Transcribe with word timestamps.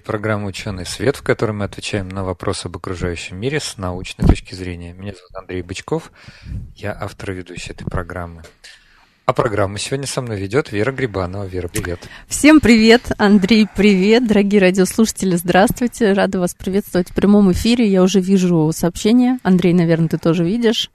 Эфире 0.00 0.06
программа 0.06 0.46
«Ученый 0.46 0.86
свет», 0.86 1.16
в 1.16 1.22
которой 1.22 1.52
мы 1.52 1.64
отвечаем 1.64 2.08
на 2.08 2.24
вопросы 2.24 2.66
об 2.66 2.76
окружающем 2.76 3.36
мире 3.36 3.60
с 3.60 3.76
научной 3.76 4.26
точки 4.26 4.54
зрения. 4.54 4.94
Меня 4.94 5.12
зовут 5.12 5.34
Андрей 5.34 5.62
Бычков, 5.62 6.10
я 6.74 6.96
автор 6.98 7.32
и 7.32 7.34
ведущий 7.34 7.72
этой 7.72 7.84
программы. 7.84 8.42
А 9.26 9.32
программу 9.32 9.78
сегодня 9.78 10.06
со 10.06 10.22
мной 10.22 10.40
ведет 10.40 10.72
Вера 10.72 10.90
Грибанова. 10.90 11.44
Вера, 11.44 11.68
привет. 11.68 12.00
Всем 12.26 12.60
привет, 12.60 13.12
Андрей, 13.18 13.68
привет, 13.76 14.26
дорогие 14.26 14.60
радиослушатели, 14.60 15.36
здравствуйте. 15.36 16.12
Рада 16.14 16.40
вас 16.40 16.54
приветствовать 16.54 17.10
в 17.10 17.14
прямом 17.14 17.52
эфире. 17.52 17.86
Я 17.86 18.02
уже 18.02 18.20
вижу 18.20 18.70
сообщения. 18.74 19.38
Андрей, 19.42 19.72
наверное, 19.72 20.08
ты 20.08 20.18
тоже 20.18 20.44
видишь. 20.44 20.90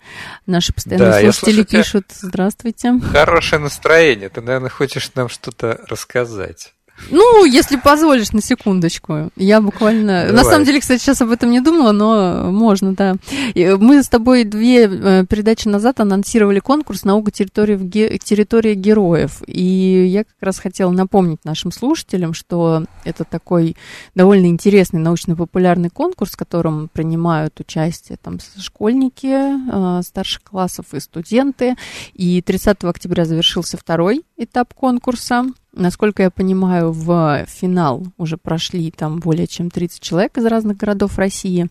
Наши 0.48 0.74
постоянные 0.74 1.12
да, 1.12 1.32
слушатели 1.32 1.64
пишут 1.64 2.06
«Здравствуйте». 2.10 3.00
Хорошее 3.12 3.62
настроение. 3.62 4.30
Ты, 4.30 4.42
наверное, 4.42 4.70
хочешь 4.70 5.12
нам 5.16 5.30
что-то 5.30 5.80
рассказать. 5.88 6.75
Ну, 7.12 7.46
если 7.46 7.76
позволишь 7.76 8.32
на 8.32 8.42
секундочку. 8.42 9.30
Я 9.36 9.62
буквально... 9.62 10.28
Давай. 10.28 10.32
На 10.32 10.44
самом 10.44 10.66
деле, 10.66 10.80
кстати, 10.80 11.02
сейчас 11.02 11.22
об 11.22 11.30
этом 11.30 11.52
не 11.52 11.60
думала, 11.60 11.92
но 11.92 12.52
можно, 12.52 12.94
да. 12.94 13.16
Мы 13.54 14.02
с 14.02 14.10
тобой 14.10 14.44
две 14.44 14.86
э, 14.86 15.26
передачи 15.30 15.68
назад 15.68 16.00
анонсировали 16.00 16.60
конкурс 16.60 17.04
«Наука 17.04 17.32
территории, 17.32 17.78
ге... 17.78 18.18
территории 18.18 18.74
героев». 18.76 19.44
И 19.46 20.08
я 20.08 20.24
как 20.24 20.38
раз 20.42 20.60
хотела 20.60 20.90
напомнить 20.92 21.44
нашим 21.44 21.72
слушателям, 21.72 22.34
что 22.34 22.86
это 23.04 23.24
такой 23.24 23.76
довольно 24.16 24.48
интересный 24.48 25.00
научно-популярный 25.00 25.90
конкурс, 25.90 26.32
в 26.32 26.38
котором 26.38 26.90
принимают 26.92 27.60
участие 27.60 28.18
там 28.22 28.40
школьники 28.58 29.28
э, 29.28 30.02
старших 30.02 30.44
классов 30.44 30.88
и 30.94 31.00
студенты. 31.00 31.76
И 32.14 32.42
30 32.42 32.84
октября 32.86 33.26
завершился 33.26 33.78
второй 33.78 34.24
этап 34.38 34.74
конкурса. 34.74 35.46
Насколько 35.76 36.24
я 36.24 36.30
понимаю, 36.30 36.92
в 36.92 37.46
финал 37.48 38.04
уже 38.18 38.38
прошли 38.38 38.92
там 38.92 39.20
более 39.20 39.46
чем 39.46 39.70
30 39.70 40.00
человек 40.00 40.38
из 40.38 40.46
разных 40.46 40.78
городов 40.78 41.18
России. 41.18 41.68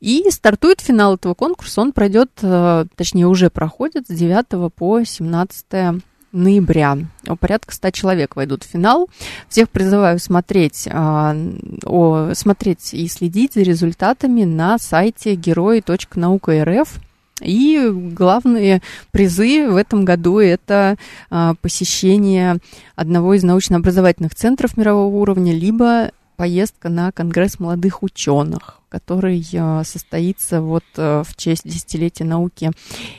И 0.00 0.24
стартует 0.30 0.80
финал 0.80 1.16
этого 1.16 1.34
конкурса. 1.34 1.82
Он 1.82 1.92
пройдет, 1.92 2.30
э, 2.40 2.86
точнее, 2.96 3.26
уже 3.26 3.50
проходит 3.50 4.08
с 4.08 4.14
9 4.14 4.70
по 4.70 5.04
17 5.04 6.00
ноября. 6.32 6.98
Порядка 7.38 7.74
100 7.74 7.90
человек 7.90 8.36
войдут 8.36 8.64
в 8.64 8.66
финал. 8.66 9.08
Всех 9.48 9.68
призываю 9.68 10.18
смотреть, 10.18 10.88
а, 10.90 11.36
о, 11.84 12.32
смотреть 12.34 12.92
и 12.92 13.06
следить 13.08 13.54
за 13.54 13.60
результатами 13.60 14.44
на 14.44 14.78
сайте 14.78 15.34
герои.наука.рф. 15.34 16.98
И 17.42 17.90
главные 17.92 18.80
призы 19.10 19.68
в 19.68 19.76
этом 19.76 20.04
году 20.04 20.38
это 20.38 20.96
а, 21.30 21.54
посещение 21.60 22.58
одного 22.94 23.34
из 23.34 23.42
научно-образовательных 23.42 24.34
центров 24.34 24.76
мирового 24.76 25.14
уровня, 25.16 25.52
либо 25.52 26.12
поездка 26.36 26.88
на 26.88 27.10
Конгресс 27.12 27.58
молодых 27.58 28.02
ученых, 28.02 28.80
который 28.88 29.44
а, 29.56 29.82
состоится 29.84 30.60
вот 30.60 30.84
а, 30.96 31.24
в 31.24 31.36
честь 31.36 31.68
десятилетия 31.68 32.24
науки 32.24 32.70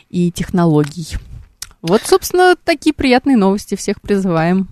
и 0.09 0.31
технологий. 0.31 1.17
Вот, 1.81 2.01
собственно, 2.03 2.55
такие 2.63 2.93
приятные 2.93 3.37
новости. 3.37 3.75
Всех 3.75 4.01
призываем. 4.01 4.67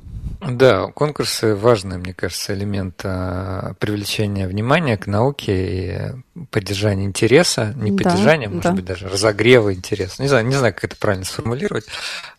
Да, 0.50 0.88
конкурсы 0.88 1.56
важный, 1.56 1.98
мне 1.98 2.14
кажется, 2.14 2.54
элемент 2.54 3.02
а, 3.04 3.74
привлечения 3.80 4.48
внимания 4.48 4.98
к 4.98 5.08
науке 5.08 6.16
и 6.36 6.46
поддержания 6.52 7.06
интереса, 7.06 7.74
не 7.76 7.92
да, 7.92 8.04
поддержания, 8.04 8.50
может 8.50 8.64
да. 8.64 8.72
быть, 8.74 8.86
даже 8.86 9.08
разогрева 9.08 9.74
интереса. 9.74 10.22
Не 10.22 10.28
знаю, 10.28 10.46
не 10.46 10.56
знаю, 10.56 10.74
как 10.74 10.86
это 10.86 10.96
правильно 10.98 11.26
сформулировать. 11.26 11.86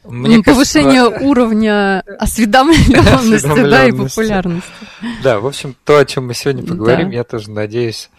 Мне 0.04 0.42
Повышение 0.42 1.04
кажется, 1.04 1.26
уровня 1.26 2.00
осведомленности, 2.18 3.70
да, 3.70 3.86
и 3.86 3.92
популярности. 3.92 4.70
Да, 5.22 5.40
в 5.40 5.46
общем, 5.46 5.74
то, 5.84 5.98
о 5.98 6.04
чем 6.04 6.26
мы 6.26 6.34
сегодня 6.34 6.66
поговорим, 6.66 7.10
да. 7.10 7.16
я 7.16 7.24
тоже 7.24 7.50
надеюсь, 7.50 8.10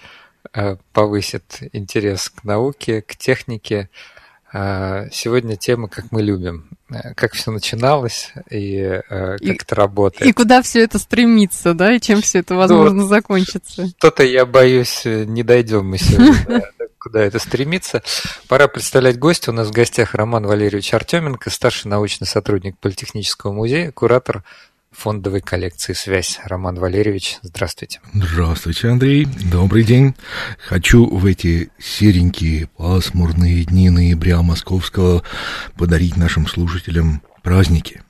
а, 0.53 0.77
повысит 0.93 1.59
интерес 1.73 2.29
к 2.29 2.43
науке, 2.43 3.01
к 3.01 3.15
технике. 3.15 3.89
А, 4.57 5.09
сегодня 5.11 5.57
тема, 5.57 5.89
как 5.89 6.05
мы 6.11 6.21
любим. 6.21 6.69
Э, 6.89 7.13
как 7.13 7.33
все 7.33 7.51
начиналось 7.51 8.31
и 8.49 8.77
э, 8.77 9.01
как 9.09 9.41
и, 9.41 9.51
это 9.51 9.75
работает. 9.75 10.25
И 10.25 10.31
куда 10.31 10.61
все 10.61 10.81
это 10.81 10.97
стремится, 10.97 11.73
да, 11.73 11.93
и 11.93 11.99
чем 11.99 12.21
все 12.21 12.39
это, 12.39 12.53
ну 12.53 12.61
возможно, 12.61 13.01
ну, 13.01 13.07
закончится. 13.07 13.87
Что-то, 13.97 14.23
я 14.23 14.45
боюсь, 14.45 15.01
не 15.03 15.43
дойдем 15.43 15.89
мы 15.89 15.97
сегодня 15.97 16.71
куда 16.99 17.21
это 17.21 17.37
стремится. 17.37 18.01
Пора 18.47 18.69
представлять 18.69 19.19
гостя. 19.19 19.51
У 19.51 19.53
нас 19.53 19.67
в 19.67 19.71
гостях 19.71 20.15
Роман 20.15 20.47
Валерьевич 20.47 20.93
Артеменко, 20.93 21.49
старший 21.49 21.91
научный 21.91 22.25
сотрудник 22.25 22.77
Политехнического 22.77 23.51
музея, 23.51 23.91
куратор 23.91 24.45
фондовой 24.95 25.41
коллекции 25.41 25.93
«Связь». 25.93 26.39
Роман 26.43 26.75
Валерьевич, 26.75 27.37
здравствуйте. 27.41 27.99
Здравствуйте, 28.13 28.89
Андрей. 28.89 29.25
Добрый 29.25 29.83
день. 29.83 30.15
Хочу 30.57 31.05
в 31.05 31.25
эти 31.25 31.69
серенькие 31.77 32.67
пасмурные 32.77 33.65
дни 33.65 33.89
ноября 33.89 34.41
московского 34.41 35.23
подарить 35.77 36.17
нашим 36.17 36.47
слушателям 36.47 37.21
праздники. 37.43 38.01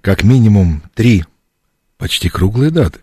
Как 0.00 0.24
минимум 0.24 0.82
три 0.94 1.24
почти 1.96 2.28
круглые 2.28 2.70
даты 2.70 3.00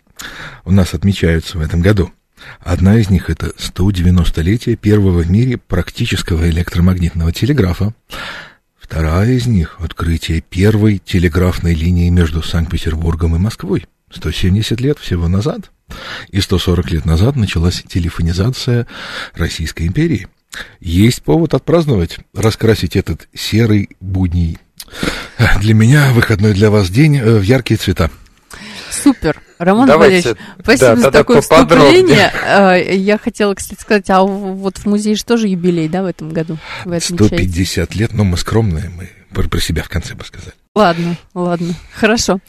у 0.66 0.72
нас 0.72 0.94
отмечаются 0.94 1.58
в 1.58 1.62
этом 1.62 1.82
году. 1.82 2.12
Одна 2.60 2.98
из 2.98 3.10
них 3.10 3.30
это 3.30 3.48
190-летие 3.58 4.76
первого 4.76 5.22
в 5.22 5.32
мире 5.32 5.58
практического 5.58 6.50
электромагнитного 6.50 7.32
телеграфа. 7.32 7.94
Вторая 8.84 9.32
из 9.32 9.48
них— 9.48 9.78
открытие 9.80 10.42
первой 10.42 11.00
телеграфной 11.00 11.74
линии 11.74 12.10
между 12.10 12.44
Санкт-Петербургом 12.44 13.36
и 13.36 13.40
Москвой. 13.40 13.88
170 14.12 14.80
лет 14.82 15.00
всего 15.00 15.30
назад. 15.30 15.72
И 16.30 16.42
140 16.42 16.92
лет 16.92 17.06
назад 17.06 17.38
началась 17.38 17.82
телефонизация 17.88 18.86
Российской 19.36 19.88
империи. 19.88 20.28
Есть 20.82 21.24
повод 21.24 21.54
отпраздновать, 21.54 22.20
раскрасить 22.36 22.98
этот 22.98 23.30
серый 23.34 23.90
будний. 24.02 24.60
Для 25.62 25.74
меня 25.74 26.12
выходной 26.12 26.54
для 26.54 26.70
вас 26.70 26.90
день 26.90 27.18
э, 27.18 27.40
в 27.40 27.42
яркие 27.42 27.78
цвета. 27.78 28.12
Супер. 29.04 29.42
Роман 29.60 29.88
Давайте, 29.88 30.30
Валерьевич, 30.30 30.38
спасибо 30.62 30.96
да, 30.96 31.02
за 31.02 31.12
такое 31.12 31.42
вступление. 31.42 32.32
А, 32.46 32.76
я 32.76 33.18
хотела, 33.18 33.54
кстати, 33.54 33.80
сказать, 33.80 34.10
а 34.10 34.24
вот 34.24 34.78
в 34.78 34.86
музее 34.86 35.16
же 35.16 35.24
тоже 35.24 35.48
юбилей, 35.48 35.88
да, 35.88 36.04
в 36.04 36.06
этом 36.06 36.32
году? 36.32 36.58
В 36.86 36.92
этом 36.92 37.18
150 37.18 37.90
части. 37.90 37.98
лет, 37.98 38.14
но 38.14 38.24
мы 38.24 38.38
скромные, 38.38 38.90
мы 38.90 39.10
про 39.34 39.60
себя 39.60 39.84
в 39.84 39.90
конце 39.90 40.14
бы 40.16 40.24
сказали. 40.24 40.54
Ладно, 40.76 41.18
ладно, 41.36 41.76
хорошо. 41.94 42.40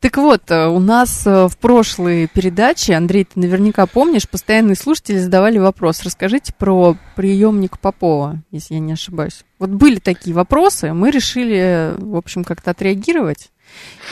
Так 0.00 0.16
вот, 0.16 0.50
э, 0.50 0.68
у 0.68 0.78
нас 0.78 1.26
э, 1.26 1.48
в 1.48 1.58
прошлой 1.58 2.26
передаче, 2.26 2.94
Андрей, 2.94 3.24
ты 3.24 3.38
наверняка 3.38 3.84
помнишь, 3.84 4.26
постоянные 4.26 4.74
слушатели 4.74 5.18
задавали 5.18 5.58
вопрос. 5.58 6.02
Расскажите 6.02 6.54
про 6.56 6.96
приемник 7.14 7.78
Попова, 7.78 8.42
если 8.50 8.74
я 8.74 8.80
не 8.80 8.92
ошибаюсь. 8.92 9.44
Вот 9.58 9.68
были 9.68 9.98
такие 9.98 10.34
вопросы, 10.34 10.94
мы 10.94 11.10
решили, 11.10 11.92
в 11.98 12.16
общем, 12.16 12.42
как-то 12.42 12.70
отреагировать. 12.70 13.50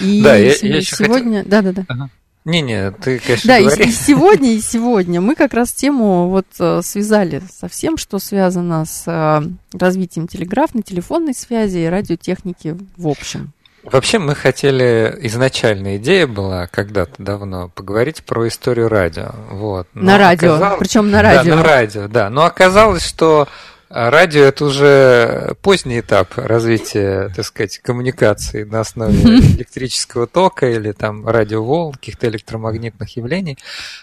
И 0.00 0.22
да, 0.22 0.36
я, 0.36 0.54
я 0.60 0.80
сегодня... 0.82 1.44
Хотел... 1.44 1.50
Да, 1.50 1.62
да, 1.62 1.72
да. 1.72 1.84
Ага. 1.88 2.10
Не-не, 2.46 2.92
ты, 2.92 3.18
конечно, 3.18 3.48
Да, 3.48 3.60
говори. 3.60 3.84
и, 3.84 3.88
и 3.88 3.90
сегодня, 3.92 4.52
и 4.54 4.60
сегодня 4.60 5.20
мы 5.20 5.34
как 5.34 5.52
раз 5.52 5.72
тему 5.72 6.28
вот 6.28 6.46
э, 6.60 6.80
связали 6.84 7.42
со 7.52 7.66
всем, 7.66 7.96
что 7.96 8.20
связано 8.20 8.84
с 8.84 9.02
э, 9.06 9.42
развитием 9.76 10.28
телеграфной, 10.28 10.82
телефонной 10.82 11.34
связи 11.34 11.78
и 11.78 11.86
радиотехники 11.86 12.78
в 12.96 13.08
общем. 13.08 13.52
Вообще 13.82 14.20
мы 14.20 14.36
хотели, 14.36 15.16
изначальная 15.22 15.96
идея 15.96 16.28
была 16.28 16.68
когда-то 16.68 17.14
давно 17.18 17.68
поговорить 17.68 18.22
про 18.22 18.46
историю 18.46 18.88
радио. 18.88 19.34
Вот. 19.50 19.88
Но 19.94 20.02
на 20.02 20.18
радио, 20.18 20.54
оказалось... 20.54 20.78
причем 20.78 21.10
на 21.10 21.22
радио. 21.22 21.50
Да, 21.50 21.56
на 21.56 21.62
радио, 21.64 22.08
да. 22.08 22.30
Но 22.30 22.44
оказалось, 22.44 23.04
что 23.04 23.48
а 23.88 24.10
радио 24.10 24.42
это 24.42 24.64
уже 24.64 25.54
поздний 25.62 26.00
этап 26.00 26.36
развития, 26.36 27.30
так 27.34 27.44
сказать, 27.44 27.78
коммуникации 27.78 28.64
на 28.64 28.80
основе 28.80 29.16
электрического 29.56 30.26
тока 30.26 30.68
или 30.68 30.92
там 30.92 31.26
радиоволн, 31.26 31.92
каких-то 31.92 32.26
электромагнитных 32.28 33.16
явлений, 33.16 33.58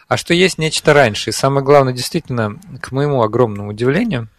а 0.07 0.15
что 0.15 0.33
есть 0.33 0.57
нечто 0.57 0.93
раньше. 0.93 1.31
И 1.31 1.33
самое 1.33 1.65
главное, 1.65 1.93
действительно, 1.93 2.59
к 2.81 2.91
моему 2.91 3.23
огромному 3.23 3.71
удивлению, 3.71 4.29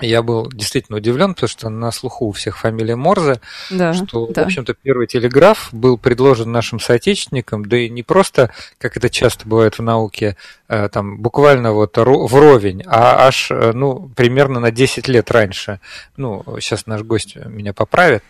я 0.00 0.22
был 0.22 0.48
действительно 0.50 0.98
удивлен, 0.98 1.34
потому 1.34 1.48
что 1.48 1.68
на 1.68 1.90
слуху 1.90 2.26
у 2.26 2.32
всех 2.32 2.58
фамилия 2.58 2.96
Морзе, 2.96 3.40
да, 3.70 3.94
что, 3.94 4.26
да. 4.26 4.42
в 4.42 4.46
общем-то, 4.46 4.74
первый 4.74 5.06
телеграф 5.06 5.68
был 5.72 5.96
предложен 5.96 6.52
нашим 6.52 6.80
соотечественникам, 6.80 7.64
да 7.64 7.78
и 7.78 7.88
не 7.88 8.02
просто, 8.02 8.50
как 8.78 8.96
это 8.96 9.08
часто 9.08 9.48
бывает 9.48 9.78
в 9.78 9.82
науке, 9.82 10.36
э, 10.68 10.88
там 10.90 11.18
буквально 11.18 11.72
вот 11.72 11.96
вровень, 11.96 12.82
а 12.86 13.26
аж, 13.26 13.50
э, 13.50 13.72
ну, 13.72 14.10
примерно 14.14 14.60
на 14.60 14.70
10 14.70 15.08
лет 15.08 15.30
раньше, 15.30 15.80
ну, 16.16 16.44
сейчас 16.60 16.86
наш 16.86 17.02
гость 17.02 17.36
меня 17.36 17.72
поправит, 17.72 18.22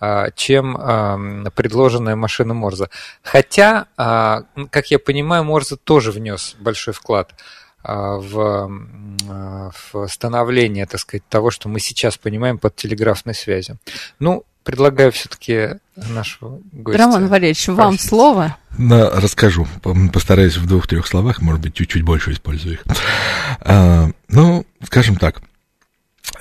а, 0.00 0.30
чем 0.34 0.74
предложенная 1.54 2.16
машина 2.16 2.54
Морзе. 2.54 2.88
Хотя, 3.22 3.86
а, 3.96 4.42
как 4.70 4.90
я 4.90 4.98
понимаю, 4.98 5.44
Морзе 5.44 5.76
тоже 5.76 6.10
внес 6.10 6.56
большой 6.58 6.92
вклад 6.92 7.32
в, 7.84 8.70
в 9.92 10.08
становление, 10.08 10.86
так 10.86 11.00
сказать, 11.00 11.26
того, 11.28 11.50
что 11.50 11.68
мы 11.68 11.80
сейчас 11.80 12.16
понимаем 12.16 12.58
под 12.58 12.76
телеграфной 12.76 13.34
связью. 13.34 13.78
Ну, 14.18 14.44
предлагаю 14.64 15.10
все-таки 15.12 15.80
нашего 15.96 16.60
гостя. 16.72 17.02
Роман 17.02 17.28
Валерьевич, 17.28 17.68
вам 17.68 17.98
слово. 17.98 18.56
Да, 18.78 19.10
расскажу. 19.10 19.66
Постараюсь 20.12 20.56
в 20.56 20.66
двух-трех 20.66 21.06
словах, 21.06 21.42
может 21.42 21.60
быть, 21.60 21.74
чуть-чуть 21.74 22.02
больше 22.02 22.32
использую 22.32 22.74
их. 22.74 22.84
А, 23.60 24.10
ну, 24.28 24.64
скажем 24.82 25.16
так, 25.16 25.42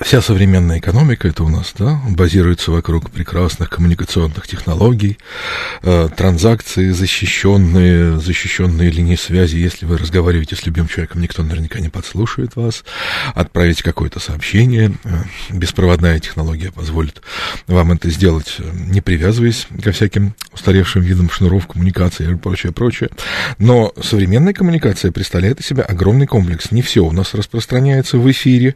Вся 0.01 0.19
современная 0.19 0.79
экономика, 0.79 1.27
это 1.27 1.43
у 1.43 1.47
нас, 1.47 1.73
да, 1.77 2.01
базируется 2.09 2.71
вокруг 2.71 3.11
прекрасных 3.11 3.69
коммуникационных 3.69 4.47
технологий, 4.47 5.19
э, 5.83 6.09
транзакции 6.15 6.89
защищенные, 6.89 8.19
защищенные 8.19 8.89
линии 8.89 9.15
связи. 9.15 9.57
Если 9.57 9.85
вы 9.85 9.97
разговариваете 9.97 10.55
с 10.55 10.65
любимым 10.65 10.89
человеком, 10.89 11.21
никто 11.21 11.43
наверняка 11.43 11.79
не 11.79 11.89
подслушает 11.89 12.55
вас. 12.55 12.83
Отправить 13.35 13.83
какое-то 13.83 14.19
сообщение. 14.19 14.91
Э, 15.03 15.23
беспроводная 15.51 16.19
технология 16.19 16.71
позволит 16.71 17.21
вам 17.67 17.91
это 17.91 18.09
сделать, 18.09 18.55
э, 18.57 18.63
не 18.73 19.01
привязываясь 19.01 19.67
ко 19.83 19.91
всяким 19.91 20.33
устаревшим 20.51 21.03
видам 21.03 21.29
шнуров, 21.29 21.67
коммуникации 21.67 22.29
и 22.29 22.35
прочее, 22.35 22.71
прочее. 22.71 23.11
Но 23.59 23.93
современная 24.01 24.53
коммуникация 24.53 25.11
представляет 25.11 25.59
из 25.59 25.67
себя 25.67 25.83
огромный 25.83 26.25
комплекс. 26.25 26.71
Не 26.71 26.81
все 26.81 27.01
у 27.01 27.11
нас 27.11 27.35
распространяется 27.35 28.17
в 28.17 28.29
эфире, 28.29 28.75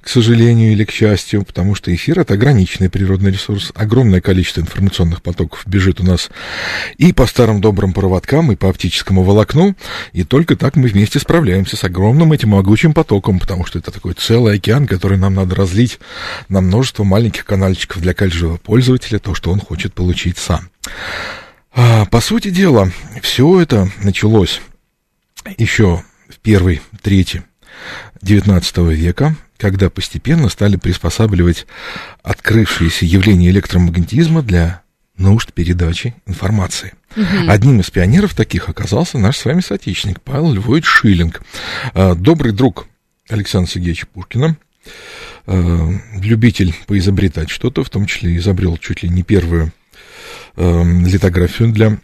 к 0.00 0.08
сожалению, 0.08 0.61
сожалению 0.62 0.72
или 0.72 0.84
к 0.84 0.90
счастью, 0.90 1.44
потому 1.44 1.74
что 1.74 1.94
эфир 1.94 2.20
это 2.20 2.34
ограниченный 2.34 2.88
природный 2.88 3.30
ресурс, 3.30 3.72
огромное 3.74 4.20
количество 4.20 4.60
информационных 4.60 5.22
потоков 5.22 5.62
бежит 5.66 6.00
у 6.00 6.04
нас 6.04 6.30
и 6.98 7.12
по 7.12 7.26
старым 7.26 7.60
добрым 7.60 7.92
проводкам, 7.92 8.52
и 8.52 8.56
по 8.56 8.68
оптическому 8.68 9.22
волокну, 9.22 9.74
и 10.12 10.24
только 10.24 10.56
так 10.56 10.76
мы 10.76 10.88
вместе 10.88 11.18
справляемся 11.18 11.76
с 11.76 11.84
огромным 11.84 12.32
этим 12.32 12.50
могучим 12.50 12.92
потоком, 12.92 13.38
потому 13.38 13.66
что 13.66 13.78
это 13.78 13.90
такой 13.90 14.14
целый 14.14 14.56
океан, 14.56 14.86
который 14.86 15.18
нам 15.18 15.34
надо 15.34 15.54
разлить 15.54 15.98
на 16.48 16.60
множество 16.60 17.04
маленьких 17.04 17.44
канальчиков 17.44 18.00
для 18.00 18.14
каждого 18.14 18.56
пользователя, 18.56 19.18
то, 19.18 19.34
что 19.34 19.50
он 19.50 19.60
хочет 19.60 19.94
получить 19.94 20.38
сам. 20.38 20.68
А, 21.74 22.04
по 22.06 22.20
сути 22.20 22.50
дела, 22.50 22.90
все 23.22 23.60
это 23.60 23.88
началось 24.02 24.60
еще 25.58 26.02
в 26.28 26.38
первой 26.38 26.80
трети 27.02 27.42
XIX 28.22 28.94
века, 28.94 29.34
когда 29.62 29.88
постепенно 29.90 30.48
стали 30.48 30.74
приспосабливать 30.74 31.68
открывшиеся 32.24 33.06
явления 33.06 33.48
электромагнетизма 33.50 34.42
для 34.42 34.82
нужд 35.16 35.52
передачи 35.52 36.16
информации. 36.26 36.94
Угу. 37.16 37.48
Одним 37.48 37.78
из 37.78 37.88
пионеров 37.88 38.34
таких 38.34 38.68
оказался 38.68 39.18
наш 39.18 39.36
с 39.36 39.44
вами 39.44 39.60
соотечественник 39.60 40.20
Павел 40.20 40.52
Львович 40.52 40.84
Шиллинг, 40.84 41.42
а, 41.94 42.16
добрый 42.16 42.50
друг 42.50 42.88
Александра 43.28 43.70
Сергеевича 43.70 44.06
Пушкина, 44.12 44.56
а, 45.46 45.90
любитель 46.20 46.74
поизобретать 46.88 47.48
что-то, 47.48 47.84
в 47.84 47.90
том 47.90 48.06
числе 48.06 48.36
изобрел 48.36 48.76
чуть 48.78 49.04
ли 49.04 49.08
не 49.08 49.22
первую 49.22 49.72
а, 50.56 50.82
литографию 50.82 51.70
для 51.70 51.98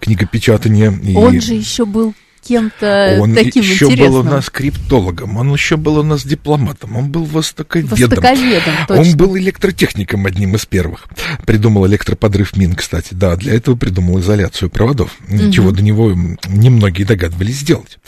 книгопечатания. 0.00 0.90
Он 1.16 1.34
и... 1.34 1.40
же 1.40 1.52
еще 1.52 1.84
был 1.84 2.14
кем-то 2.46 3.18
он 3.20 3.34
таким 3.34 3.62
еще 3.62 3.86
интересным. 3.86 4.10
был 4.10 4.20
у 4.20 4.22
нас 4.22 4.50
криптологом, 4.50 5.36
он 5.36 5.52
еще 5.52 5.76
был 5.76 5.98
у 5.98 6.02
нас 6.02 6.24
дипломатом, 6.24 6.96
он 6.96 7.10
был 7.10 7.24
востоковедом. 7.24 7.98
Востоковедом, 7.98 8.74
точно. 8.86 9.02
Он 9.02 9.16
был 9.16 9.36
электротехником 9.36 10.26
одним 10.26 10.56
из 10.56 10.66
первых. 10.66 11.06
Придумал 11.44 11.86
электроподрыв 11.86 12.56
мин, 12.56 12.74
кстати, 12.74 13.14
да, 13.14 13.36
для 13.36 13.54
этого 13.54 13.76
придумал 13.76 14.20
изоляцию 14.20 14.70
проводов, 14.70 15.16
угу. 15.28 15.50
чего 15.50 15.72
до 15.72 15.82
него 15.82 16.12
немногие 16.46 17.06
догадывались 17.06 17.58
сделать. 17.58 17.98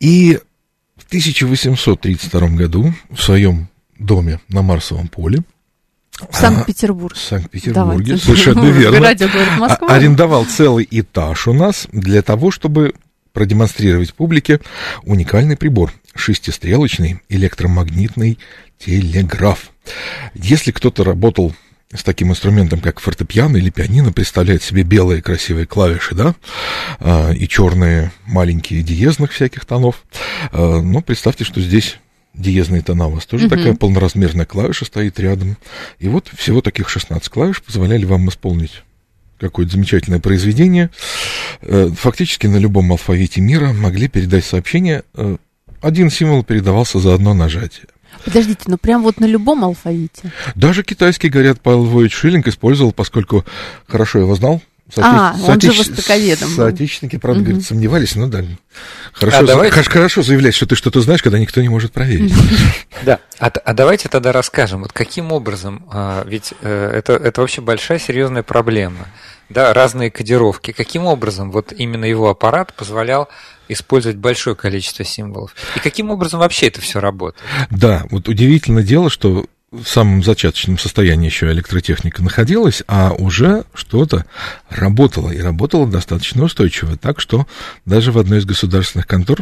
И 0.00 0.38
в 0.96 1.06
1832 1.06 2.48
году 2.48 2.92
в 3.10 3.22
своем 3.22 3.68
доме 3.98 4.40
на 4.48 4.62
Марсовом 4.62 5.08
поле 5.08 5.42
в 6.30 6.36
Санкт-Петербурге. 6.36 7.16
В 7.16 7.18
Санкт-Петербурге, 7.18 8.16
совершенно 8.18 8.66
верно. 8.66 9.04
А, 9.64 9.94
арендовал 9.94 10.44
целый 10.44 10.86
этаж 10.90 11.48
у 11.48 11.52
нас 11.52 11.88
для 11.92 12.22
того, 12.22 12.50
чтобы 12.50 12.94
продемонстрировать 13.34 14.14
публике 14.14 14.60
уникальный 15.02 15.58
прибор– 15.58 15.92
шестистрелочный 16.14 17.20
электромагнитный 17.28 18.38
телеграф. 18.78 19.70
Если 20.32 20.70
кто-то 20.70 21.04
работал 21.04 21.54
с 21.92 22.02
таким 22.02 22.30
инструментом, 22.30 22.80
как 22.80 23.00
фортепиано 23.00 23.56
или 23.56 23.70
пианино, 23.70 24.12
представляет 24.12 24.62
себе 24.62 24.82
белые 24.82 25.20
красивые 25.20 25.66
клавиши, 25.66 26.14
да, 26.14 26.34
а, 26.98 27.32
и 27.32 27.46
черные 27.46 28.12
маленькие 28.26 28.82
диезных 28.82 29.32
всяких 29.32 29.64
тонов. 29.64 30.04
А, 30.50 30.80
ну, 30.80 31.02
представьте, 31.02 31.44
что 31.44 31.60
здесь 31.60 31.98
диезные 32.34 32.82
тона 32.82 33.06
у 33.08 33.10
вас 33.12 33.26
тоже 33.26 33.46
угу. 33.46 33.56
такая 33.56 33.74
полноразмерная 33.74 34.46
клавиша 34.46 34.84
стоит 34.84 35.20
рядом. 35.20 35.56
И 35.98 36.08
вот 36.08 36.30
всего 36.36 36.60
таких 36.60 36.88
16 36.88 37.28
клавиш 37.28 37.62
позволяли 37.62 38.04
вам 38.04 38.28
исполнить 38.28 38.82
какое-то 39.38 39.72
замечательное 39.72 40.20
произведение. 40.20 40.90
Э, 41.62 41.90
фактически 41.96 42.46
на 42.46 42.56
любом 42.56 42.92
алфавите 42.92 43.40
мира 43.40 43.72
могли 43.72 44.08
передать 44.08 44.44
сообщение. 44.44 45.02
Э, 45.14 45.36
один 45.80 46.10
символ 46.10 46.44
передавался 46.44 46.98
за 46.98 47.14
одно 47.14 47.34
нажатие. 47.34 47.86
Подождите, 48.24 48.62
ну 48.66 48.78
прям 48.78 49.02
вот 49.02 49.20
на 49.20 49.26
любом 49.26 49.64
алфавите? 49.64 50.32
Даже 50.54 50.82
китайский, 50.82 51.28
говорят, 51.28 51.60
Павел 51.60 51.84
Львович 51.84 52.14
Шиллинг 52.14 52.48
использовал, 52.48 52.92
поскольку 52.92 53.44
хорошо 53.86 54.20
его 54.20 54.34
знал, 54.34 54.62
а, 54.96 55.34
он 55.46 55.60
же 55.60 55.72
востоковедом. 55.72 56.50
Соотечественники, 56.50 57.16
правда, 57.16 57.40
угу. 57.40 57.48
говорят, 57.50 57.66
сомневались, 57.66 58.14
ну 58.16 58.28
да. 58.28 58.44
Хорошо, 59.12 59.38
а 59.38 59.42
давайте... 59.42 59.82
хорошо 59.82 60.22
заявлять, 60.22 60.54
что 60.54 60.66
ты 60.66 60.76
что-то 60.76 61.00
знаешь, 61.00 61.22
когда 61.22 61.38
никто 61.38 61.60
не 61.62 61.68
может 61.68 61.92
проверить. 61.92 62.32
Да, 63.02 63.18
а, 63.38 63.48
а 63.48 63.74
давайте 63.74 64.08
тогда 64.08 64.32
расскажем, 64.32 64.82
вот 64.82 64.92
каким 64.92 65.32
образом, 65.32 65.84
а, 65.90 66.24
ведь 66.26 66.54
э, 66.62 66.90
это, 66.94 67.14
это 67.14 67.40
вообще 67.42 67.60
большая 67.60 67.98
серьезная 67.98 68.42
проблема, 68.42 69.08
да, 69.50 69.74
разные 69.74 70.10
кодировки, 70.10 70.72
каким 70.72 71.04
образом 71.04 71.50
вот 71.50 71.72
именно 71.76 72.06
его 72.06 72.30
аппарат 72.30 72.72
позволял 72.72 73.28
использовать 73.68 74.16
большое 74.16 74.56
количество 74.56 75.04
символов. 75.04 75.54
И 75.76 75.80
каким 75.80 76.10
образом 76.10 76.40
вообще 76.40 76.68
это 76.68 76.80
все 76.80 77.00
работает? 77.00 77.42
Да, 77.70 78.06
вот 78.10 78.28
удивительное 78.28 78.84
дело, 78.84 79.10
что 79.10 79.46
в 79.82 79.88
самом 79.88 80.22
зачаточном 80.22 80.78
состоянии 80.78 81.26
еще 81.26 81.50
электротехника 81.50 82.22
находилась, 82.22 82.82
а 82.86 83.12
уже 83.12 83.64
что-то 83.74 84.24
работало, 84.70 85.30
и 85.30 85.40
работало 85.40 85.86
достаточно 85.86 86.44
устойчиво, 86.44 86.96
так 86.96 87.20
что 87.20 87.46
даже 87.84 88.12
в 88.12 88.18
одной 88.18 88.38
из 88.38 88.44
государственных 88.44 89.06
контор 89.06 89.40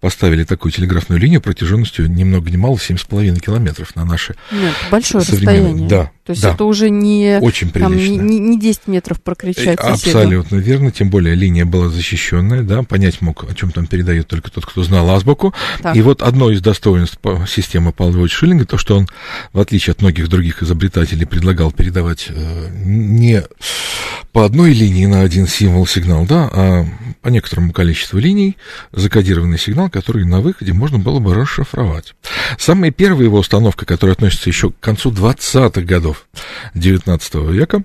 поставили 0.00 0.44
такую 0.44 0.72
телеграфную 0.72 1.20
линию 1.20 1.40
протяженностью 1.40 2.10
ни 2.10 2.24
много 2.24 2.50
ни 2.50 2.56
мало 2.56 2.76
7,5 2.76 3.40
километров 3.40 3.96
на 3.96 4.04
наши 4.04 4.36
Нет, 4.52 4.72
большое 4.90 5.24
расстояние. 5.24 5.88
Да, 5.88 6.10
То 6.24 6.30
есть 6.30 6.42
да. 6.42 6.52
это 6.52 6.64
уже 6.64 6.90
не, 6.90 7.38
Очень 7.40 7.70
там, 7.70 7.96
не, 7.96 8.38
не 8.38 8.58
10 8.58 8.86
метров 8.86 9.20
прокричать 9.22 9.78
э, 9.80 9.82
соседу. 9.82 10.18
Абсолютно 10.18 10.56
верно, 10.56 10.90
тем 10.92 11.10
более 11.10 11.34
линия 11.34 11.64
была 11.64 11.88
защищенная, 11.88 12.62
да, 12.62 12.82
понять 12.82 13.20
мог, 13.20 13.44
о 13.50 13.54
чем 13.54 13.72
там 13.72 13.86
передает 13.86 14.28
только 14.28 14.50
тот, 14.50 14.66
кто 14.66 14.82
знал 14.82 15.08
азбуку. 15.10 15.54
Так. 15.82 15.96
И 15.96 16.02
вот 16.02 16.22
одно 16.22 16.50
из 16.50 16.60
достоинств 16.60 17.18
системы 17.48 17.92
Павла 17.92 18.28
Шиллинга, 18.28 18.64
то, 18.64 18.78
что 18.78 18.98
он 18.98 19.08
в 19.56 19.60
отличие 19.60 19.92
от 19.92 20.02
многих 20.02 20.28
других 20.28 20.62
изобретателей, 20.62 21.24
предлагал 21.24 21.72
передавать 21.72 22.26
э, 22.28 22.68
не 22.74 23.42
по 24.30 24.44
одной 24.44 24.74
линии 24.74 25.06
на 25.06 25.22
один 25.22 25.46
символ 25.46 25.86
сигнал, 25.86 26.26
да, 26.26 26.50
а 26.52 26.86
по 27.22 27.28
некоторому 27.30 27.72
количеству 27.72 28.18
линий 28.18 28.58
закодированный 28.92 29.58
сигнал, 29.58 29.88
который 29.88 30.26
на 30.26 30.42
выходе 30.42 30.74
можно 30.74 30.98
было 30.98 31.20
бы 31.20 31.32
расшифровать. 31.32 32.14
Самая 32.58 32.90
первая 32.90 33.24
его 33.24 33.38
установка, 33.38 33.86
которая 33.86 34.12
относится 34.12 34.50
еще 34.50 34.72
к 34.72 34.78
концу 34.78 35.10
20-х 35.10 35.80
годов 35.80 36.26
19 36.74 37.34
века, 37.50 37.82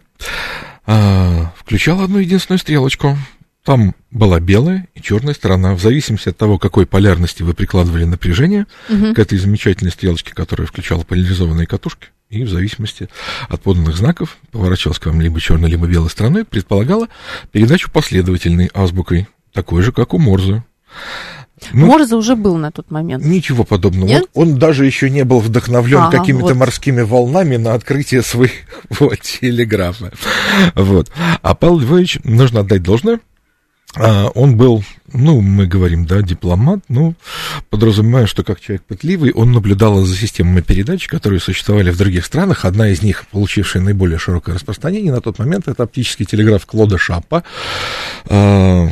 э, 0.88 1.46
включала 1.56 2.04
одну 2.04 2.18
единственную 2.18 2.60
стрелочку. 2.60 3.18
Там 3.64 3.94
была 4.10 4.40
белая 4.40 4.88
и 4.96 5.02
черная 5.02 5.36
сторона. 5.36 5.76
В 5.76 5.82
зависимости 5.82 6.30
от 6.30 6.38
того, 6.38 6.58
какой 6.58 6.88
полярности 6.88 7.44
вы 7.44 7.54
прикладывали 7.54 8.06
напряжение 8.06 8.66
угу. 8.90 9.14
к 9.14 9.20
этой 9.20 9.38
замечательной 9.38 9.92
стрелочке, 9.92 10.34
которая 10.34 10.68
включала 10.68 11.04
поляризованные 11.04 11.68
катушки, 11.68 12.08
и 12.30 12.44
в 12.44 12.50
зависимости 12.50 13.08
от 13.50 13.62
поданных 13.62 13.96
знаков 13.96 14.38
поворачивалась 14.52 14.98
к 14.98 15.06
вам 15.06 15.22
либо 15.22 15.40
черной, 15.40 15.70
либо 15.70 15.86
белой 15.86 16.10
стороной, 16.10 16.44
предполагала 16.44 17.08
передачу 17.52 17.92
последовательной 17.92 18.72
азбукой, 18.74 19.28
такой 19.54 19.84
же, 19.84 19.92
как 19.92 20.16
у 20.16 20.18
Морзе. 20.18 20.64
Ну, 21.74 21.86
Морзе 21.86 22.16
уже 22.16 22.36
был 22.36 22.58
на 22.58 22.72
тот 22.72 22.90
момент. 22.90 23.24
Ничего 23.24 23.64
подобного. 23.64 24.08
Нет? 24.08 24.26
Он, 24.34 24.54
он 24.54 24.60
даже 24.60 24.86
еще 24.86 25.12
не 25.12 25.24
был 25.24 25.40
вдохновлен 25.40 26.00
ага, 26.00 26.18
какими-то 26.18 26.48
вот. 26.48 26.56
морскими 26.56 27.02
волнами 27.02 27.58
на 27.58 27.76
открытие 27.76 28.24
своего 28.24 28.50
телеграфа. 29.22 30.12
Вот. 30.74 31.12
А 31.44 31.54
Павел 31.54 31.80
Львович, 31.80 32.20
нужно 32.24 32.62
отдать 32.62 32.82
должное, 32.82 33.20
он 33.96 34.56
был, 34.56 34.84
ну, 35.12 35.42
мы 35.42 35.68
говорим, 35.68 36.06
да, 36.06 36.22
дипломат, 36.22 36.80
ну, 36.88 37.14
подразумевая, 37.70 38.26
что 38.26 38.44
как 38.44 38.62
человек 38.62 38.84
пытливый, 38.84 39.34
он 39.34 39.52
наблюдал 39.52 40.02
за 40.02 40.16
системами 40.16 40.62
передач, 40.62 41.08
которые 41.08 41.40
существовали 41.42 41.92
в 41.92 41.98
других 41.98 42.26
странах. 42.26 42.64
Одна 42.64 42.90
из 42.90 43.02
них, 43.02 43.26
получившая 43.32 43.84
наиболее 43.84 44.18
широкое 44.18 44.56
распространение 44.56 45.12
на 45.12 45.22
тот 45.22 45.40
момент, 45.40 45.68
это 45.68 45.84
оптический 45.84 46.26
телеграф 46.26 46.66
Клода 46.66 46.98
Шапа, 46.98 47.44
а, 48.30 48.90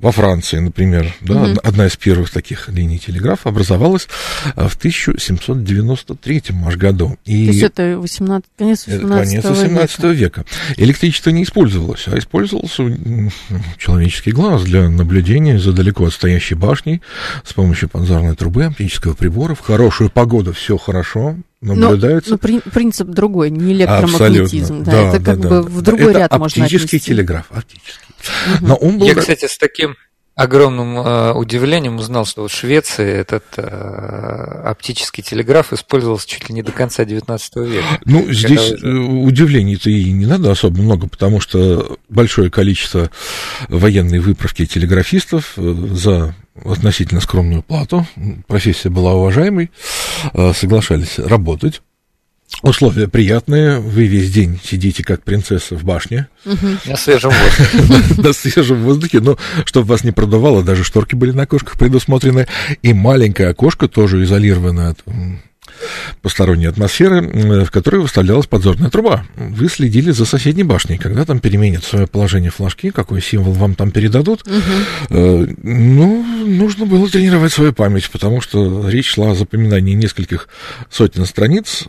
во 0.00 0.12
Франции, 0.12 0.58
например, 0.58 1.14
да, 1.20 1.42
угу. 1.42 1.60
одна 1.62 1.86
из 1.86 1.96
первых 1.96 2.30
таких 2.30 2.68
линий 2.68 2.98
телеграфа 2.98 3.50
образовалась 3.50 4.08
а, 4.54 4.68
в 4.68 4.76
1793 4.76 6.42
аж 6.64 6.76
году. 6.76 7.18
И 7.24 7.46
То 7.46 7.52
есть 7.52 7.62
это 7.62 7.98
18, 7.98 8.50
конец 8.56 8.86
18, 8.86 9.28
конец 9.28 9.44
18 9.44 9.98
века. 9.98 10.12
века. 10.12 10.44
Электричество 10.76 11.30
не 11.30 11.42
использовалось, 11.42 12.04
а 12.06 12.18
использовался 12.18 12.82
человеческий 13.76 14.32
глаз 14.32 14.62
для 14.62 14.88
наблюдения 14.88 15.58
за 15.58 15.72
далеко 15.72 16.06
отстоящей 16.06 16.54
башней 16.54 17.02
с 17.44 17.52
помощью 17.52 17.88
панзарной 17.88 18.36
трубы, 18.36 18.64
оптического 18.64 19.14
прибора. 19.14 19.54
В 19.54 19.60
хорошую 19.60 20.10
погоду 20.10 20.52
все 20.52 20.78
хорошо, 20.78 21.36
наблюдается. 21.60 22.30
Но, 22.30 22.38
но 22.42 22.60
принцип 22.70 23.08
другой, 23.08 23.50
не 23.50 23.72
электромагнетизм. 23.72 24.82
Да, 24.82 24.92
да, 24.92 25.08
это 25.08 25.18
да, 25.18 25.32
как 25.32 25.40
да, 25.40 25.48
бы 25.48 25.62
в 25.62 25.82
другой 25.82 26.10
это 26.10 26.18
ряд 26.20 26.38
можно 26.38 26.64
оптический 26.64 26.98
телеграф, 26.98 27.46
оптический. 27.50 28.14
Но 28.60 28.76
он 28.76 28.98
был... 28.98 29.06
Я, 29.06 29.14
кстати, 29.14 29.46
с 29.46 29.58
таким 29.58 29.96
огромным 30.40 30.96
э, 30.98 31.32
удивлением 31.34 31.96
узнал, 31.96 32.24
что 32.24 32.48
в 32.48 32.50
Швеции 32.50 33.06
этот 33.06 33.44
э, 33.58 34.62
оптический 34.64 35.22
телеграф 35.22 35.74
использовался 35.74 36.26
чуть 36.26 36.48
ли 36.48 36.54
не 36.54 36.62
до 36.62 36.72
конца 36.72 37.02
XIX 37.04 37.38
века. 37.66 37.86
Ну, 38.06 38.20
Когда 38.20 38.32
здесь 38.32 38.70
вы... 38.80 38.88
Э, 38.88 38.98
удивлений-то 39.26 39.90
и 39.90 40.10
не 40.12 40.24
надо 40.24 40.50
особо 40.50 40.80
много, 40.80 41.08
потому 41.08 41.40
что 41.40 41.98
большое 42.08 42.50
количество 42.50 43.10
военной 43.68 44.20
выправки 44.20 44.64
телеграфистов 44.64 45.52
за 45.56 46.34
относительно 46.64 47.20
скромную 47.20 47.62
плату, 47.62 48.06
профессия 48.46 48.88
была 48.88 49.14
уважаемой, 49.14 49.70
соглашались 50.54 51.18
работать. 51.18 51.82
Условия 52.62 53.08
приятные, 53.08 53.78
вы 53.78 54.06
весь 54.06 54.30
день 54.30 54.60
сидите 54.62 55.02
как 55.02 55.22
принцесса 55.22 55.76
в 55.76 55.84
башне. 55.84 56.28
На 56.84 56.96
свежем 56.96 57.30
воздухе. 57.30 58.22
На 58.22 58.32
свежем 58.34 58.82
воздухе, 58.82 59.20
но 59.20 59.38
чтобы 59.64 59.86
вас 59.86 60.04
не 60.04 60.10
продувало, 60.10 60.62
даже 60.62 60.84
шторки 60.84 61.14
были 61.14 61.30
на 61.30 61.44
окошках 61.44 61.78
предусмотрены, 61.78 62.46
и 62.82 62.92
маленькое 62.92 63.48
окошко, 63.50 63.88
тоже 63.88 64.22
изолированное 64.24 64.90
от 64.90 64.98
посторонней 66.20 66.66
атмосферы, 66.66 67.22
в 67.64 67.70
которой 67.70 68.02
выставлялась 68.02 68.46
подзорная 68.46 68.90
труба. 68.90 69.24
Вы 69.36 69.68
следили 69.68 70.10
за 70.10 70.26
соседней 70.26 70.64
башней, 70.64 70.98
когда 70.98 71.24
там 71.24 71.40
переменят 71.40 71.84
свое 71.84 72.06
положение 72.06 72.50
флажки, 72.50 72.90
какой 72.90 73.22
символ 73.22 73.52
вам 73.52 73.74
там 73.74 73.90
передадут. 73.90 74.42
Угу. 74.46 75.54
Ну, 75.62 76.46
нужно 76.46 76.84
было 76.84 77.08
тренировать 77.08 77.52
свою 77.52 77.72
память, 77.72 78.10
потому 78.10 78.42
что 78.42 78.88
речь 78.88 79.10
шла 79.12 79.30
о 79.30 79.34
запоминании 79.34 79.94
нескольких 79.94 80.48
сотен 80.90 81.24
страниц, 81.24 81.86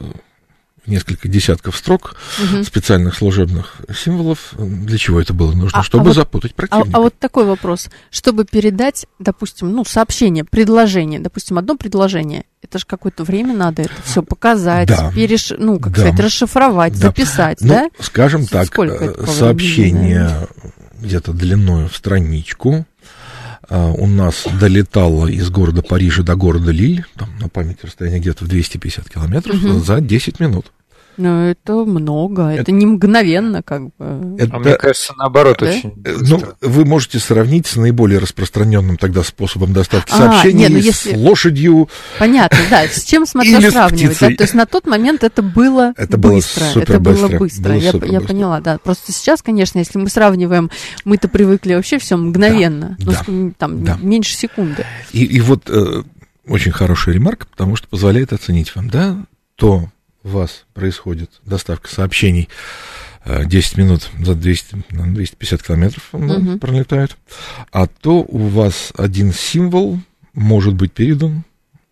несколько 0.85 1.27
десятков 1.27 1.77
строк 1.77 2.15
угу. 2.41 2.63
специальных 2.63 3.15
служебных 3.15 3.77
символов. 3.95 4.53
Для 4.57 4.97
чего 4.97 5.21
это 5.21 5.33
было 5.33 5.53
нужно? 5.53 5.79
А, 5.79 5.83
Чтобы 5.83 6.05
а 6.05 6.07
вот, 6.07 6.15
запутать 6.15 6.55
противника. 6.55 6.89
А, 6.93 6.97
а 6.97 7.01
вот 7.01 7.17
такой 7.17 7.45
вопрос. 7.45 7.89
Чтобы 8.09 8.45
передать, 8.45 9.05
допустим, 9.19 9.71
ну, 9.71 9.85
сообщение, 9.85 10.43
предложение, 10.43 11.19
допустим, 11.19 11.57
одно 11.57 11.75
предложение, 11.75 12.45
это 12.61 12.79
же 12.79 12.85
какое-то 12.85 13.23
время 13.23 13.55
надо 13.55 13.83
это 13.83 13.93
все 14.03 14.23
показать, 14.23 14.87
да. 14.87 15.11
переш... 15.11 15.53
ну, 15.57 15.79
как 15.79 15.93
да. 15.93 16.01
сказать, 16.01 16.19
расшифровать, 16.19 16.93
да. 16.93 17.07
записать, 17.07 17.61
ну, 17.61 17.67
да? 17.67 17.89
Скажем 17.99 18.45
так, 18.45 18.67
Сколько 18.67 19.25
сообщение 19.27 20.47
где-то 21.01 21.33
длиной 21.33 21.87
в 21.87 21.95
страничку, 21.95 22.85
у 23.71 24.05
нас 24.05 24.47
долетало 24.59 25.27
из 25.27 25.49
города 25.49 25.81
Парижа 25.81 26.23
до 26.23 26.35
города 26.35 26.71
Лиль, 26.71 27.05
там 27.15 27.29
на 27.39 27.47
память 27.47 27.83
расстояние 27.83 28.19
где-то 28.19 28.43
в 28.43 28.47
250 28.47 29.09
километров, 29.09 29.63
угу. 29.63 29.79
за 29.79 30.01
10 30.01 30.39
минут. 30.39 30.71
Ну, 31.17 31.47
это 31.47 31.85
много, 31.85 32.43
это, 32.49 32.61
это 32.61 32.71
не 32.71 32.85
мгновенно, 32.85 33.61
как 33.61 33.83
бы. 33.97 34.35
Это, 34.39 34.55
а 34.55 34.59
мне 34.59 34.75
кажется, 34.75 35.13
наоборот, 35.17 35.57
да? 35.59 35.67
очень 35.67 35.93
э, 36.03 36.17
Ну, 36.21 36.41
вы 36.61 36.85
можете 36.85 37.19
сравнить 37.19 37.67
с 37.67 37.75
наиболее 37.75 38.19
распространенным 38.19 38.97
тогда 38.97 39.23
способом 39.23 39.73
доставки 39.73 40.11
а, 40.13 40.17
сообщений, 40.17 40.59
нет, 40.59 40.71
ну, 40.71 40.77
если... 40.77 41.13
с 41.13 41.17
лошадью. 41.17 41.89
Понятно, 42.19 42.59
да, 42.69 42.87
с 42.87 43.03
чем 43.03 43.25
смотря 43.27 43.69
сравнивать. 43.69 44.19
Да? 44.19 44.27
То 44.27 44.43
есть 44.43 44.53
на 44.53 44.65
тот 44.65 44.87
момент 44.87 45.23
это 45.23 45.41
было 45.41 45.93
это 45.97 46.17
быстро. 46.17 46.65
Было 46.73 46.83
это 46.83 46.99
было 46.99 47.27
быстро. 47.27 47.73
Было 47.73 48.05
я, 48.05 48.13
я 48.13 48.21
поняла, 48.21 48.61
да. 48.61 48.77
Просто 48.77 49.11
сейчас, 49.11 49.41
конечно, 49.41 49.79
если 49.79 49.97
мы 49.97 50.09
сравниваем, 50.09 50.71
мы-то 51.05 51.27
привыкли 51.27 51.75
вообще 51.75 51.99
все 51.99 52.17
мгновенно, 52.17 52.95
да, 52.99 53.21
ну, 53.27 53.49
да, 53.49 53.53
там 53.57 53.83
да. 53.83 53.97
меньше 54.01 54.35
секунды. 54.35 54.85
И, 55.11 55.23
и 55.23 55.39
вот 55.41 55.69
э, 55.69 56.03
очень 56.47 56.71
хорошая 56.71 57.15
ремарка, 57.15 57.45
потому 57.47 57.75
что 57.75 57.87
позволяет 57.87 58.33
оценить 58.33 58.75
вам, 58.75 58.89
да, 58.89 59.17
то 59.55 59.89
вас 60.23 60.65
происходит 60.73 61.31
доставка 61.45 61.89
сообщений 61.89 62.49
10 63.25 63.77
э, 63.77 63.81
минут 63.81 64.09
за 64.19 64.35
200, 64.35 64.85
250 64.89 65.63
километров 65.63 66.09
угу. 66.11 66.57
пролетают, 66.57 67.17
а 67.71 67.87
то 67.87 68.21
у 68.27 68.47
вас 68.47 68.91
один 68.95 69.33
символ 69.33 69.99
может 70.33 70.73
быть 70.73 70.93
передан 70.93 71.43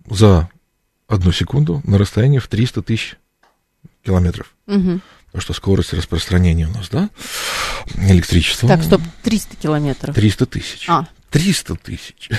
за 0.10 0.50
одну 1.08 1.32
секунду 1.32 1.82
на 1.86 1.98
расстоянии 1.98 2.40
в 2.40 2.48
300 2.48 2.82
тысяч 2.82 3.16
километров. 4.04 4.54
Угу. 4.68 5.02
Потому 5.28 5.42
что 5.42 5.54
скорость 5.54 5.94
распространения 5.94 6.68
у 6.68 6.72
нас, 6.72 6.90
да, 6.90 7.10
электричества. 7.98 8.68
Так, 8.68 8.84
стоп, 8.84 9.02
300 9.24 9.56
километров. 9.58 10.16
300 10.16 10.46
тысяч. 10.48 10.86
А. 10.88 11.08
300 11.30 11.76
тысяч. 11.76 12.30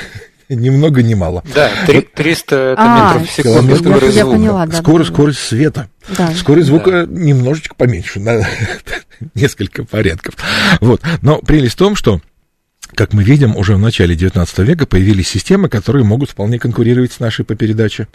Ни 0.55 0.71
много 0.71 1.03
ни 1.03 1.15
мало. 1.15 1.43
Да, 1.55 1.71
300 1.87 2.57
это 2.57 2.77
а, 2.79 3.15
метров 3.15 3.31
в 3.31 3.33
секунду 3.33 3.77
скорость 3.77 4.15
звука. 4.15 4.37
Поняла, 4.37 4.67
да, 4.67 4.77
скорость, 4.77 5.11
да, 5.11 5.15
скорость 5.15 5.39
света. 5.39 5.89
Да. 6.17 6.35
Скорость 6.35 6.67
звука 6.67 7.07
да. 7.07 7.21
немножечко 7.21 7.75
поменьше, 7.75 8.21
на 8.21 8.47
несколько 9.35 9.85
порядков. 9.85 10.35
Вот. 10.81 11.03
Но 11.23 11.39
прелесть 11.39 11.75
в 11.75 11.79
том, 11.79 11.97
что 11.97 12.21
как 12.95 13.13
мы 13.13 13.23
видим, 13.23 13.57
уже 13.57 13.77
в 13.77 13.79
начале 13.79 14.17
XIX 14.17 14.65
века 14.65 14.87
появились 14.87 15.29
системы, 15.29 15.69
которые 15.69 16.05
могут 16.05 16.31
вполне 16.31 16.59
конкурировать 16.59 17.13
с 17.13 17.21
нашей 17.21 17.45
по 17.45 17.55
передаче. 17.55 18.09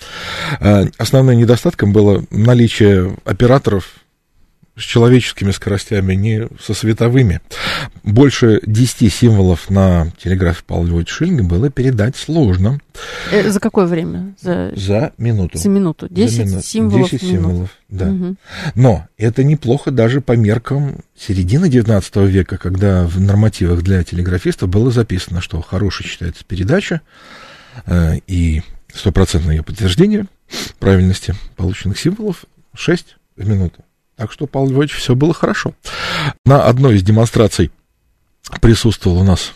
А, 0.60 0.86
основным 0.98 1.38
недостатком 1.38 1.94
было 1.94 2.26
наличие 2.30 3.16
операторов 3.24 3.94
с 4.78 4.82
человеческими 4.82 5.52
скоростями, 5.52 6.16
не 6.16 6.48
со 6.62 6.74
световыми. 6.74 7.42
Больше 8.04 8.60
10 8.66 9.14
символов 9.14 9.70
на 9.70 10.12
телеграфе 10.22 10.64
Павла 10.66 10.88
Львовича 10.88 11.14
Шиллинга 11.14 11.44
было 11.44 11.70
передать 11.70 12.18
сложно. 12.18 12.80
Э, 13.32 13.50
за 13.50 13.60
какое 13.60 13.86
время? 13.86 14.36
За, 14.42 14.74
за 14.76 15.14
минуту. 15.18 15.58
За 15.58 15.70
минуту. 15.70 16.08
10 16.10 16.36
за 16.36 16.44
мину... 16.44 16.62
символов 16.62 17.12
10 17.12 17.28
символов, 17.28 17.70
да. 17.88 18.10
Угу. 18.10 18.36
Но 18.76 19.08
это 19.18 19.44
неплохо 19.46 19.92
даже 19.92 20.20
по 20.20 20.34
меркам 20.34 20.98
середины 21.18 21.70
19 21.70 22.16
века, 22.18 22.58
когда 22.58 23.06
в 23.06 23.20
нормативах 23.20 23.82
для 23.82 24.04
телеграфистов 24.04 24.68
было 24.68 24.92
записано, 24.92 25.40
что 25.40 25.62
хорошей 25.62 26.06
считается 26.06 26.44
передача 26.44 27.00
э, 27.86 28.18
и 28.28 28.62
стопроцентное 28.94 29.56
ее 29.56 29.64
подтверждение 29.64 30.26
правильности 30.80 31.34
полученных 31.56 31.98
символов 31.98 32.46
6 32.74 33.16
в 33.38 33.48
минуту. 33.48 33.84
Так 34.16 34.32
что, 34.32 34.48
Павел 34.48 34.70
Львович, 34.70 34.94
все 34.94 35.16
было 35.16 35.34
хорошо. 35.34 35.74
На 36.46 36.64
одной 36.64 36.96
из 36.96 37.04
демонстраций 37.04 37.72
присутствовал 38.62 39.18
у 39.18 39.24
нас, 39.24 39.54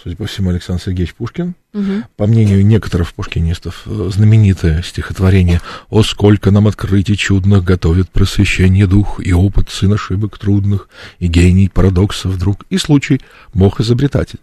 судя 0.00 0.16
по 0.16 0.26
всему, 0.26 0.50
Александр 0.50 0.82
Сергеевич 0.82 1.14
Пушкин. 1.14 1.54
Угу. 1.72 2.02
По 2.16 2.26
мнению 2.26 2.66
некоторых 2.66 3.12
пушкинистов, 3.14 3.82
знаменитое 3.84 4.82
стихотворение 4.82 5.60
«О, 5.90 6.02
сколько 6.02 6.50
нам 6.50 6.66
открытий 6.66 7.16
чудных 7.16 7.62
готовит 7.62 8.10
просвещение 8.10 8.86
дух, 8.86 9.20
и 9.24 9.32
опыт 9.32 9.70
сын 9.70 9.92
ошибок 9.92 10.38
трудных, 10.38 10.88
и 11.20 11.28
гений 11.28 11.68
парадоксов 11.68 12.36
друг, 12.38 12.64
и 12.70 12.78
случай 12.78 13.20
Бог-изобретатель» 13.52 14.40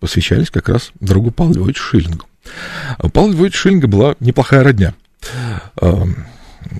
посвящались 0.00 0.50
как 0.50 0.68
раз 0.68 0.92
другу 1.00 1.30
Павлу 1.30 1.54
Львовичу 1.54 1.82
Шиллингу. 1.82 2.26
У 2.98 3.08
Павла 3.08 3.32
Львовича 3.32 3.56
Шиллинга 3.56 3.86
была 3.86 4.16
неплохая 4.20 4.62
родня 4.62 4.94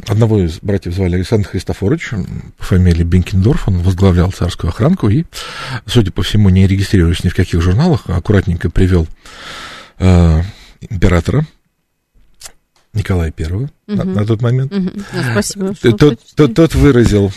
одного 0.07 0.41
из 0.41 0.59
братьев 0.61 0.95
звали 0.95 1.17
Александр 1.17 1.49
Христофорович, 1.49 2.11
по 2.59 2.65
фамилии 2.65 3.05
Бенкендорф, 3.05 3.69
он 3.69 3.79
возглавлял 3.79 4.31
царскую 4.33 4.71
охранку 4.71 5.09
и, 5.09 5.25
судя 5.87 6.13
по 6.13 6.23
всему, 6.23 6.49
не 6.49 6.67
регистрируясь 6.67 7.25
ни 7.25 7.29
в 7.29 7.35
каких 7.35 7.61
журналах, 7.61 8.03
а 8.07 8.17
аккуратненько 8.17 8.71
привел 8.71 9.07
э, 9.99 10.43
императора 10.89 11.47
Николая 12.93 13.31
Первого 13.31 13.65
угу. 13.65 13.97
на, 13.97 14.05
на 14.05 14.27
тот 14.27 14.43
момент. 14.43 14.73
Угу. 14.73 14.91
Да, 15.13 15.33
спасибо. 15.33 15.75
Тот, 15.75 16.21
тот, 16.37 16.55
тот 16.55 16.75
выразил 16.75 17.33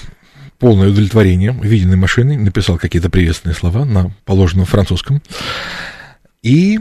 полное 0.60 0.90
удовлетворение 0.90 1.58
виденной 1.62 1.98
машиной, 1.98 2.38
написал 2.38 2.78
какие-то 2.78 3.10
приветственные 3.10 3.56
слова 3.56 3.86
на 3.86 4.12
положенном 4.26 4.66
французском 4.66 5.22
и 6.42 6.80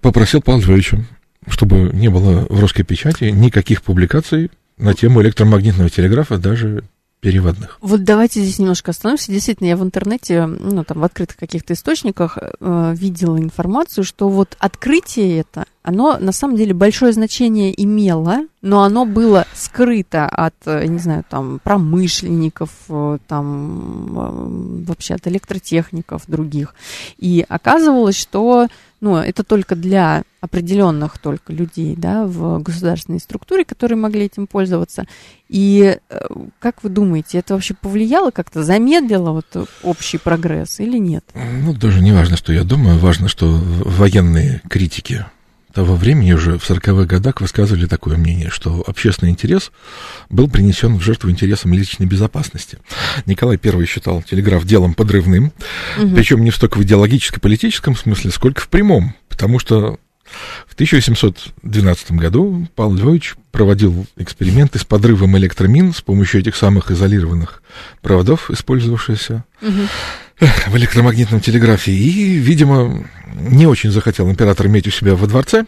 попросил 0.00 0.42
Павла 0.42 0.60
Львовича, 0.60 1.04
чтобы 1.48 1.90
не 1.92 2.08
было 2.08 2.46
в 2.48 2.60
русской 2.60 2.82
печати 2.82 3.24
никаких 3.24 3.82
публикаций 3.82 4.50
на 4.76 4.94
тему 4.94 5.22
электромагнитного 5.22 5.90
телеграфа, 5.90 6.38
даже 6.38 6.84
переводных. 7.20 7.78
Вот 7.80 8.04
давайте 8.04 8.42
здесь 8.42 8.58
немножко 8.58 8.90
остановимся. 8.90 9.32
Действительно, 9.32 9.68
я 9.68 9.76
в 9.78 9.82
интернете, 9.82 10.46
ну, 10.46 10.84
там, 10.84 11.00
в 11.00 11.04
открытых 11.04 11.36
каких-то 11.36 11.72
источниках 11.72 12.36
э, 12.38 12.94
видела 12.94 13.38
информацию, 13.38 14.04
что 14.04 14.28
вот 14.28 14.56
открытие 14.58 15.40
это, 15.40 15.64
оно 15.84 16.16
на 16.18 16.32
самом 16.32 16.56
деле 16.56 16.72
большое 16.72 17.12
значение 17.12 17.72
имело, 17.80 18.46
но 18.62 18.82
оно 18.84 19.04
было 19.04 19.46
скрыто 19.52 20.24
от, 20.24 20.54
э, 20.64 20.86
не 20.86 20.98
знаю, 20.98 21.24
там, 21.28 21.60
промышленников, 21.62 22.70
э, 22.88 23.18
там, 23.28 24.08
э, 24.16 24.84
вообще 24.86 25.14
от 25.14 25.28
электротехников 25.28 26.22
других. 26.26 26.74
И 27.18 27.44
оказывалось, 27.46 28.16
что 28.16 28.66
ну, 29.02 29.16
это 29.16 29.44
только 29.44 29.76
для 29.76 30.22
определенных 30.40 31.18
только 31.18 31.52
людей, 31.52 31.94
да, 31.94 32.24
в 32.24 32.62
государственной 32.62 33.20
структуре, 33.20 33.66
которые 33.66 33.98
могли 33.98 34.24
этим 34.24 34.46
пользоваться. 34.46 35.04
И 35.50 35.98
как 36.58 36.82
вы 36.82 36.88
думаете, 36.88 37.36
это 37.36 37.52
вообще 37.52 37.74
повлияло 37.74 38.30
как-то, 38.30 38.62
замедлило 38.62 39.32
вот 39.32 39.68
общий 39.82 40.16
прогресс 40.16 40.80
или 40.80 40.96
нет? 40.96 41.22
Ну, 41.34 41.74
даже 41.74 42.00
не 42.00 42.12
важно, 42.12 42.38
что 42.38 42.54
я 42.54 42.64
думаю, 42.64 42.98
важно, 42.98 43.28
что 43.28 43.46
военные 43.46 44.62
критики 44.70 45.26
того 45.74 45.96
времени 45.96 46.32
уже 46.32 46.58
в 46.58 46.70
40-х 46.70 47.04
годах 47.04 47.40
высказывали 47.40 47.86
такое 47.86 48.16
мнение, 48.16 48.48
что 48.48 48.84
общественный 48.86 49.32
интерес 49.32 49.72
был 50.30 50.48
принесен 50.48 50.96
в 50.96 51.02
жертву 51.02 51.30
интересам 51.30 51.74
личной 51.74 52.06
безопасности. 52.06 52.78
Николай 53.26 53.58
I 53.62 53.86
считал 53.86 54.22
телеграф 54.22 54.64
делом 54.64 54.94
подрывным, 54.94 55.52
угу. 55.98 56.14
причем 56.14 56.44
не 56.44 56.52
столько 56.52 56.78
в 56.78 56.82
идеологическо-политическом 56.84 57.96
смысле, 57.96 58.30
сколько 58.30 58.62
в 58.62 58.68
прямом, 58.68 59.14
потому 59.28 59.58
что 59.58 59.98
в 60.66 60.74
1812 60.74 62.12
году 62.12 62.66
Павел 62.74 62.94
Львович 62.94 63.34
проводил 63.50 64.06
эксперименты 64.16 64.78
с 64.78 64.84
подрывом 64.84 65.36
электромин 65.36 65.92
с 65.92 66.00
помощью 66.00 66.40
этих 66.40 66.56
самых 66.56 66.90
изолированных 66.90 67.62
проводов, 68.00 68.50
использовавшихся 68.50 69.44
угу. 69.60 69.88
В 70.40 70.76
электромагнитном 70.76 71.40
телеграфе. 71.40 71.92
И, 71.92 72.36
видимо, 72.36 73.06
не 73.34 73.66
очень 73.66 73.90
захотел 73.90 74.30
император 74.30 74.66
иметь 74.66 74.86
у 74.86 74.90
себя 74.90 75.14
во 75.14 75.26
дворце 75.26 75.66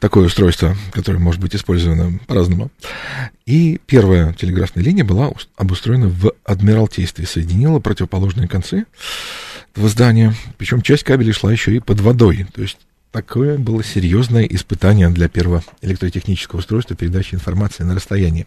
такое 0.00 0.26
устройство, 0.26 0.76
которое 0.92 1.18
может 1.18 1.40
быть 1.40 1.54
использовано 1.54 2.18
по-разному. 2.26 2.70
И 3.46 3.80
первая 3.86 4.32
телеграфная 4.32 4.84
линия 4.84 5.04
была 5.04 5.32
обустроена 5.56 6.08
в 6.08 6.32
Адмиралтействе, 6.44 7.26
соединила 7.26 7.80
противоположные 7.80 8.48
концы 8.48 8.84
этого 9.72 9.88
здания. 9.88 10.34
Причем 10.56 10.82
часть 10.82 11.04
кабелей 11.04 11.32
шла 11.32 11.52
еще 11.52 11.74
и 11.74 11.80
под 11.80 12.00
водой. 12.00 12.46
То 12.54 12.62
есть 12.62 12.78
Такое 13.10 13.56
было 13.56 13.82
серьезное 13.82 14.44
испытание 14.44 15.08
для 15.08 15.28
первого 15.28 15.64
электротехнического 15.80 16.58
устройства 16.58 16.94
передачи 16.94 17.34
информации 17.34 17.82
на 17.82 17.94
расстоянии. 17.94 18.46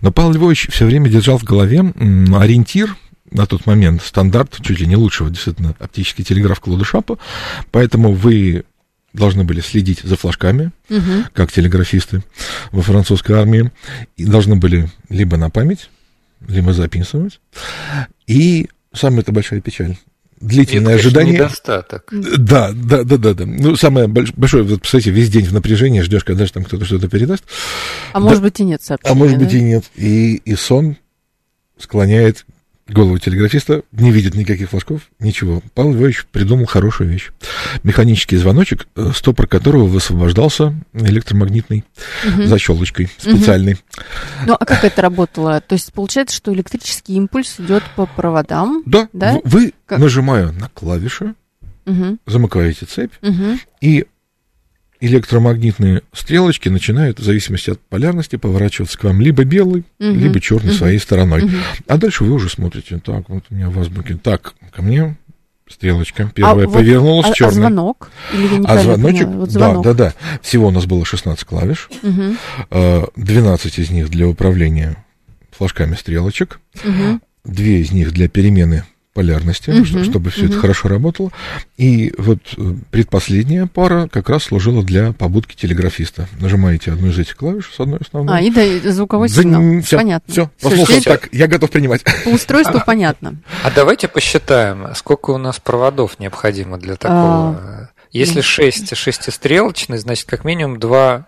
Но 0.00 0.10
Павел 0.10 0.32
Львович 0.32 0.68
все 0.72 0.84
время 0.84 1.08
держал 1.08 1.38
в 1.38 1.44
голове 1.44 1.78
ориентир 1.78 2.96
на 3.30 3.46
тот 3.46 3.66
момент, 3.66 4.02
стандарт, 4.02 4.58
чуть 4.62 4.80
ли 4.80 4.86
не 4.86 4.96
лучшего, 4.96 5.30
действительно, 5.30 5.74
оптический 5.78 6.24
телеграф 6.24 6.60
Клода 6.60 6.84
Шапа, 6.84 7.18
поэтому 7.70 8.12
вы 8.12 8.64
должны 9.12 9.44
были 9.44 9.60
следить 9.60 10.00
за 10.02 10.16
флажками, 10.16 10.72
угу. 10.88 11.24
как 11.32 11.50
телеграфисты 11.50 12.22
во 12.70 12.82
французской 12.82 13.32
армии, 13.32 13.70
и 14.16 14.24
должны 14.24 14.56
были 14.56 14.88
либо 15.08 15.36
на 15.36 15.50
память, 15.50 15.90
либо 16.46 16.72
записывать. 16.72 17.40
И 18.26 18.68
самая 18.92 19.20
это 19.20 19.32
большая 19.32 19.60
печаль 19.60 19.96
длительное 20.40 20.94
это, 20.94 21.00
ожидание. 21.00 21.34
недостаток. 21.34 22.08
Да, 22.10 22.70
да, 22.72 23.04
да, 23.04 23.16
да, 23.16 23.34
да. 23.34 23.44
Ну, 23.46 23.76
самое 23.76 24.08
большое, 24.08 24.62
вот, 24.62 24.80
представляете, 24.80 25.10
весь 25.10 25.30
день 25.30 25.44
в 25.44 25.52
напряжении 25.52 26.00
ждешь, 26.00 26.24
когда 26.24 26.46
же 26.46 26.52
там 26.52 26.64
кто-то 26.64 26.84
что-то 26.84 27.08
передаст. 27.08 27.44
А 28.12 28.18
да, 28.18 28.20
может 28.20 28.42
быть 28.42 28.58
и 28.58 28.64
нет 28.64 28.82
сообщения. 28.82 29.12
А 29.12 29.14
может 29.14 29.38
да? 29.38 29.44
быть 29.44 29.54
и 29.54 29.60
нет. 29.60 29.84
И, 29.96 30.36
и 30.36 30.54
сон 30.54 30.96
склоняет 31.78 32.46
голову 32.92 33.18
телеграфиста, 33.18 33.82
не 33.92 34.10
видит 34.10 34.34
никаких 34.34 34.70
флажков, 34.70 35.02
ничего. 35.18 35.62
Павел 35.74 35.92
Львович 35.92 36.26
придумал 36.30 36.66
хорошую 36.66 37.10
вещь. 37.10 37.30
Механический 37.82 38.36
звоночек, 38.36 38.86
э, 38.96 39.10
стопор 39.14 39.46
которого 39.46 39.84
высвобождался 39.84 40.74
электромагнитной 40.92 41.84
угу. 42.26 42.44
защелочкой 42.44 43.08
специальной. 43.18 43.74
Угу. 43.74 43.80
Ну, 44.46 44.56
а 44.58 44.64
как 44.64 44.84
это 44.84 45.02
работало? 45.02 45.60
То 45.60 45.74
есть 45.74 45.92
получается, 45.92 46.36
что 46.36 46.52
электрический 46.52 47.14
импульс 47.14 47.56
идет 47.58 47.82
по 47.96 48.06
проводам? 48.06 48.82
Да, 48.86 49.08
да? 49.12 49.40
вы, 49.44 49.72
как? 49.86 49.98
нажимая 49.98 50.52
на 50.52 50.68
клавиши, 50.68 51.34
угу. 51.86 52.18
замыкаете 52.26 52.86
цепь, 52.86 53.12
угу. 53.22 53.58
и 53.80 54.06
электромагнитные 55.00 56.02
стрелочки 56.12 56.68
начинают, 56.68 57.18
в 57.18 57.24
зависимости 57.24 57.70
от 57.70 57.80
полярности, 57.80 58.36
поворачиваться 58.36 58.98
к 58.98 59.04
вам 59.04 59.20
либо 59.20 59.44
белый, 59.44 59.84
угу. 59.98 60.10
либо 60.10 60.40
черный 60.40 60.70
угу. 60.70 60.78
своей 60.78 60.98
стороной. 60.98 61.44
Угу. 61.44 61.52
А 61.88 61.96
дальше 61.96 62.24
вы 62.24 62.32
уже 62.32 62.48
смотрите, 62.48 62.98
так, 62.98 63.28
вот 63.28 63.44
у 63.50 63.54
меня 63.54 63.70
в 63.70 63.78
азбуке, 63.78 64.18
так, 64.22 64.54
ко 64.74 64.82
мне 64.82 65.16
стрелочка 65.68 66.30
первая 66.34 66.66
а 66.66 66.70
повернулась, 66.70 67.26
вот, 67.26 67.32
а, 67.32 67.34
черная. 67.34 67.52
А 67.52 67.70
звонок? 67.70 68.10
Или 68.34 68.54
я 68.54 68.64
а 68.64 68.78
звоночек, 68.78 69.28
вот 69.28 69.50
звонок. 69.50 69.84
да, 69.84 69.94
да, 69.94 70.04
да. 70.04 70.38
Всего 70.42 70.68
у 70.68 70.70
нас 70.70 70.86
было 70.86 71.04
16 71.04 71.44
клавиш, 71.44 71.88
угу. 72.02 73.08
12 73.16 73.78
из 73.78 73.90
них 73.90 74.10
для 74.10 74.26
управления 74.28 74.96
флажками 75.52 75.94
стрелочек, 75.94 76.60
угу. 76.84 77.20
две 77.44 77.80
из 77.80 77.92
них 77.92 78.12
для 78.12 78.28
перемены 78.28 78.84
полярности, 79.12 79.70
uh-huh, 79.70 80.04
чтобы 80.04 80.30
все 80.30 80.42
uh-huh. 80.42 80.50
это 80.50 80.58
хорошо 80.58 80.88
работало. 80.88 81.30
И 81.76 82.14
вот 82.16 82.38
э, 82.56 82.74
предпоследняя 82.90 83.66
пара 83.66 84.08
как 84.08 84.28
раз 84.28 84.44
служила 84.44 84.84
для 84.84 85.12
побудки 85.12 85.56
телеграфиста. 85.56 86.28
Нажимаете 86.38 86.92
одну 86.92 87.08
из 87.08 87.18
этих 87.18 87.36
клавиш 87.36 87.72
с 87.74 87.80
одной 87.80 87.98
основной. 87.98 88.38
А, 88.38 88.40
и 88.40 88.50
да, 88.50 88.92
звуковой 88.92 89.28
сигнал. 89.28 89.82
Все, 89.82 89.96
понятно. 89.96 90.32
Все, 90.32 90.50
послушал 90.60 91.02
так, 91.02 91.28
я 91.32 91.48
готов 91.48 91.70
принимать. 91.70 92.04
По 92.24 92.28
устройству 92.28 92.80
понятно. 92.86 93.36
А 93.64 93.70
давайте 93.70 94.06
посчитаем, 94.06 94.86
сколько 94.94 95.30
у 95.30 95.38
нас 95.38 95.58
проводов 95.58 96.20
необходимо 96.20 96.78
для 96.78 96.94
такого. 96.94 97.18
А, 97.18 97.88
Если 98.12 98.42
6 98.42 98.96
шестистрелочный, 98.96 99.98
значит, 99.98 100.28
как 100.28 100.44
минимум 100.44 100.78
2 100.78 101.26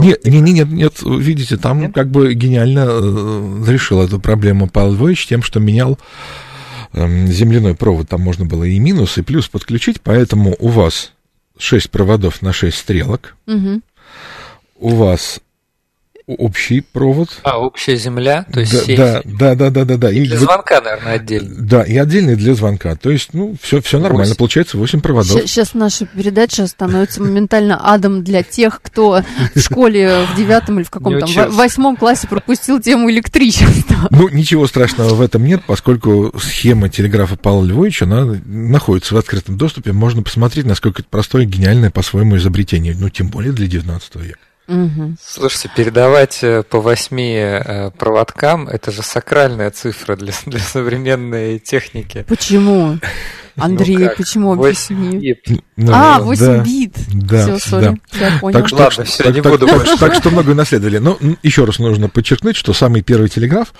нет, 0.00 0.24
нет, 0.24 0.42
нет, 0.44 0.68
нет, 0.70 0.92
видите, 1.02 1.56
там 1.56 1.80
нет? 1.80 1.92
как 1.92 2.08
бы 2.08 2.32
гениально 2.34 2.86
э, 2.88 3.64
решил 3.66 4.00
эту 4.00 4.20
проблему 4.20 4.68
Павел 4.68 4.92
Львович 4.92 5.26
тем, 5.26 5.42
что 5.42 5.58
менял 5.58 5.98
земляной 6.92 7.74
провод, 7.74 8.08
там 8.08 8.20
можно 8.20 8.44
было 8.44 8.64
и 8.64 8.78
минус, 8.78 9.18
и 9.18 9.22
плюс 9.22 9.48
подключить, 9.48 10.00
поэтому 10.00 10.56
у 10.58 10.68
вас 10.68 11.12
6 11.58 11.90
проводов 11.90 12.42
на 12.42 12.52
6 12.52 12.76
стрелок, 12.76 13.36
угу. 13.46 13.80
у 14.76 14.88
вас 14.90 15.40
общий 16.38 16.80
провод. 16.80 17.28
А, 17.42 17.58
общая 17.58 17.96
земля, 17.96 18.46
то 18.52 18.60
есть 18.60 18.72
да, 18.72 18.84
сеть. 18.84 18.96
Да, 18.96 19.22
да, 19.24 19.54
да, 19.54 19.70
да, 19.70 19.84
да, 19.84 19.96
да. 19.96 20.10
И 20.10 20.26
для 20.26 20.38
звонка, 20.38 20.80
наверное, 20.80 21.14
отдельно. 21.14 21.54
Да, 21.58 21.82
и 21.82 21.96
отдельный 21.96 22.36
для 22.36 22.54
звонка. 22.54 22.96
То 22.96 23.10
есть, 23.10 23.30
ну, 23.32 23.56
все, 23.60 23.80
все 23.80 23.98
нормально. 23.98 24.30
8. 24.30 24.36
Получается 24.36 24.78
8 24.78 25.00
проводов. 25.00 25.40
Сейчас 25.42 25.74
наша 25.74 26.06
передача 26.06 26.66
становится 26.66 27.22
моментально 27.22 27.80
адом 27.82 28.24
для 28.24 28.42
тех, 28.42 28.80
кто 28.82 29.22
в 29.54 29.60
школе 29.60 30.26
в 30.32 30.36
девятом 30.36 30.78
или 30.78 30.84
в 30.84 30.90
каком 30.90 31.18
там 31.18 31.50
восьмом 31.50 31.96
классе 31.96 32.28
пропустил 32.28 32.80
тему 32.80 33.10
электричества. 33.10 34.08
Ну, 34.10 34.28
ничего 34.28 34.66
страшного 34.66 35.14
в 35.14 35.20
этом 35.20 35.44
нет, 35.44 35.62
поскольку 35.66 36.32
схема 36.40 36.88
телеграфа 36.88 37.36
Павла 37.36 37.64
Львовича, 37.64 38.04
она 38.04 38.40
находится 38.44 39.14
в 39.14 39.18
открытом 39.18 39.56
доступе. 39.56 39.92
Можно 39.92 40.22
посмотреть, 40.22 40.66
насколько 40.66 41.02
это 41.02 41.08
простое, 41.08 41.44
гениальное 41.44 41.90
по-своему 41.90 42.36
изобретение. 42.36 42.94
Ну, 42.98 43.08
тем 43.08 43.28
более 43.28 43.52
для 43.52 43.66
19 43.66 44.16
века. 44.16 44.38
Угу. 44.70 45.16
Слушайте, 45.20 45.68
передавать 45.74 46.38
э, 46.42 46.62
по 46.62 46.80
восьми 46.80 47.34
э, 47.34 47.90
проводкам 47.90 48.68
это 48.68 48.92
же 48.92 49.02
сакральная 49.02 49.70
цифра 49.72 50.14
для, 50.14 50.32
для 50.46 50.60
современной 50.60 51.58
техники. 51.58 52.24
Почему? 52.28 52.98
Андрей, 53.56 53.98
ну 53.98 54.10
почему 54.16 54.52
объясни? 54.52 55.36
Ну, 55.76 55.92
а, 55.92 56.20
8 56.20 56.44
да, 56.44 56.58
бит. 56.62 56.94
Да, 57.12 57.42
все, 57.42 57.58
сори, 57.58 58.00
да. 58.12 58.26
я 58.28 58.38
понял. 58.38 58.58
Так 58.58 58.68
что, 58.68 58.76
Ладно, 58.76 59.04
все, 59.04 59.24
так, 59.24 59.34
не 59.34 59.42
так, 59.42 59.52
буду 59.52 59.66
так, 59.66 59.84
так, 59.84 59.98
так 59.98 60.14
что 60.14 60.30
много 60.30 60.54
наследовали. 60.54 60.98
Но 60.98 61.18
еще 61.42 61.64
раз 61.64 61.80
нужно 61.80 62.08
подчеркнуть, 62.08 62.56
что 62.56 62.72
самый 62.72 63.02
первый 63.02 63.28
телеграф 63.28 63.74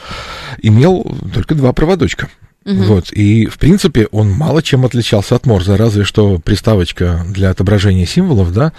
имел 0.61 1.16
только 1.33 1.55
два 1.55 1.72
проводочка. 1.72 2.29
Угу. 2.66 2.83
Вот, 2.83 3.12
и, 3.12 3.46
в 3.46 3.59
принципе, 3.59 4.09
он 4.11 4.31
мало 4.31 4.62
чем 4.62 4.85
отличался 4.85 5.37
от 5.37 5.46
Морза, 5.46 5.76
разве 5.76 6.05
что 6.05 6.38
приставочка 6.38 7.24
для 7.29 7.50
отображения 7.50 8.07
символов, 8.07 8.53
да, 8.53 8.72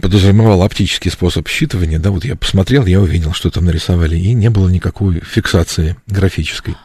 подразумевал 0.00 0.62
оптический 0.62 1.10
способ 1.10 1.48
считывания, 1.48 1.98
да, 1.98 2.10
вот 2.10 2.24
я 2.24 2.36
посмотрел, 2.36 2.86
я 2.86 3.00
увидел, 3.00 3.32
что 3.32 3.50
там 3.50 3.64
нарисовали, 3.64 4.16
и 4.16 4.32
не 4.32 4.48
было 4.50 4.68
никакой 4.68 5.20
фиксации 5.20 5.96
графической. 6.06 6.76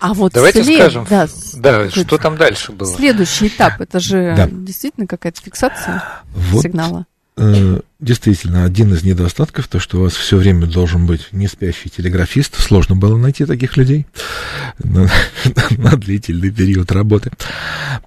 А 0.00 0.14
вот 0.14 0.32
Давайте 0.32 0.64
след... 0.64 0.80
скажем, 0.80 1.06
да, 1.08 1.28
да 1.56 1.90
что 1.90 2.18
там 2.18 2.36
дальше 2.36 2.72
было. 2.72 2.96
Следующий 2.96 3.48
этап, 3.48 3.80
это 3.80 4.00
же 4.00 4.34
да. 4.36 4.48
действительно 4.50 5.06
какая-то 5.06 5.42
фиксация 5.42 6.02
вот, 6.34 6.62
сигнала. 6.62 7.06
Э, 7.36 7.80
действительно, 8.00 8.64
один 8.64 8.92
из 8.94 9.02
недостатков, 9.02 9.68
то, 9.68 9.78
что 9.78 9.98
у 9.98 10.02
вас 10.02 10.14
все 10.14 10.36
время 10.36 10.66
должен 10.66 11.06
быть 11.06 11.28
не 11.32 11.46
спящий 11.46 11.90
телеграфист. 11.90 12.60
Сложно 12.60 12.96
было 12.96 13.16
найти 13.16 13.44
таких 13.44 13.76
людей 13.76 14.06
на, 14.78 15.10
на 15.70 15.96
длительный 15.96 16.50
период 16.50 16.92
работы. 16.92 17.30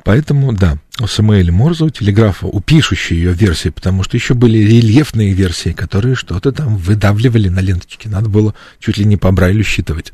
Поэтому, 0.03 0.53
да, 0.53 0.77
у 0.99 1.07
Самуэля 1.07 1.51
Морза, 1.51 1.85
у 1.85 1.89
телеграфа, 1.89 2.47
у 2.47 2.59
пишущей 2.59 3.17
ее 3.17 3.33
версии, 3.33 3.69
потому 3.69 4.03
что 4.03 4.17
еще 4.17 4.33
были 4.33 4.57
рельефные 4.57 5.33
версии, 5.33 5.71
которые 5.71 6.15
что-то 6.15 6.51
там 6.51 6.77
выдавливали 6.77 7.49
на 7.49 7.59
ленточке. 7.59 8.09
Надо 8.09 8.29
было 8.29 8.53
чуть 8.79 8.97
ли 8.97 9.05
не 9.05 9.17
по 9.17 9.31
Брайлю 9.31 9.63
считывать. 9.63 10.13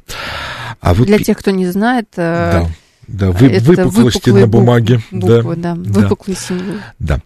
А 0.82 0.94
вот 0.94 1.08
Для 1.08 1.20
тех, 1.20 1.38
кто 1.38 1.52
не 1.52 1.68
знает... 1.68 2.08
Э, 2.16 2.64
да 2.64 2.70
да, 3.12 3.32
вы, 3.32 3.48
это 3.48 3.66
выпуклости 3.66 4.30
на 4.30 4.48
бумаге. 4.48 5.02
Буквы, 5.12 5.56
да, 5.56 5.76
да, 5.76 6.00
выпуклые 6.00 6.36
да, 6.36 6.42
символы. 6.42 6.80
Да. 7.00 7.22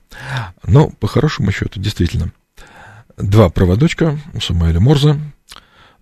Но 0.65 0.89
по 0.89 1.07
хорошему 1.07 1.51
счету, 1.51 1.79
действительно, 1.79 2.31
два 3.17 3.49
проводочка 3.49 4.17
у 4.33 4.39
Самуэля 4.39 4.79
Морза, 4.79 5.19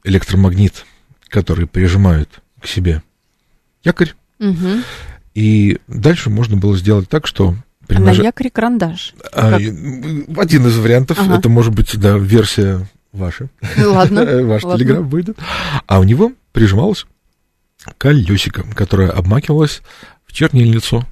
электромагнит, 0.04 0.86
который 1.28 1.68
прижимает 1.68 2.42
к 2.62 2.68
себе 2.68 3.02
якорь, 3.84 4.14
угу. 4.40 4.84
и 5.34 5.80
дальше 5.88 6.30
можно 6.30 6.58
было 6.58 6.78
сделать 6.78 7.10
так, 7.10 7.26
что 7.26 7.56
при 7.88 7.98
а 7.98 8.00
наж... 8.00 8.18
на 8.18 8.24
якоре 8.24 8.50
карандаш. 8.52 9.16
А, 9.34 9.56
один 9.56 10.68
из 10.68 10.78
вариантов, 10.78 11.18
ага. 11.20 11.38
это 11.38 11.50
может 11.50 11.74
быть, 11.74 12.00
да, 12.00 12.18
версия 12.18 12.88
ваша. 13.12 13.50
Ладно. 13.78 14.26
Ваш 14.46 14.62
телеграф 14.62 15.08
будет. 15.08 15.38
А 15.88 16.00
у 16.00 16.04
него 16.04 16.34
прижималось 16.52 17.06
колесико, 17.98 18.64
которое 18.76 19.10
обмакивалось 19.10 19.82
в 20.26 20.34
чернильницу. 20.34 21.06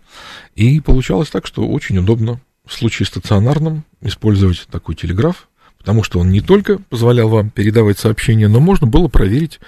И 0.56 0.80
получалось 0.80 1.30
так, 1.30 1.48
что 1.48 1.68
очень 1.68 1.98
удобно 1.98 2.40
в 2.66 2.74
случае 2.74 3.06
стационарном 3.06 3.84
использовать 4.02 4.68
такой 4.70 4.96
телеграф, 4.96 5.48
потому 5.80 6.04
что 6.04 6.20
он 6.20 6.30
не 6.30 6.42
только 6.42 6.78
позволял 6.78 7.30
вам 7.30 7.50
передавать 7.50 7.98
сообщения, 7.98 8.48
но 8.48 8.60
можно 8.60 8.86
было 8.86 9.08
проверить 9.08 9.60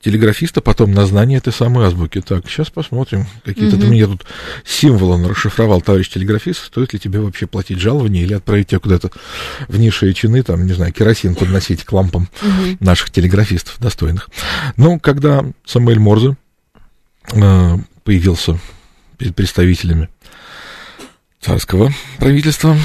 телеграфиста 0.00 0.60
потом 0.60 0.92
на 0.92 1.06
знание 1.06 1.38
этой 1.38 1.52
самой 1.52 1.86
азбуки. 1.86 2.20
Так, 2.20 2.48
сейчас 2.50 2.68
посмотрим. 2.70 3.26
Какие-то 3.44 3.78
ты 3.78 3.86
мне 3.86 4.06
тут 4.06 4.26
символы 4.64 5.26
расшифровал, 5.28 5.80
товарищ 5.80 6.10
телеграфист. 6.10 6.64
Стоит 6.64 6.92
ли 6.92 6.98
тебе 6.98 7.20
вообще 7.20 7.46
платить 7.46 7.78
жалование 7.78 8.24
или 8.24 8.34
отправить 8.34 8.68
тебя 8.68 8.80
куда-то 8.80 9.10
в 9.68 9.78
низшие 9.78 10.12
чины, 10.12 10.42
там, 10.42 10.66
не 10.66 10.72
знаю, 10.72 10.92
керосин 10.92 11.34
подносить 11.34 11.84
к 11.84 11.92
лампам 11.92 12.28
mm-hmm. 12.42 12.76
наших 12.80 13.10
телеграфистов 13.10 13.78
достойных. 13.78 14.28
Но 14.76 14.98
когда 14.98 15.44
Самуэль 15.64 16.00
Морзе 16.00 16.36
появился 18.04 18.58
перед 19.18 19.36
представителями 19.36 20.08
царского 21.40 21.92
правительства, 22.18 22.76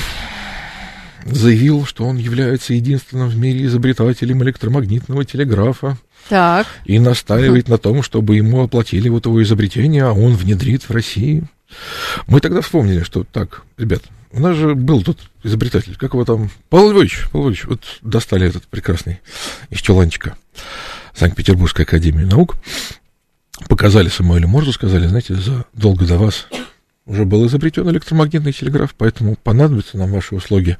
заявил, 1.26 1.86
что 1.86 2.06
он 2.06 2.18
является 2.18 2.74
единственным 2.74 3.30
в 3.30 3.38
мире 3.38 3.66
изобретателем 3.66 4.44
электромагнитного 4.44 5.26
телеграфа. 5.26 5.98
Так. 6.30 6.68
И 6.86 7.00
настаивает 7.00 7.68
на 7.68 7.78
том, 7.78 8.02
чтобы 8.02 8.36
ему 8.36 8.64
оплатили 8.64 9.10
вот 9.10 9.26
его 9.26 9.42
изобретение, 9.44 10.04
а 10.04 10.14
он 10.14 10.36
внедрит 10.36 10.84
в 10.84 10.92
России. 10.92 11.44
Мы 12.28 12.40
тогда 12.40 12.62
вспомнили, 12.62 13.04
что 13.04 13.24
так, 13.24 13.64
ребят, 13.78 14.04
у 14.32 14.40
нас 14.40 14.56
же 14.56 14.76
был 14.76 15.02
тут 15.04 15.20
изобретатель, 15.44 15.96
как 15.96 16.14
его 16.14 16.26
там, 16.26 16.50
Павел 16.70 16.92
Львович, 16.92 17.26
Павел 17.32 17.48
Львович, 17.48 17.66
вот 17.66 17.82
достали 18.02 18.48
этот 18.48 18.68
прекрасный 18.68 19.20
из 19.70 19.80
чуланчика 19.80 20.38
Санкт-Петербургской 21.14 21.86
академии 21.86 22.24
наук, 22.24 22.56
показали 23.70 24.10
Самуэлю 24.10 24.48
Морзу, 24.48 24.74
сказали, 24.74 25.08
знаете, 25.08 25.36
задолго 25.36 26.06
до 26.06 26.18
вас 26.18 26.48
уже 27.06 27.26
был 27.26 27.46
изобретен 27.48 27.90
электромагнитный 27.90 28.52
телеграф, 28.52 28.96
поэтому 28.98 29.36
понадобятся 29.36 29.98
нам 29.98 30.12
ваши 30.12 30.36
услуги, 30.36 30.78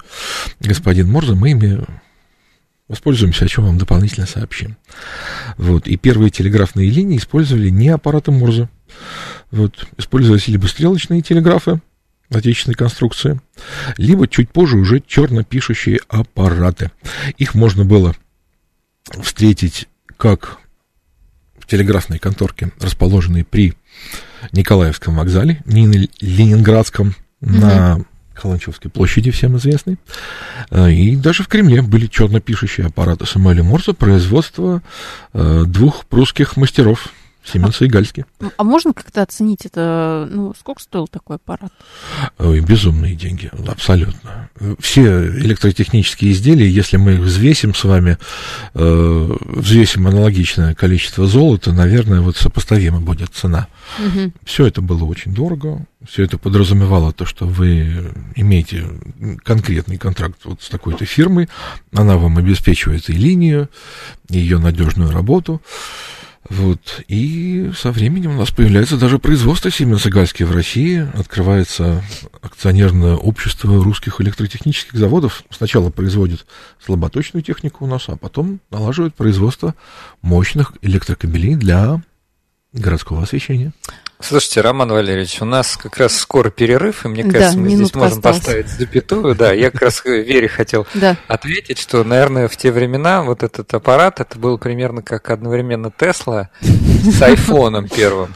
господин 0.60 1.10
Морза, 1.10 1.34
мы 1.34 1.52
ими 1.52 1.84
воспользуемся, 2.88 3.44
о 3.44 3.48
чем 3.48 3.64
вам 3.64 3.78
дополнительно 3.78 4.26
сообщим. 4.26 4.76
Вот. 5.56 5.86
И 5.86 5.96
первые 5.96 6.30
телеграфные 6.30 6.90
линии 6.90 7.18
использовали 7.18 7.68
не 7.68 7.88
аппараты 7.88 8.30
Морза. 8.30 8.68
Вот. 9.50 9.86
Использовались 9.96 10.48
либо 10.48 10.66
стрелочные 10.66 11.22
телеграфы 11.22 11.80
отечественной 12.30 12.74
конструкции, 12.74 13.40
либо 13.98 14.26
чуть 14.26 14.50
позже 14.50 14.76
уже 14.76 15.00
черно-пишущие 15.00 16.00
аппараты. 16.08 16.90
Их 17.38 17.54
можно 17.54 17.84
было 17.84 18.14
встретить 19.22 19.88
как 20.16 20.58
телеграфной 21.66 22.18
конторке, 22.18 22.70
расположенной 22.80 23.44
при 23.44 23.74
Николаевском 24.52 25.16
вокзале, 25.16 25.62
не 25.64 26.08
Ленинградском, 26.20 27.14
mm-hmm. 27.40 27.60
на 27.60 28.04
Каланчевской 28.34 28.90
площади, 28.90 29.30
всем 29.30 29.56
известной. 29.56 29.96
Э, 30.70 30.90
и 30.90 31.16
даже 31.16 31.42
в 31.42 31.48
Кремле 31.48 31.82
были 31.82 32.06
черно-пишущие 32.06 32.86
аппараты 32.86 33.26
Самуэля 33.26 33.62
Морза 33.62 33.94
производства 33.94 34.82
э, 35.32 35.64
двух 35.66 36.04
прусских 36.06 36.56
мастеров 36.56 37.08
Сименс 37.46 37.80
и 37.82 37.86
Гальский. 37.86 38.24
А 38.56 38.64
можно 38.64 38.92
как-то 38.92 39.22
оценить 39.22 39.66
это? 39.66 40.28
Ну, 40.30 40.54
сколько 40.58 40.82
стоил 40.82 41.06
такой 41.06 41.36
аппарат? 41.36 41.72
Ой, 42.38 42.60
безумные 42.60 43.14
деньги, 43.14 43.50
абсолютно. 43.66 44.50
Все 44.78 45.26
электротехнические 45.28 46.32
изделия, 46.32 46.68
если 46.68 46.96
мы 46.96 47.14
их 47.14 47.20
взвесим 47.20 47.74
с 47.74 47.84
вами, 47.84 48.18
э, 48.74 49.36
взвесим 49.40 50.06
аналогичное 50.06 50.74
количество 50.74 51.26
золота, 51.26 51.72
наверное, 51.72 52.20
вот 52.20 52.36
сопоставима 52.36 53.00
будет 53.00 53.30
цена. 53.34 53.68
Угу. 53.98 54.32
Все 54.44 54.66
это 54.66 54.82
было 54.82 55.04
очень 55.04 55.32
дорого, 55.32 55.86
все 56.08 56.24
это 56.24 56.38
подразумевало 56.38 57.12
то, 57.12 57.24
что 57.24 57.46
вы 57.46 58.12
имеете 58.34 58.86
конкретный 59.44 59.98
контракт 59.98 60.40
вот 60.44 60.62
с 60.62 60.68
такой-то 60.68 61.04
фирмой, 61.04 61.48
она 61.92 62.16
вам 62.16 62.38
обеспечивает 62.38 63.08
и 63.08 63.12
линию, 63.12 63.68
и 64.30 64.38
ее 64.38 64.58
надежную 64.58 65.10
работу. 65.10 65.60
Вот. 66.50 67.02
И 67.08 67.70
со 67.76 67.90
временем 67.90 68.32
у 68.32 68.38
нас 68.38 68.50
появляется 68.50 68.96
даже 68.96 69.18
производство 69.18 69.70
и 70.06 70.10
Гальски 70.10 70.42
в 70.42 70.52
России. 70.52 71.08
Открывается 71.14 72.02
акционерное 72.42 73.16
общество 73.16 73.82
русских 73.82 74.20
электротехнических 74.20 74.98
заводов. 74.98 75.44
Сначала 75.50 75.90
производит 75.90 76.46
слаботочную 76.84 77.42
технику 77.42 77.84
у 77.84 77.88
нас, 77.88 78.04
а 78.08 78.16
потом 78.16 78.60
налаживает 78.70 79.14
производство 79.14 79.74
мощных 80.22 80.72
электрокабелей 80.82 81.56
для 81.56 82.00
городского 82.76 83.22
освещения. 83.22 83.72
Слушайте, 84.18 84.62
Роман 84.62 84.90
Валерьевич, 84.90 85.42
у 85.42 85.44
нас 85.44 85.76
как 85.76 85.98
раз 85.98 86.16
скоро 86.16 86.48
перерыв, 86.48 87.04
и 87.04 87.08
мне 87.08 87.22
кажется, 87.22 87.56
да, 87.56 87.60
мы 87.60 87.68
здесь 87.68 87.94
можем 87.94 88.18
осталось. 88.18 88.38
поставить 88.38 88.68
запятую. 88.68 89.34
Да, 89.34 89.52
я 89.52 89.70
как 89.70 89.82
раз 89.82 90.02
Вере 90.04 90.48
хотел 90.48 90.86
да. 90.94 91.16
ответить, 91.28 91.78
что, 91.78 92.02
наверное, 92.02 92.48
в 92.48 92.56
те 92.56 92.72
времена 92.72 93.22
вот 93.22 93.42
этот 93.42 93.72
аппарат, 93.74 94.20
это 94.20 94.38
был 94.38 94.56
примерно 94.56 95.02
как 95.02 95.28
одновременно 95.28 95.90
Тесла 95.90 96.48
с 96.62 97.20
айфоном 97.20 97.88
первым. 97.88 98.34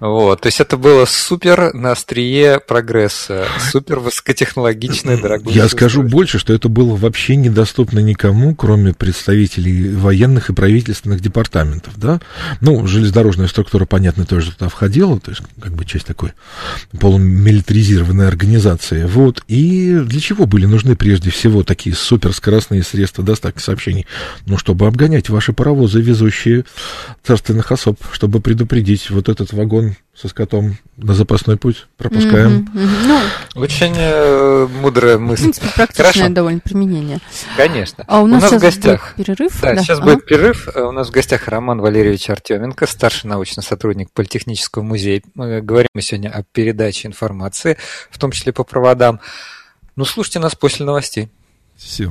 Вот, 0.00 0.42
то 0.42 0.48
есть 0.48 0.60
это 0.60 0.76
было 0.76 1.06
супер 1.06 1.72
на 1.72 1.92
острие 1.92 2.60
прогресса, 2.60 3.46
супер 3.70 3.98
высокотехнологичное, 4.00 5.16
дорогое. 5.16 5.54
Я 5.54 5.68
скажу 5.68 6.02
больше, 6.02 6.38
что 6.38 6.52
это 6.52 6.68
было 6.68 6.94
вообще 6.94 7.36
недоступно 7.36 8.00
никому, 8.00 8.54
кроме 8.54 8.92
представителей 8.92 9.94
военных 9.94 10.50
и 10.50 10.52
правительственных 10.52 11.20
департаментов, 11.20 11.94
да. 11.96 12.20
Ну, 12.60 12.86
железнодорожная 12.86 13.48
структура, 13.48 13.86
понятно, 13.86 14.26
тоже 14.26 14.52
туда 14.52 14.68
входила, 14.68 15.18
то 15.18 15.30
есть 15.30 15.42
как 15.60 15.72
бы 15.72 15.84
часть 15.84 16.06
такой 16.06 16.32
полумилитаризированной 16.98 18.28
организации. 18.28 19.04
Вот, 19.04 19.42
и 19.48 19.98
для 20.04 20.20
чего 20.20 20.46
были 20.46 20.66
нужны 20.66 20.94
прежде 20.96 21.30
всего 21.30 21.62
такие 21.62 21.96
суперскоростные 21.96 22.82
средства 22.82 23.24
доставки 23.24 23.60
сообщений? 23.60 24.06
Ну, 24.44 24.58
чтобы 24.58 24.86
обгонять 24.86 25.30
ваши 25.30 25.52
паровозы, 25.52 26.00
везущие 26.00 26.64
царственных 27.24 27.72
особ, 27.72 27.98
чтобы 28.12 28.40
предупредить 28.40 29.10
вот 29.10 29.28
этот 29.28 29.52
вагон 29.52 29.85
со 30.14 30.28
скотом 30.28 30.76
на 30.96 31.14
запасной 31.14 31.58
путь 31.58 31.86
пропускаем. 31.96 32.68
Mm-hmm, 32.74 32.82
mm-hmm. 32.82 33.06
Ну, 33.54 33.60
Очень 33.60 33.94
э, 33.96 34.66
мудрая 34.80 35.18
мысль. 35.18 35.40
В 35.40 35.44
принципе, 35.44 35.68
практичное 35.74 36.12
Хорошо. 36.12 36.28
довольно 36.34 36.60
применение. 36.60 37.18
Конечно. 37.56 38.04
А 38.08 38.22
у 38.22 38.26
нас, 38.26 38.38
у 38.38 38.40
нас 38.42 38.50
сейчас 38.50 38.60
в 38.60 38.64
гостях 38.64 39.14
будет 39.16 39.26
перерыв. 39.26 39.60
Да, 39.60 39.74
да. 39.74 39.82
сейчас 39.82 39.98
ага. 39.98 40.06
будет 40.06 40.24
перерыв. 40.24 40.68
Э, 40.74 40.82
у 40.82 40.92
нас 40.92 41.08
в 41.08 41.10
гостях 41.10 41.48
Роман 41.48 41.80
Валерьевич 41.80 42.30
Артеменко, 42.30 42.86
старший 42.86 43.28
научный 43.28 43.62
сотрудник 43.62 44.10
Политехнического 44.12 44.82
музея. 44.82 45.22
Мы 45.34 45.60
говорим 45.60 45.88
мы 45.92 46.00
сегодня 46.00 46.30
о 46.30 46.42
передаче 46.42 47.08
информации, 47.08 47.76
в 48.10 48.18
том 48.18 48.30
числе 48.30 48.52
по 48.52 48.64
проводам. 48.64 49.20
Ну, 49.96 50.04
слушайте 50.04 50.38
нас 50.38 50.54
после 50.54 50.86
новостей. 50.86 51.28
Все. 51.76 52.10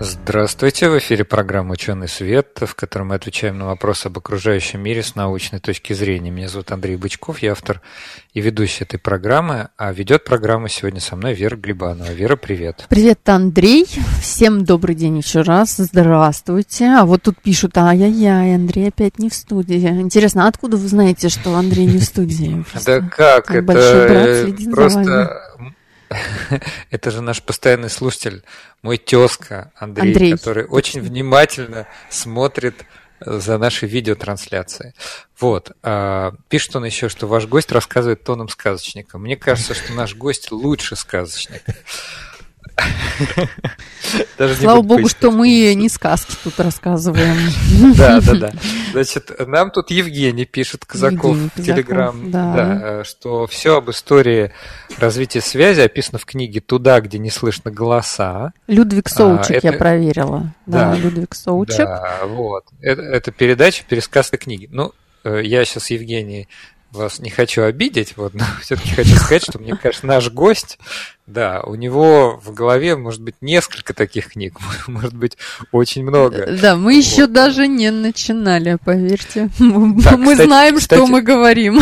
Здравствуйте, 0.00 0.88
в 0.88 0.96
эфире 0.98 1.24
программа 1.24 1.72
«Ученый 1.72 2.06
свет», 2.06 2.60
в 2.64 2.76
которой 2.76 3.02
мы 3.02 3.16
отвечаем 3.16 3.58
на 3.58 3.66
вопросы 3.66 4.06
об 4.06 4.16
окружающем 4.16 4.80
мире 4.80 5.02
с 5.02 5.16
научной 5.16 5.58
точки 5.58 5.92
зрения. 5.92 6.30
Меня 6.30 6.48
зовут 6.48 6.70
Андрей 6.70 6.94
Бычков, 6.94 7.40
я 7.40 7.50
автор 7.50 7.80
и 8.32 8.40
ведущий 8.40 8.84
этой 8.84 9.00
программы, 9.00 9.70
а 9.76 9.92
ведет 9.92 10.22
программу 10.22 10.68
сегодня 10.68 11.00
со 11.00 11.16
мной 11.16 11.34
Вера 11.34 11.56
Глебанова. 11.56 12.12
Вера, 12.12 12.36
привет. 12.36 12.86
Привет, 12.88 13.28
Андрей. 13.28 13.86
Всем 14.22 14.64
добрый 14.64 14.94
день 14.94 15.18
еще 15.18 15.40
раз. 15.40 15.78
Здравствуйте. 15.78 16.86
А 16.86 17.04
вот 17.04 17.22
тут 17.22 17.42
пишут, 17.42 17.76
ай-яй-яй, 17.76 18.54
Андрей 18.54 18.88
опять 18.88 19.18
не 19.18 19.28
в 19.28 19.34
студии. 19.34 19.80
Интересно, 19.80 20.44
а 20.44 20.48
откуда 20.48 20.76
вы 20.76 20.86
знаете, 20.86 21.28
что 21.28 21.56
Андрей 21.56 21.86
не 21.86 21.98
в 21.98 22.04
студии? 22.04 22.64
Да 22.86 23.00
как, 23.00 23.50
это 23.50 24.52
просто 24.70 25.42
Это 26.90 27.10
же 27.10 27.20
наш 27.20 27.42
постоянный 27.42 27.90
слушатель, 27.90 28.42
мой 28.82 28.96
тезка 28.98 29.72
Андрей, 29.76 30.12
Андрей. 30.12 30.32
который 30.32 30.66
очень 30.66 31.00
внимательно 31.00 31.86
смотрит 32.10 32.84
за 33.20 33.58
нашей 33.58 33.88
видеотрансляцией. 33.88 34.94
Вот. 35.40 35.72
А, 35.82 36.34
пишет 36.48 36.76
он 36.76 36.84
еще, 36.84 37.08
что 37.08 37.26
ваш 37.26 37.46
гость 37.46 37.72
рассказывает 37.72 38.22
тоном 38.22 38.48
сказочника. 38.48 39.18
Мне 39.18 39.36
кажется, 39.36 39.74
что 39.74 39.92
наш 39.92 40.14
гость 40.14 40.50
лучше 40.50 40.96
сказочник. 40.96 41.62
Слава 44.60 44.82
богу, 44.82 45.08
что 45.08 45.30
мы 45.30 45.74
не 45.74 45.88
сказки 45.88 46.34
тут 46.42 46.58
рассказываем. 46.60 47.36
Да, 47.96 48.20
да, 48.20 48.34
да. 48.34 48.52
Значит, 48.92 49.32
нам 49.46 49.70
тут 49.70 49.90
Евгений 49.90 50.44
пишет, 50.44 50.84
Казаков, 50.84 51.36
в 51.36 51.62
Телеграм, 51.62 52.30
да. 52.30 53.04
что 53.04 53.46
все 53.46 53.76
об 53.78 53.90
истории 53.90 54.52
развития 54.98 55.40
связи 55.40 55.80
описано 55.80 56.18
в 56.18 56.24
книге 56.24 56.60
«Туда, 56.60 57.00
где 57.00 57.18
не 57.18 57.30
слышно 57.30 57.70
голоса». 57.70 58.52
Людвиг 58.66 59.08
Соучек 59.08 59.64
а, 59.64 59.66
я 59.66 59.72
проверила. 59.72 60.54
Да, 60.66 60.94
Людвиг 60.94 61.34
Соучек. 61.34 61.78
Да, 61.78 62.20
вот. 62.26 62.64
Это, 62.80 63.02
это 63.02 63.32
передача, 63.32 63.84
пересказ 63.88 64.30
книги. 64.30 64.68
Ну, 64.70 64.92
э, 65.24 65.40
я 65.42 65.64
сейчас, 65.64 65.90
Евгений, 65.90 66.48
вас 66.92 67.18
не 67.18 67.30
хочу 67.30 67.62
обидеть, 67.62 68.16
вот, 68.16 68.34
но 68.34 68.44
все-таки 68.62 68.90
хочу 68.90 69.14
сказать, 69.16 69.42
что 69.42 69.58
мне 69.58 69.76
кажется, 69.76 70.06
наш 70.06 70.30
гость, 70.30 70.78
да, 71.26 71.60
у 71.64 71.74
него 71.74 72.40
в 72.42 72.54
голове 72.54 72.96
может 72.96 73.20
быть 73.20 73.36
несколько 73.40 73.92
таких 73.92 74.32
книг, 74.32 74.56
может 74.86 75.14
быть 75.14 75.36
очень 75.72 76.02
много. 76.04 76.46
Да, 76.60 76.76
мы 76.76 76.94
вот. 76.94 77.04
еще 77.04 77.26
даже 77.26 77.68
не 77.68 77.90
начинали, 77.90 78.78
поверьте. 78.82 79.50
Да, 79.58 80.16
мы 80.16 80.32
кстати, 80.32 80.46
знаем, 80.46 80.76
кстати, 80.76 80.98
что 80.98 81.06
мы 81.06 81.22
говорим. 81.22 81.80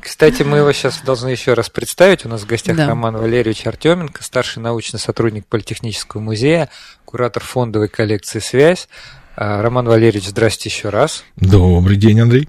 Кстати, 0.00 0.42
мы 0.42 0.58
его 0.58 0.72
сейчас 0.72 1.00
должны 1.02 1.28
еще 1.28 1.54
раз 1.54 1.70
представить. 1.70 2.24
У 2.24 2.28
нас 2.28 2.42
в 2.42 2.46
гостях 2.46 2.76
да. 2.76 2.86
Роман 2.86 3.16
Валерьевич 3.16 3.66
Артеменко, 3.66 4.22
старший 4.22 4.62
научный 4.62 4.98
сотрудник 4.98 5.46
Политехнического 5.46 6.20
музея, 6.20 6.68
куратор 7.04 7.42
фондовой 7.42 7.88
коллекции 7.88 8.40
«Связь». 8.40 8.88
А, 9.36 9.62
Роман 9.62 9.86
Валерьевич, 9.86 10.28
здрасте 10.28 10.68
еще 10.68 10.90
раз. 10.90 11.24
Добрый 11.36 11.96
день, 11.96 12.20
Андрей. 12.20 12.48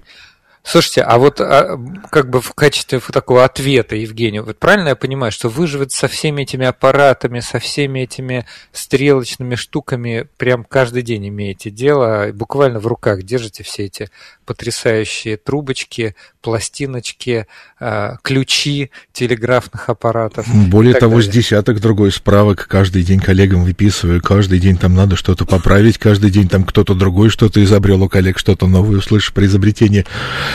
Слушайте, 0.66 1.02
а 1.02 1.18
вот 1.18 1.42
а, 1.42 1.78
как 2.10 2.30
бы 2.30 2.40
в 2.40 2.54
качестве 2.54 2.98
такого 2.98 3.44
ответа 3.44 3.96
Евгению, 3.96 4.44
вот 4.44 4.58
правильно 4.58 4.88
я 4.88 4.96
понимаю, 4.96 5.30
что 5.30 5.50
вы 5.50 5.66
же 5.66 5.78
вот 5.78 5.92
со 5.92 6.08
всеми 6.08 6.42
этими 6.42 6.64
аппаратами, 6.64 7.40
со 7.40 7.58
всеми 7.58 8.00
этими 8.00 8.46
стрелочными 8.72 9.56
штуками 9.56 10.26
прям 10.38 10.64
каждый 10.64 11.02
день 11.02 11.28
имеете 11.28 11.68
дело, 11.70 12.30
буквально 12.32 12.80
в 12.80 12.86
руках 12.86 13.24
держите 13.24 13.62
все 13.62 13.84
эти 13.84 14.08
потрясающие 14.46 15.36
трубочки, 15.36 16.14
пластиночки, 16.40 17.46
а, 17.78 18.16
ключи 18.22 18.90
телеграфных 19.12 19.90
аппаратов. 19.90 20.46
Более 20.68 20.94
того, 20.94 21.16
далее. 21.16 21.30
с 21.30 21.34
десяток 21.34 21.80
другой 21.80 22.10
справок 22.10 22.66
каждый 22.68 23.02
день 23.02 23.20
коллегам 23.20 23.64
выписываю, 23.64 24.22
каждый 24.22 24.60
день 24.60 24.78
там 24.78 24.94
надо 24.94 25.16
что-то 25.16 25.44
поправить, 25.44 25.98
каждый 25.98 26.30
день 26.30 26.48
там 26.48 26.64
кто-то 26.64 26.94
другой 26.94 27.28
что-то 27.28 27.62
изобрел 27.62 28.02
у 28.02 28.08
коллег, 28.08 28.38
что-то 28.38 28.66
новое 28.66 28.98
услышишь 28.98 29.34
при 29.34 29.44
изобретении. 29.44 30.06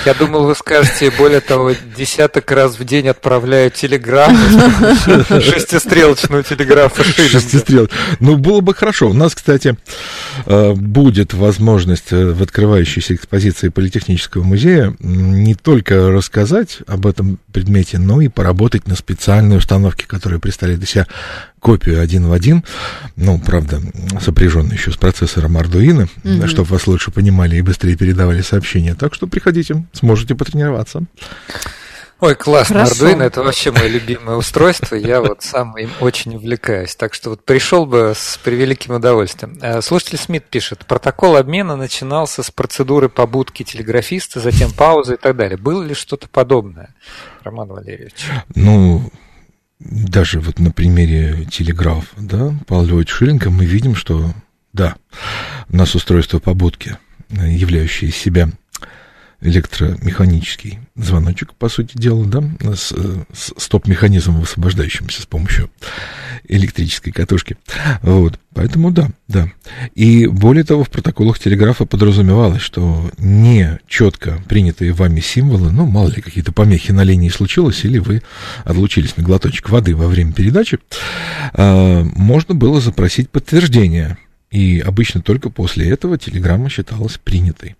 Я 0.05 0.13
думал, 0.13 0.45
вы 0.45 0.55
скажете, 0.55 1.12
более 1.12 1.41
того, 1.41 1.71
десяток 1.97 2.49
раз 2.51 2.79
в 2.79 2.83
день 2.85 3.07
отправляю 3.07 3.69
телеграмму, 3.69 4.38
шестистрелочную 5.41 6.43
телеграфу 6.43 7.03
Шестистрел. 7.03 7.89
Ну, 8.19 8.38
было 8.38 8.62
бы 8.62 8.73
хорошо. 8.73 9.09
У 9.09 9.13
нас, 9.13 9.35
кстати, 9.35 9.77
э, 10.45 10.73
будет 10.73 11.33
возможность 11.33 12.12
э, 12.12 12.31
в 12.31 12.41
открывающейся 12.41 13.15
экспозиции 13.15 13.69
Политехнического 13.69 14.43
музея 14.43 14.95
не 14.99 15.55
только 15.55 16.12
рассказать 16.12 16.79
об 16.88 17.05
этом 17.05 17.39
предмете, 17.51 17.97
но 17.97 18.21
и 18.21 18.27
поработать 18.27 18.88
на 18.88 18.95
специальной 18.95 19.57
установке, 19.57 20.05
которая 20.07 20.39
представляет 20.39 20.83
из 20.83 20.89
себя 20.89 21.07
копию 21.60 22.02
один 22.02 22.28
в 22.28 22.34
один, 22.34 22.63
ну, 23.15 23.39
правда, 23.39 23.82
сопряженную 24.22 24.74
еще 24.74 24.91
с 24.91 24.98
процессором 24.98 25.58
Arduino, 25.58 26.10
mm-hmm. 26.24 26.48
чтобы 26.48 26.69
вас 26.69 26.88
лучше 26.88 27.12
понимали 27.12 27.58
и 27.58 27.62
быстрее 27.62 27.95
передавали 27.95 28.41
сообщения. 28.41 28.95
Так 28.95 29.13
что 29.13 29.28
приходите, 29.28 29.86
сможете 29.93 30.36
потренироваться. 30.36 31.06
Ой, 32.22 32.36
классно, 32.36 32.84
Хорошо. 32.84 33.08
Arduino 33.08 33.24
это 33.24 33.43
вообще 33.43 33.72
мое 33.72 33.88
любимое 33.88 34.36
устройство, 34.36 34.95
я 34.95 35.22
вот 35.22 35.41
сам 35.41 35.78
им 35.78 35.89
очень 36.02 36.36
увлекаюсь, 36.36 36.93
так 36.95 37.13
что 37.13 37.30
вот 37.30 37.45
пришел 37.45 37.86
бы 37.86 38.12
с 38.13 38.38
превеликим 38.43 38.95
удовольствием. 38.95 39.58
Э, 39.62 39.82
слушатель 39.82 40.17
Смит 40.17 40.43
пишет, 40.45 40.86
протокол 40.86 41.38
обмена 41.38 41.78
начинался 41.78 42.43
с 42.43 42.52
процедуры 42.52 43.08
побудки 43.08 43.63
телеграфиста, 43.63 44.41
затем 44.41 44.72
паузы 44.74 45.13
и 45.13 45.17
так 45.17 45.38
далее. 45.38 45.58
Было 45.58 45.82
ли 45.82 45.93
что-то 45.93 46.28
подобное, 46.28 46.93
Роман 47.43 47.69
Валерьевич? 47.69 48.26
Ну, 48.54 49.10
даже 49.80 50.39
вот 50.39 50.60
на 50.60 50.72
примере 50.72 51.46
телеграфа, 51.46 52.15
да, 52.18 52.54
Павла 52.68 52.86
Львовича 52.86 53.15
Шиллинга 53.15 53.50
мы 53.50 53.65
видим, 53.65 53.96
что, 53.96 54.34
да, 54.74 54.96
у 55.70 55.78
нас 55.78 55.96
устройство 55.96 56.39
побудки, 56.39 56.98
являющее 57.30 58.10
из 58.10 58.15
себя 58.15 58.50
электромеханический 59.41 60.80
звоночек, 60.95 61.54
по 61.54 61.69
сути 61.69 61.97
дела, 61.97 62.25
да, 62.25 62.43
с, 62.75 62.93
с 63.34 63.54
стоп-механизмом, 63.58 64.41
высвобождающимся 64.41 65.21
с 65.21 65.25
помощью 65.25 65.69
электрической 66.47 67.13
катушки. 67.13 67.58
Вот, 68.02 68.39
поэтому 68.54 68.91
да, 68.91 69.10
да. 69.28 69.49
И 69.95 70.28
более 70.28 70.63
того, 70.63 70.84
в 70.84 70.89
протоколах 70.89 71.39
телеграфа 71.39 71.86
подразумевалось, 71.86 72.62
что 72.62 73.10
не 73.17 73.80
четко 73.88 74.41
принятые 74.49 74.91
вами 74.91 75.21
символы, 75.21 75.71
ну, 75.71 75.86
мало 75.86 76.10
ли, 76.10 76.21
какие-то 76.21 76.52
помехи 76.52 76.91
на 76.91 77.04
линии 77.04 77.30
случилось, 77.30 77.86
или 77.86 77.99
вы 77.99 78.21
отлучились 78.65 79.15
на 79.15 79.23
глоточек 79.23 79.69
воды 79.69 79.95
во 79.95 80.08
время 80.08 80.34
передачи, 80.34 80.80
э, 81.54 82.04
можно 82.15 82.56
было 82.56 82.82
запросить 82.82 83.30
подтверждение 83.30 84.17
и 84.52 84.80
обычно 84.80 85.21
только 85.21 85.49
после 85.49 85.89
этого 85.89 86.17
телеграмма 86.17 86.69
считалась 86.69 87.17
принятой. 87.17 87.75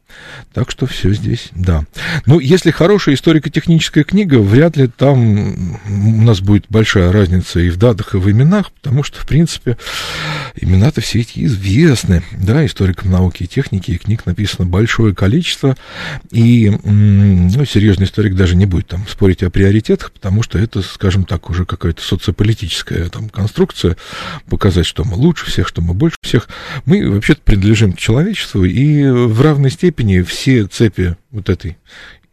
Так 0.54 0.72
что 0.72 0.86
все 0.86 1.14
здесь, 1.14 1.50
да. 1.54 1.86
Ну, 2.26 2.40
если 2.40 2.72
хорошая 2.72 3.16
историко-техническая 3.16 4.04
книга, 4.04 4.36
вряд 4.40 4.78
ли 4.78 4.88
там 4.88 5.80
у 5.88 6.22
нас 6.22 6.42
будет 6.42 6.66
большая 6.70 7.12
разница 7.12 7.60
и 7.60 7.70
в 7.70 7.78
датах, 7.78 8.16
и 8.16 8.18
в 8.18 8.30
именах, 8.30 8.72
потому 8.72 9.04
что, 9.04 9.20
в 9.20 9.28
принципе, 9.28 9.78
имена-то 10.56 11.02
все 11.02 11.20
эти 11.22 11.46
известны. 11.46 12.24
Да, 12.32 12.66
историкам 12.66 13.12
науки 13.12 13.44
и 13.44 13.48
техники, 13.48 13.92
и 13.92 13.98
книг 13.98 14.26
написано 14.26 14.66
большое 14.68 15.14
количество, 15.14 15.76
и 16.32 16.70
ну, 16.84 17.66
серьезный 17.66 18.06
историк 18.06 18.36
даже 18.36 18.56
не 18.56 18.66
будет 18.66 18.88
там 18.88 19.06
спорить 19.08 19.44
о 19.44 19.50
приоритетах, 19.50 20.12
потому 20.12 20.44
что 20.44 20.58
это, 20.58 20.82
скажем 20.82 21.24
так, 21.26 21.50
уже 21.50 21.66
какая-то 21.66 22.02
социополитическая 22.02 23.10
там 23.10 23.30
конструкция, 23.30 23.98
показать, 24.50 24.86
что 24.86 25.04
мы 25.04 25.16
лучше 25.16 25.46
всех, 25.46 25.68
что 25.68 25.82
мы 25.82 25.94
больше 25.94 26.18
всех. 26.22 26.48
Мы 26.86 27.10
вообще-то 27.10 27.42
принадлежим 27.44 27.94
к 27.94 27.98
человечеству, 27.98 28.64
и 28.66 29.10
в 29.10 29.42
равной 29.42 29.72
степени 29.72 29.99
все 30.24 30.66
цепи 30.66 31.16
вот 31.32 31.50
этой 31.50 31.78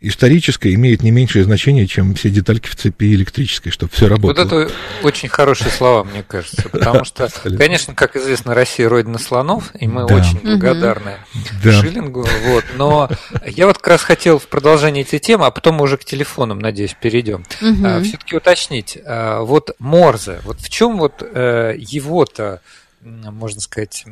исторической 0.00 0.74
имеет 0.74 1.02
не 1.02 1.10
меньшее 1.10 1.44
значение, 1.44 1.86
чем 1.86 2.14
все 2.14 2.28
детальки 2.28 2.68
в 2.68 2.76
цепи 2.76 3.14
электрической, 3.14 3.72
чтобы 3.72 3.92
все 3.92 4.08
работало. 4.08 4.44
Вот 4.44 4.62
это 4.62 4.72
очень 5.02 5.28
хорошие 5.28 5.70
слова, 5.70 6.04
мне 6.04 6.22
кажется, 6.22 6.68
потому 6.68 7.04
что, 7.04 7.28
конечно, 7.56 7.94
как 7.94 8.14
известно, 8.16 8.54
Россия 8.54 8.88
родина 8.88 9.18
слонов, 9.18 9.72
и 9.78 9.88
мы 9.88 10.06
да. 10.06 10.16
очень 10.16 10.38
благодарны 10.40 11.16
да. 11.64 11.72
Шиллингу, 11.72 12.26
вот, 12.44 12.64
но 12.76 13.08
я 13.46 13.66
вот 13.66 13.78
как 13.78 13.88
раз 13.88 14.02
хотел 14.02 14.38
в 14.38 14.48
продолжении 14.48 15.02
этой 15.02 15.18
темы, 15.18 15.46
а 15.46 15.50
потом 15.50 15.76
мы 15.76 15.84
уже 15.84 15.96
к 15.96 16.04
телефонам, 16.04 16.58
надеюсь, 16.58 16.94
перейдем, 17.00 17.44
угу. 17.60 17.86
А, 17.86 18.00
все-таки 18.02 18.36
уточнить, 18.36 18.98
а, 19.04 19.40
вот 19.42 19.70
Морзе, 19.78 20.40
вот 20.44 20.60
в 20.60 20.68
чем 20.68 20.98
вот 20.98 21.22
э, 21.22 21.74
его-то 21.78 22.60
можно 23.02 23.60
сказать, 23.60 24.04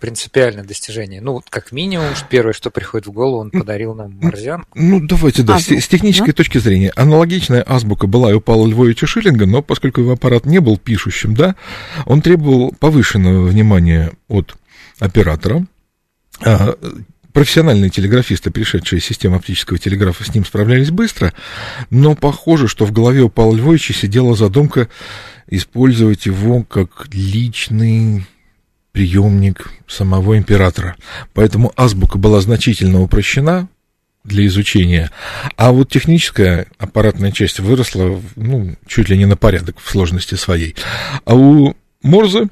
принципиальное 0.00 0.64
достижение. 0.64 1.20
Ну, 1.20 1.42
как 1.48 1.72
минимум, 1.72 2.08
первое, 2.28 2.52
что 2.52 2.70
приходит 2.70 3.06
в 3.06 3.12
голову, 3.12 3.40
он 3.40 3.50
подарил 3.50 3.94
нам 3.94 4.18
морзянку. 4.20 4.68
Ну, 4.74 5.00
давайте, 5.06 5.42
да, 5.42 5.56
азбуку, 5.56 5.80
с, 5.80 5.84
с 5.84 5.88
технической 5.88 6.32
да? 6.32 6.36
точки 6.36 6.58
зрения. 6.58 6.92
Аналогичная 6.96 7.64
азбука 7.66 8.06
была 8.06 8.30
и 8.30 8.34
у 8.34 8.40
Павла 8.40 8.66
Львовича 8.66 9.06
Шиллинга, 9.06 9.46
но 9.46 9.62
поскольку 9.62 10.00
его 10.00 10.12
аппарат 10.12 10.46
не 10.46 10.58
был 10.58 10.78
пишущим, 10.78 11.34
да, 11.34 11.54
он 12.06 12.22
требовал 12.22 12.72
повышенного 12.78 13.46
внимания 13.46 14.12
от 14.28 14.56
оператора, 14.98 15.66
а, 16.44 16.74
профессиональные 17.32 17.90
телеграфисты, 17.90 18.50
пришедшие 18.50 18.98
из 18.98 19.04
системы 19.04 19.36
оптического 19.36 19.78
телеграфа, 19.78 20.24
с 20.24 20.34
ним 20.34 20.44
справлялись 20.44 20.90
быстро, 20.90 21.32
но 21.90 22.14
похоже, 22.14 22.68
что 22.68 22.84
в 22.84 22.92
голове 22.92 23.22
у 23.22 23.28
Павла 23.28 23.56
Львовича 23.56 23.94
сидела 23.94 24.34
задумка 24.34 24.88
использовать 25.48 26.26
его 26.26 26.62
как 26.62 27.08
личный 27.12 28.26
приемник 28.92 29.72
самого 29.86 30.36
императора. 30.36 30.96
Поэтому 31.32 31.72
азбука 31.76 32.18
была 32.18 32.40
значительно 32.40 33.00
упрощена 33.02 33.68
для 34.24 34.46
изучения, 34.46 35.10
а 35.56 35.72
вот 35.72 35.90
техническая 35.90 36.66
аппаратная 36.78 37.32
часть 37.32 37.58
выросла 37.58 38.20
ну, 38.36 38.76
чуть 38.86 39.08
ли 39.08 39.16
не 39.16 39.26
на 39.26 39.36
порядок 39.36 39.78
в 39.80 39.90
сложности 39.90 40.34
своей. 40.34 40.74
А 41.24 41.34
у 41.34 41.74
Морзе 42.02 42.48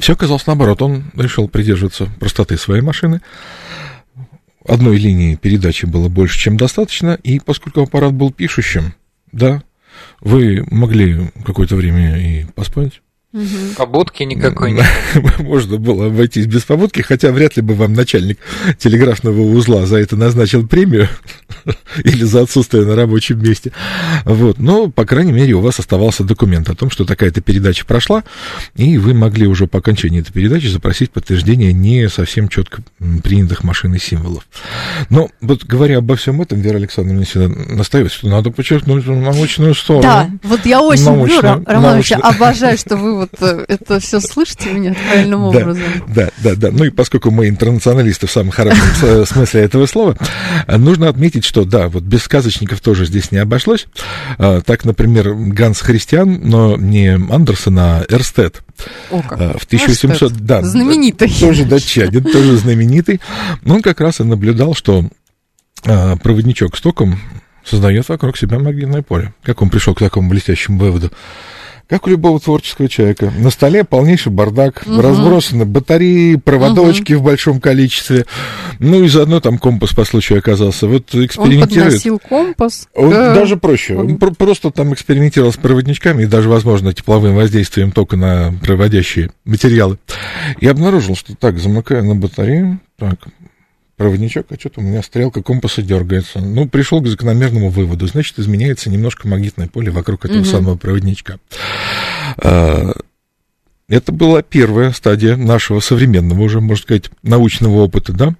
все 0.00 0.12
оказалось 0.12 0.46
наоборот. 0.46 0.82
Он 0.82 1.10
решил 1.14 1.48
придерживаться 1.48 2.06
простоты 2.18 2.56
своей 2.56 2.82
машины. 2.82 3.20
Одной 4.66 4.98
линии 4.98 5.36
передачи 5.36 5.86
было 5.86 6.08
больше, 6.08 6.38
чем 6.38 6.56
достаточно, 6.56 7.18
и 7.22 7.40
поскольку 7.40 7.82
аппарат 7.82 8.12
был 8.12 8.32
пишущим, 8.32 8.94
да, 9.32 9.62
вы 10.20 10.64
могли 10.70 11.30
какое-то 11.44 11.76
время 11.76 12.18
и 12.18 12.44
поспать, 12.54 13.00
Угу. 13.34 13.74
Побудки 13.76 14.22
никакой 14.22 14.72
нет. 14.72 14.86
Можно 15.38 15.76
было 15.76 16.06
обойтись 16.06 16.46
без 16.46 16.62
побудки, 16.62 17.02
хотя 17.02 17.30
вряд 17.30 17.56
ли 17.56 17.62
бы 17.62 17.74
вам 17.74 17.92
начальник 17.92 18.38
телеграфного 18.78 19.42
узла 19.42 19.84
за 19.84 19.98
это 19.98 20.16
назначил 20.16 20.66
премию 20.66 21.08
или 22.04 22.24
за 22.24 22.40
отсутствие 22.40 22.86
на 22.86 22.96
рабочем 22.96 23.42
месте. 23.42 23.72
Вот. 24.24 24.58
Но, 24.58 24.90
по 24.90 25.04
крайней 25.04 25.32
мере, 25.32 25.52
у 25.52 25.60
вас 25.60 25.78
оставался 25.78 26.24
документ 26.24 26.70
о 26.70 26.74
том, 26.74 26.88
что 26.90 27.04
такая-то 27.04 27.42
передача 27.42 27.84
прошла, 27.84 28.24
и 28.76 28.96
вы 28.96 29.12
могли 29.12 29.46
уже 29.46 29.66
по 29.66 29.80
окончании 29.80 30.20
этой 30.20 30.32
передачи 30.32 30.66
запросить 30.66 31.10
подтверждение 31.10 31.74
не 31.74 32.08
совсем 32.08 32.48
четко 32.48 32.82
принятых 33.22 33.62
машин 33.62 33.98
символов. 33.98 34.46
Но 35.10 35.28
вот 35.42 35.64
говоря 35.64 35.98
обо 35.98 36.16
всем 36.16 36.40
этом, 36.40 36.60
Вера 36.60 36.76
Александровна 36.76 37.26
всегда 37.26 37.48
настаивает, 37.48 38.12
что 38.12 38.28
надо 38.28 38.50
подчеркнуть 38.50 39.06
научную 39.06 39.74
сторону. 39.74 40.02
Да, 40.02 40.30
вот 40.44 40.64
я 40.64 40.80
очень 40.80 41.14
люблю, 41.14 41.42
Романович, 41.42 42.12
обожаю, 42.12 42.78
что 42.78 42.96
вы 42.96 43.17
вот 43.18 43.30
э, 43.40 43.64
это 43.68 44.00
все 44.00 44.20
слышите 44.20 44.72
меня 44.72 44.94
правильным 44.94 45.44
образом. 45.44 45.82
Да, 46.08 46.30
да, 46.38 46.54
да. 46.54 46.70
Ну 46.72 46.84
и 46.84 46.90
поскольку 46.90 47.30
мы 47.30 47.48
интернационалисты 47.48 48.26
в 48.26 48.30
самом 48.30 48.50
хорошем 48.50 49.26
смысле 49.26 49.62
этого 49.62 49.86
слова, 49.86 50.16
нужно 50.66 51.08
отметить, 51.08 51.44
что 51.44 51.64
да, 51.64 51.88
вот 51.88 52.02
без 52.02 52.22
сказочников 52.22 52.80
тоже 52.80 53.06
здесь 53.06 53.30
не 53.32 53.38
обошлось. 53.38 53.86
А, 54.38 54.60
так, 54.60 54.84
например, 54.84 55.34
Ганс 55.34 55.80
Христиан, 55.80 56.40
но 56.44 56.76
не 56.76 57.08
Андерсон, 57.08 57.78
а 57.78 58.04
Эрстед. 58.08 58.62
О, 59.10 59.22
как. 59.22 59.40
А, 59.40 59.58
в 59.58 59.64
1800... 59.64 60.32
Да, 60.32 60.62
знаменитый. 60.62 61.30
Тоже 61.40 61.64
датчанин, 61.64 62.22
тоже 62.24 62.56
знаменитый. 62.56 63.20
Он 63.66 63.82
как 63.82 64.00
раз 64.00 64.20
и 64.20 64.24
наблюдал, 64.24 64.74
что 64.74 65.04
а, 65.84 66.16
проводничок 66.16 66.76
с 66.76 66.80
током 66.80 67.18
создает 67.64 68.08
вокруг 68.08 68.36
себя 68.36 68.58
магнитное 68.58 69.02
поле. 69.02 69.34
Как 69.42 69.62
он 69.62 69.70
пришел 69.70 69.94
к 69.94 69.98
такому 69.98 70.30
блестящему 70.30 70.78
выводу? 70.78 71.10
Как 71.88 72.06
у 72.06 72.10
любого 72.10 72.38
творческого 72.38 72.88
человека. 72.88 73.32
На 73.38 73.50
столе 73.50 73.82
полнейший 73.82 74.30
бардак, 74.30 74.82
угу. 74.86 75.00
разбросаны 75.00 75.64
батареи, 75.64 76.36
проводочки 76.36 77.14
угу. 77.14 77.22
в 77.22 77.24
большом 77.24 77.60
количестве. 77.60 78.26
Ну 78.78 79.02
и 79.02 79.08
заодно 79.08 79.40
там 79.40 79.58
компас 79.58 79.94
по 79.94 80.04
случаю 80.04 80.38
оказался. 80.38 80.86
Вот 80.86 81.14
экспериментирует. 81.14 81.70
Он 81.70 81.84
подносил 81.84 82.18
компас. 82.18 82.88
Он 82.94 83.10
да. 83.10 83.34
даже 83.34 83.56
проще. 83.56 83.96
Он, 83.96 84.16
просто 84.18 84.70
там 84.70 84.92
экспериментировал 84.92 85.52
с 85.52 85.56
проводничками 85.56 86.24
и 86.24 86.26
даже, 86.26 86.48
возможно, 86.50 86.92
тепловым 86.92 87.34
воздействием 87.34 87.90
тока 87.90 88.16
на 88.16 88.54
проводящие 88.62 89.30
материалы. 89.46 89.98
И 90.60 90.66
обнаружил, 90.66 91.16
что 91.16 91.34
так, 91.36 91.58
замыкаю 91.58 92.04
на 92.04 92.14
батарею, 92.14 92.80
так, 92.98 93.18
проводничок, 93.98 94.46
а 94.50 94.58
что-то 94.58 94.80
у 94.80 94.82
меня 94.82 95.02
стрелка 95.02 95.42
компаса 95.42 95.82
дергается. 95.82 96.40
Ну, 96.40 96.68
пришел 96.68 97.02
к 97.02 97.06
закономерному 97.06 97.68
выводу. 97.68 98.06
Значит, 98.06 98.38
изменяется 98.38 98.88
немножко 98.88 99.28
магнитное 99.28 99.66
поле 99.66 99.90
вокруг 99.90 100.24
этого 100.24 100.38
угу. 100.38 100.46
самого 100.46 100.76
проводничка. 100.76 101.38
А, 102.38 102.92
это 103.88 104.12
была 104.12 104.42
первая 104.42 104.92
стадия 104.92 105.36
нашего 105.36 105.80
современного, 105.80 106.40
уже, 106.40 106.60
можно 106.60 106.82
сказать, 106.82 107.10
научного 107.22 107.82
опыта, 107.82 108.12
да. 108.12 108.34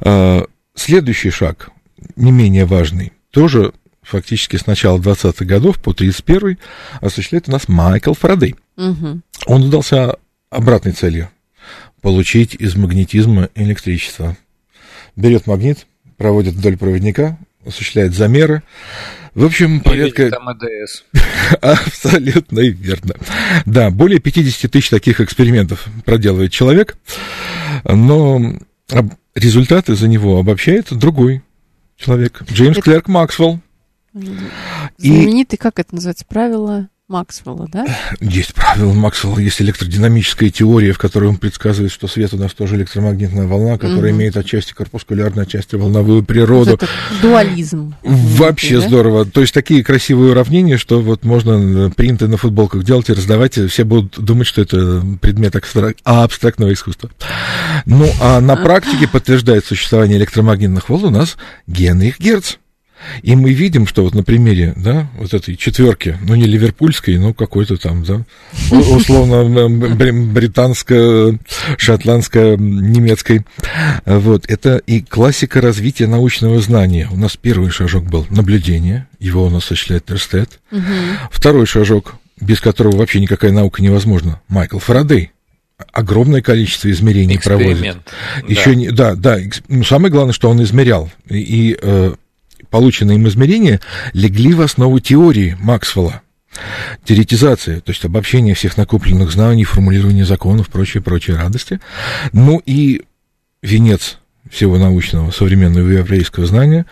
А, 0.00 0.46
следующий 0.74 1.30
шаг, 1.30 1.70
не 2.14 2.30
менее 2.30 2.66
важный, 2.66 3.12
тоже 3.30 3.72
фактически 4.02 4.56
с 4.56 4.66
начала 4.66 4.98
20-х 4.98 5.44
годов 5.46 5.80
по 5.80 5.90
31-й 5.90 6.58
осуществляет 7.00 7.48
у 7.48 7.52
нас 7.52 7.66
Майкл 7.66 8.12
Фарадей. 8.12 8.56
Угу. 8.76 9.20
Он 9.46 9.62
задался 9.62 10.16
обратной 10.50 10.92
целью 10.92 11.30
получить 12.02 12.54
из 12.56 12.74
магнетизма 12.74 13.48
электричество 13.54 14.36
берет 15.16 15.46
магнит, 15.46 15.86
проводит 16.16 16.54
вдоль 16.54 16.76
проводника, 16.76 17.38
осуществляет 17.66 18.14
замеры. 18.14 18.62
В 19.34 19.44
общем, 19.44 19.80
порядка... 19.80 20.30
Там 20.30 20.48
АДС. 20.48 21.04
Абсолютно 21.60 22.60
верно. 22.60 23.14
Да, 23.64 23.90
более 23.90 24.20
50 24.20 24.70
тысяч 24.70 24.90
таких 24.90 25.20
экспериментов 25.20 25.86
проделывает 26.04 26.52
человек, 26.52 26.96
но 27.84 28.58
результаты 29.34 29.94
за 29.94 30.08
него 30.08 30.38
обобщает 30.38 30.92
другой 30.92 31.42
человек, 31.96 32.42
Джеймс 32.50 32.78
Это... 32.78 32.82
Клерк 32.82 33.08
Максвелл. 33.08 33.60
Знаменитый, 34.12 35.56
и... 35.56 35.60
как 35.60 35.78
это 35.78 35.94
называется, 35.94 36.26
правило 36.28 36.88
Максвелла, 37.08 37.66
да? 37.70 37.84
Есть 38.20 38.54
правило 38.54 38.92
Максвелла, 38.92 39.38
есть 39.38 39.60
электродинамическая 39.60 40.50
теория, 40.50 40.92
в 40.92 40.98
которой 40.98 41.28
он 41.28 41.36
предсказывает, 41.36 41.92
что 41.92 42.06
свет 42.06 42.32
у 42.32 42.38
нас 42.38 42.54
тоже 42.54 42.76
электромагнитная 42.76 43.46
волна, 43.46 43.76
которая 43.76 44.12
угу. 44.12 44.20
имеет 44.20 44.36
отчасти 44.36 44.72
корпускулярную, 44.72 45.42
отчасти 45.42 45.74
волновую 45.74 46.24
природу. 46.24 46.74
Это 46.74 46.88
дуализм. 47.20 47.94
Вообще 48.02 48.80
да? 48.80 48.86
здорово. 48.86 49.26
То 49.26 49.40
есть 49.40 49.52
такие 49.52 49.84
красивые 49.84 50.30
уравнения, 50.30 50.78
что 50.78 51.00
вот 51.00 51.24
можно 51.24 51.90
принты 51.90 52.28
на 52.28 52.36
футболках 52.36 52.84
делать 52.84 53.10
и 53.10 53.12
раздавать, 53.12 53.58
и 53.58 53.66
все 53.66 53.84
будут 53.84 54.18
думать, 54.18 54.46
что 54.46 54.62
это 54.62 55.02
предмет 55.20 55.56
абстрак... 55.56 55.96
абстрактного 56.04 56.72
искусства. 56.72 57.10
Ну, 57.84 58.08
а 58.20 58.40
на 58.40 58.56
практике 58.56 59.08
подтверждает 59.08 59.66
существование 59.66 60.18
электромагнитных 60.18 60.88
волн 60.88 61.04
у 61.06 61.10
нас 61.10 61.36
Генрих 61.66 62.20
Герц. 62.20 62.54
И 63.22 63.36
мы 63.36 63.52
видим, 63.52 63.86
что 63.86 64.02
вот 64.02 64.14
на 64.14 64.22
примере, 64.22 64.72
да, 64.76 65.08
вот 65.16 65.34
этой 65.34 65.56
четверки, 65.56 66.16
ну 66.22 66.34
не 66.34 66.44
ливерпульской, 66.44 67.18
но 67.18 67.34
какой-то 67.34 67.76
там, 67.76 68.04
да, 68.04 68.24
условно 68.70 69.68
британско, 69.68 71.38
шотландско, 71.76 72.56
немецкой, 72.56 73.44
вот, 74.04 74.44
это 74.48 74.78
и 74.86 75.00
классика 75.00 75.60
развития 75.60 76.06
научного 76.06 76.60
знания. 76.60 77.08
У 77.10 77.16
нас 77.16 77.36
первый 77.36 77.70
шажок 77.70 78.04
был 78.04 78.26
наблюдение, 78.30 79.06
его 79.18 79.46
у 79.46 79.50
нас 79.50 79.64
осуществляет 79.64 80.06
Терстед. 80.06 80.60
Угу. 80.70 80.80
Второй 81.30 81.66
шажок, 81.66 82.16
без 82.40 82.60
которого 82.60 82.96
вообще 82.96 83.20
никакая 83.20 83.52
наука 83.52 83.82
невозможна, 83.82 84.40
Майкл 84.48 84.78
Фарадей 84.78 85.32
огромное 85.92 86.42
количество 86.42 86.90
измерений 86.90 87.36
Эксперимент. 87.36 88.04
проводит. 88.04 88.48
Еще 88.48 88.70
да. 88.70 88.74
не, 88.74 88.90
да, 88.90 89.14
да. 89.14 89.38
Ну, 89.68 89.84
самое 89.84 90.12
главное, 90.12 90.32
что 90.32 90.48
он 90.48 90.62
измерял. 90.62 91.10
И, 91.28 91.38
и 91.38 91.78
э, 91.80 92.14
полученные 92.72 93.18
им 93.18 93.28
измерения 93.28 93.80
легли 94.14 94.54
в 94.54 94.62
основу 94.62 94.98
теории 94.98 95.56
Максвелла. 95.60 96.22
Теоретизация, 97.04 97.80
то 97.80 97.92
есть 97.92 98.04
обобщение 98.04 98.54
всех 98.54 98.76
накопленных 98.76 99.30
знаний, 99.30 99.64
формулирование 99.64 100.24
законов, 100.24 100.68
прочие 100.68 101.36
радости. 101.36 101.80
Ну 102.32 102.60
и 102.64 103.02
венец 103.62 104.18
всего 104.50 104.78
научного 104.78 105.30
современного 105.30 105.86
еврейского 105.86 106.46
знания, 106.46 106.86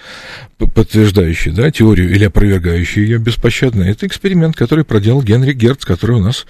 подтверждающий 0.58 1.50
да, 1.50 1.70
теорию 1.70 2.10
или 2.10 2.24
опровергающий 2.24 3.02
ее 3.02 3.18
беспощадно, 3.18 3.82
это 3.82 4.06
эксперимент, 4.06 4.56
который 4.56 4.84
проделал 4.84 5.22
Генри 5.22 5.54
Герц, 5.54 5.84
который 5.84 6.16
у 6.16 6.22
нас 6.22 6.46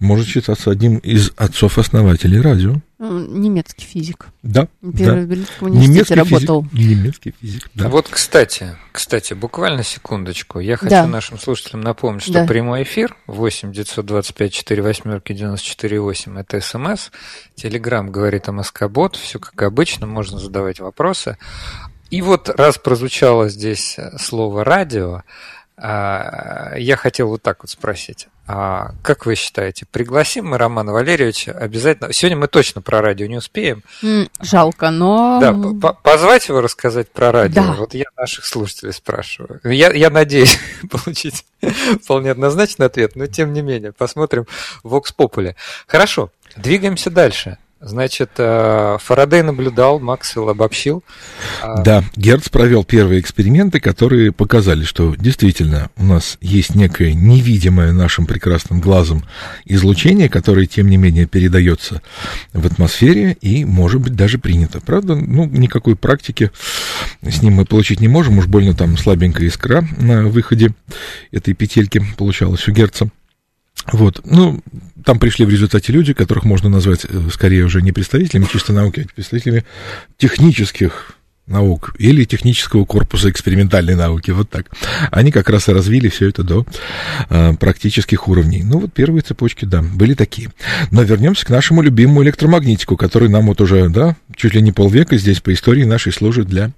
может 0.00 0.28
считаться 0.28 0.70
одним 0.70 0.98
из 0.98 1.32
отцов-основателей 1.36 2.40
радио. 2.40 2.76
Немецкий 2.98 3.84
физик. 3.84 4.28
Да. 4.42 4.68
Первый 4.96 5.26
да. 5.26 5.44
в 5.60 5.68
немецкий 5.68 6.14
работал. 6.14 6.64
Физик, 6.64 6.98
немецкий 6.98 7.34
физик, 7.38 7.70
да. 7.74 7.90
Вот, 7.90 8.08
кстати, 8.08 8.74
кстати, 8.90 9.34
буквально 9.34 9.82
секундочку. 9.82 10.60
Я 10.60 10.78
хочу 10.78 10.90
да. 10.90 11.06
нашим 11.06 11.38
слушателям 11.38 11.82
напомнить, 11.82 12.22
что 12.22 12.32
да. 12.32 12.46
прямой 12.46 12.84
эфир 12.84 13.14
8 13.26 13.70
925 13.72 14.52
4 14.52 14.82
восьмерки 14.82 15.34
94 15.34 16.00
8 16.00 16.38
это 16.38 16.60
смс. 16.62 17.10
Телеграм 17.54 18.10
говорит 18.10 18.48
о 18.48 18.52
Москобот. 18.52 19.16
Все 19.16 19.38
как 19.38 19.60
обычно, 19.60 20.06
можно 20.06 20.38
задавать 20.38 20.80
вопросы. 20.80 21.36
И 22.08 22.22
вот 22.22 22.48
раз 22.48 22.78
прозвучало 22.78 23.48
здесь 23.48 23.98
слово 24.18 24.64
радио, 24.64 25.16
а, 25.16 25.22
я 25.78 26.96
хотел 26.96 27.28
вот 27.28 27.42
так 27.42 27.62
вот 27.62 27.70
спросить. 27.70 28.28
А 28.48 28.92
как 29.02 29.26
вы 29.26 29.34
считаете, 29.34 29.86
пригласим 29.90 30.46
мы 30.46 30.58
Романа 30.58 30.92
Валерьевича 30.92 31.50
обязательно? 31.50 32.12
Сегодня 32.12 32.38
мы 32.38 32.46
точно 32.46 32.80
про 32.80 33.02
радио 33.02 33.26
не 33.26 33.38
успеем. 33.38 33.82
Жалко, 34.40 34.90
но... 34.90 35.40
Да, 35.40 35.92
позвать 35.92 36.48
его 36.48 36.60
рассказать 36.60 37.10
про 37.10 37.32
радио. 37.32 37.62
Да. 37.62 37.72
Вот 37.72 37.94
я 37.94 38.04
наших 38.16 38.44
слушателей 38.46 38.92
спрашиваю. 38.92 39.60
Я, 39.64 39.92
я 39.92 40.10
надеюсь 40.10 40.60
получить 40.90 41.44
вполне 42.02 42.30
однозначный 42.30 42.86
ответ, 42.86 43.16
но 43.16 43.26
тем 43.26 43.52
не 43.52 43.62
менее, 43.62 43.92
посмотрим 43.92 44.46
в 44.84 44.94
Vox 44.94 45.06
Populi. 45.16 45.56
Хорошо, 45.88 46.30
двигаемся 46.56 47.10
дальше. 47.10 47.58
Значит, 47.86 48.30
э, 48.38 48.96
Фарадей 49.00 49.42
наблюдал, 49.42 50.00
Максвелл 50.00 50.48
обобщил. 50.48 51.04
А 51.62 51.80
да, 51.82 52.02
Герц 52.16 52.48
провел 52.48 52.82
первые 52.82 53.20
эксперименты, 53.20 53.78
которые 53.78 54.32
показали, 54.32 54.82
что 54.82 55.14
действительно 55.14 55.88
у 55.96 56.02
нас 56.02 56.36
есть 56.40 56.74
некое 56.74 57.14
невидимое 57.14 57.92
нашим 57.92 58.26
прекрасным 58.26 58.80
глазом 58.80 59.22
излучение, 59.66 60.28
которое, 60.28 60.66
тем 60.66 60.90
не 60.90 60.96
менее, 60.96 61.26
передается 61.26 62.02
в 62.52 62.66
атмосфере 62.66 63.36
и 63.40 63.64
может 63.64 64.00
быть 64.00 64.16
даже 64.16 64.38
принято. 64.38 64.80
Правда, 64.80 65.14
ну, 65.14 65.44
никакой 65.46 65.94
практики 65.94 66.50
с 67.22 67.40
ним 67.40 67.54
мы 67.54 67.66
получить 67.66 68.00
не 68.00 68.08
можем, 68.08 68.38
уж 68.38 68.48
больно 68.48 68.74
там 68.74 68.98
слабенькая 68.98 69.46
искра 69.46 69.86
на 69.96 70.26
выходе 70.26 70.74
этой 71.30 71.54
петельки 71.54 72.02
получалась 72.18 72.66
у 72.66 72.72
Герца. 72.72 73.08
Вот, 73.92 74.20
ну, 74.24 74.62
там 75.04 75.18
пришли 75.18 75.44
в 75.44 75.50
результате 75.50 75.92
люди, 75.92 76.12
которых 76.12 76.44
можно 76.44 76.68
назвать 76.68 77.06
э, 77.08 77.28
скорее 77.32 77.64
уже 77.64 77.82
не 77.82 77.92
представителями 77.92 78.48
чисто 78.50 78.72
науки, 78.72 79.06
а 79.08 79.14
представителями 79.14 79.64
технических 80.18 81.16
наук 81.46 81.94
или 81.98 82.24
технического 82.24 82.84
корпуса 82.84 83.30
экспериментальной 83.30 83.94
науки, 83.94 84.30
вот 84.32 84.50
так. 84.50 84.66
Они 85.10 85.30
как 85.30 85.48
раз 85.48 85.68
и 85.68 85.72
развили 85.72 86.08
все 86.08 86.28
это 86.28 86.42
до 86.42 86.66
э, 87.30 87.54
практических 87.54 88.28
уровней. 88.28 88.62
Ну 88.64 88.80
вот 88.80 88.92
первые 88.92 89.22
цепочки, 89.22 89.64
да, 89.64 89.82
были 89.82 90.14
такие. 90.14 90.50
Но 90.90 91.02
вернемся 91.02 91.46
к 91.46 91.50
нашему 91.50 91.82
любимому 91.82 92.24
электромагнитику, 92.24 92.96
который 92.96 93.28
нам 93.28 93.46
вот 93.46 93.60
уже, 93.60 93.88
да, 93.88 94.16
чуть 94.34 94.54
ли 94.54 94.60
не 94.60 94.72
полвека 94.72 95.16
здесь 95.16 95.40
по 95.40 95.52
истории 95.52 95.84
нашей 95.84 96.12
служит 96.12 96.48
для 96.48 96.72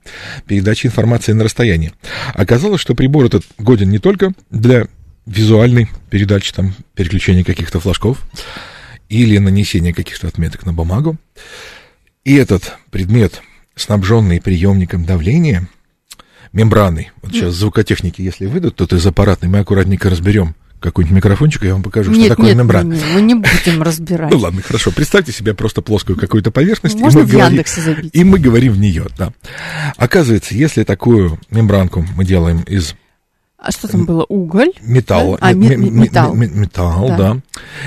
передачи 0.46 0.86
информации 0.86 1.32
на 1.32 1.44
расстоянии. 1.44 1.92
Оказалось, 2.34 2.80
что 2.80 2.94
прибор 2.94 3.26
этот 3.26 3.44
годен 3.58 3.90
не 3.90 3.98
только 3.98 4.32
для 4.50 4.86
визуальной 5.28 5.88
передачи, 6.10 6.52
там, 6.52 6.74
переключения 6.94 7.44
каких-то 7.44 7.80
флажков 7.80 8.22
или 9.08 9.38
нанесения 9.38 9.92
каких-то 9.92 10.28
отметок 10.28 10.66
на 10.66 10.72
бумагу. 10.72 11.16
И 12.24 12.34
этот 12.34 12.76
предмет, 12.90 13.42
снабженный 13.74 14.40
приемником 14.40 15.04
давления, 15.04 15.68
мембраной, 16.52 17.10
вот 17.22 17.32
сейчас 17.32 17.54
звукотехники, 17.54 18.22
если 18.22 18.46
выйдут, 18.46 18.76
то 18.76 18.84
из 18.96 19.06
аппаратной 19.06 19.48
мы 19.48 19.58
аккуратненько 19.58 20.10
разберем 20.10 20.54
какой-нибудь 20.80 21.16
микрофончик, 21.16 21.64
я 21.64 21.72
вам 21.72 21.82
покажу, 21.82 22.12
нет, 22.12 22.26
что 22.26 22.36
такое 22.36 22.46
нет, 22.46 22.56
мембрана. 22.58 22.92
Нет, 22.92 23.04
мы 23.12 23.20
не 23.20 23.34
будем 23.34 23.82
разбирать. 23.82 24.30
Ну 24.38 24.38
ладно, 24.38 24.62
хорошо. 24.62 24.92
Представьте 24.92 25.32
себе 25.32 25.52
просто 25.54 25.82
плоскую 25.82 26.16
какую-то 26.16 26.50
поверхность. 26.50 26.96
Можно 26.96 27.18
и 27.18 27.22
мы 27.22 27.26
в 27.26 27.32
говорим, 27.32 27.50
Яндексе 27.50 27.80
забить. 27.80 28.10
И 28.14 28.24
мы 28.24 28.38
говорим 28.38 28.74
в 28.74 28.78
нее, 28.78 29.06
да. 29.16 29.32
Оказывается, 29.96 30.54
если 30.54 30.84
такую 30.84 31.38
мембранку 31.50 32.06
мы 32.14 32.24
делаем 32.24 32.60
из 32.62 32.94
а 33.58 33.70
что 33.72 33.88
там 33.88 34.06
было? 34.06 34.24
Уголь? 34.28 34.70
Металл. 34.82 35.32
Да? 35.32 35.48
А, 35.48 35.52
металл. 35.52 36.34
Металл, 36.34 37.08
Да. 37.08 37.16
да. 37.16 37.36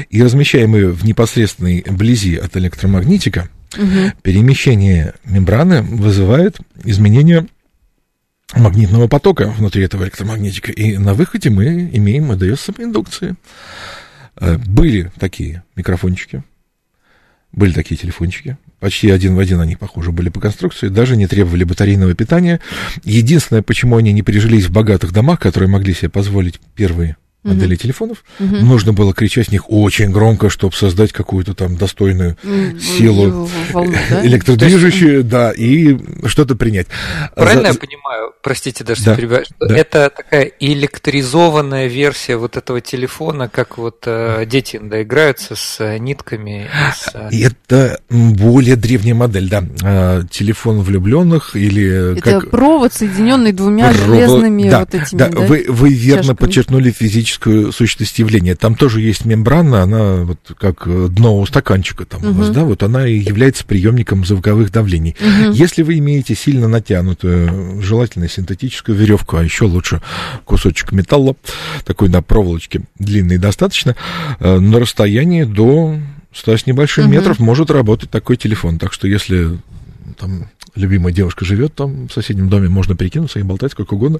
И 0.09 0.22
размещаем 0.22 0.76
ее 0.76 0.89
в 0.89 1.05
непосредственной 1.05 1.84
близи 1.89 2.36
от 2.36 2.55
электромагнитика, 2.57 3.49
Мгм. 3.78 4.11
перемещение 4.22 5.13
мембраны 5.24 5.82
вызывает 5.82 6.57
изменение 6.84 7.47
магнитного 8.53 9.07
потока 9.07 9.47
внутри 9.57 9.84
этого 9.86 10.03
электромагнитика. 10.03 10.72
И 10.74 10.97
на 10.97 11.13
выходе 11.13 11.49
мы 11.49 11.89
имеем 11.93 12.32
АДС 12.32 12.59
самоиндукции. 12.65 13.36
Э, 14.39 14.57
Были 14.57 15.11
такие 15.19 15.63
микрофончики, 15.78 16.43
были 17.54 17.74
такие 17.74 17.97
телефончики. 17.97 18.58
Почти 18.80 19.12
один 19.12 19.36
в 19.36 19.39
один 19.39 19.60
они 19.60 19.76
похожи 19.76 20.12
были 20.12 20.30
по 20.30 20.39
конструкции, 20.39 20.88
даже 20.88 21.16
не 21.16 21.28
требовали 21.28 21.64
батарейного 21.64 22.14
питания. 22.16 22.60
Единственное, 23.04 23.62
почему 23.62 23.97
они 23.97 24.12
не 24.12 24.24
прижились 24.24 24.66
в 24.66 24.72
богатых 24.72 25.12
домах, 25.12 25.39
которые 25.39 25.70
могли 25.70 25.93
себе 25.93 26.10
позволить 26.10 26.60
первые 26.76 27.18
Мгм. 27.44 27.56
модели 27.56 27.76
телефонов, 27.76 28.24
Мгм. 28.38 28.68
нужно 28.68 28.94
было 28.94 29.14
кричать 29.16 29.48
с 29.48 29.52
них 29.52 29.70
очень 29.72 30.12
громко, 30.12 30.50
чтобы 30.52 30.76
создать 30.76 31.12
какую-то 31.12 31.56
там 31.56 31.76
достойную 31.76 32.38
М, 32.44 32.80
силу 32.80 33.50
волну, 33.74 33.94
да? 34.12 34.26
электродвижущую, 34.26 35.24
да, 35.24 35.52
и 35.52 35.98
что-то 36.28 36.56
принять. 36.56 36.86
Правильно 37.36 37.70
За- 37.70 37.74
я 37.74 37.80
понимаю, 37.80 38.34
простите, 38.44 38.84
даже 38.84 39.04
Да, 39.06 39.16
перебиваю, 39.16 39.46
что 39.46 39.56
да. 39.68 39.76
это 39.76 40.12
такая 40.16 40.52
электризованная 40.60 41.88
версия 41.88 42.36
вот 42.38 42.58
этого 42.58 42.80
телефона, 42.82 43.50
как 43.50 43.78
вот 43.80 44.04
э, 44.06 44.46
дети 44.46 44.76
иногда 44.76 45.02
играются 45.02 45.56
с 45.56 45.80
э, 45.80 45.98
нитками. 45.98 46.66
и 46.66 46.92
с, 46.94 47.10
э, 47.16 47.30
Это 47.48 48.00
более 48.10 48.76
древняя 48.76 49.16
модель, 49.16 49.50
да. 49.50 49.64
А, 49.84 50.22
Телефон 50.30 50.82
влюбленных 50.82 51.56
или 51.56 52.18
Это 52.20 52.39
как... 52.42 52.52
провод, 52.52 52.94
соединенный 52.94 53.52
двумя 53.52 53.92
Робо- 53.92 54.06
железными 54.06 54.70
да, 54.70 54.80
вот 54.82 54.94
этими, 54.94 55.18
да, 55.18 55.28
да? 55.30 55.39
Вы, 55.39 55.66
вы 55.68 55.94
верно 55.94 56.22
чашками? 56.24 56.38
подчеркнули 56.38 56.92
физическую 57.32 57.72
сущность 57.72 58.20
явления. 58.20 58.56
Там 58.56 58.76
тоже 58.76 59.02
есть 59.02 59.26
мембрана, 59.26 59.84
она 59.84 60.24
вот 60.24 60.40
как 60.60 60.84
э, 60.86 61.08
дно 61.10 61.40
у 61.40 61.46
стаканчика 61.46 62.06
там 62.06 62.24
у 62.26 62.34
вас, 62.34 62.50
да, 62.50 62.64
вот 62.66 62.84
она 62.84 63.08
и 63.08 63.18
является 63.18 63.66
приемником 63.66 64.26
звуковых 64.26 64.72
давлений. 64.72 65.16
Мгм. 65.20 65.52
Если 65.52 65.84
вы 65.84 65.98
имеете 66.00 66.36
сильно 66.36 66.68
натянутую, 66.68 67.82
желательно 67.82 68.28
синтетическую 68.28 68.98
веревку, 68.98 69.38
а 69.38 69.44
еще 69.44 69.66
лучше 69.66 70.02
кусочек 70.46 70.92
металла, 70.92 71.36
такой 71.86 72.10
на 72.10 72.22
проволочке, 72.22 72.82
длинный 73.00 73.38
достаточно, 73.38 73.96
э, 74.40 74.60
на 74.60 74.80
расстоянии 74.80 75.44
до 75.44 75.98
100 76.34 76.58
с 76.58 76.66
небольшим 76.66 77.06
Мгм. 77.06 77.14
метров 77.14 77.40
может 77.40 77.72
работать 77.72 78.10
такой 78.10 78.36
телефон. 78.38 78.78
Так 78.78 78.94
что 78.94 79.08
если 79.08 79.58
там 80.20 80.50
любимая 80.76 81.13
девушка 81.13 81.45
живет 81.45 81.76
там 81.76 82.07
в 82.07 82.13
соседнем 82.13 82.49
доме, 82.49 82.69
можно 82.69 82.95
перекинуться 82.95 83.39
и 83.39 83.43
болтать 83.43 83.72
сколько 83.72 83.95
угодно. 83.95 84.19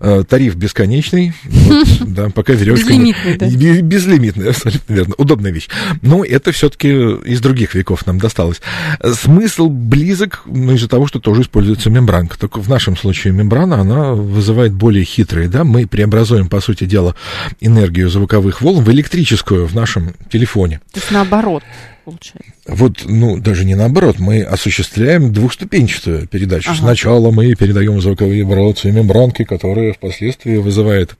Э, 0.00 0.24
Тариф 0.28 0.56
бесконечный, 0.56 1.32
вот, 1.44 1.86
да, 2.06 2.30
пока 2.30 2.52
веревочка... 2.54 2.88
Безлимитный, 2.88 3.36
да. 3.36 3.48
Бе- 3.48 3.80
Безлимитный, 3.82 4.48
абсолютно 4.50 4.92
верно. 4.92 5.14
Удобная 5.18 5.52
вещь. 5.52 5.68
Но 6.02 6.24
это 6.24 6.52
все-таки 6.52 6.88
из 6.88 7.40
других 7.40 7.74
веков 7.74 8.06
нам 8.06 8.18
досталось. 8.18 8.60
Смысл 9.02 9.68
близок 9.68 10.42
ну, 10.46 10.72
из-за 10.74 10.88
того, 10.88 11.06
что 11.06 11.20
тоже 11.20 11.42
используется 11.42 11.90
мембранка. 11.90 12.38
Только 12.38 12.60
в 12.60 12.68
нашем 12.68 12.96
случае 12.96 13.32
мембрана, 13.32 13.80
она 13.80 14.12
вызывает 14.12 14.72
более 14.72 15.04
хитрые, 15.04 15.48
да, 15.48 15.64
мы 15.64 15.86
преобразуем, 15.86 16.48
по 16.48 16.60
сути 16.60 16.84
дела, 16.84 17.14
энергию 17.60 18.08
звуковых 18.10 18.60
волн 18.60 18.84
в 18.84 18.90
электрическую 18.90 19.66
в 19.66 19.74
нашем 19.74 20.14
телефоне. 20.30 20.80
То 20.92 21.00
есть 21.00 21.10
наоборот, 21.10 21.62
получается. 22.06 22.52
Вот, 22.68 23.02
ну, 23.04 23.36
даже 23.38 23.64
не 23.64 23.74
наоборот, 23.74 24.18
мы 24.18 24.42
осуществляем 24.42 25.32
двухступенчатую 25.32 26.26
передачу. 26.28 26.70
Ага. 26.70 26.78
Сначала 26.80 27.30
мы 27.32 27.54
передаем 27.54 28.00
звуковые 28.00 28.38
вибрации 28.40 28.90
мембранки, 28.92 29.44
которые 29.44 29.92
впоследствии 29.92 30.56
вызывает 30.56 31.16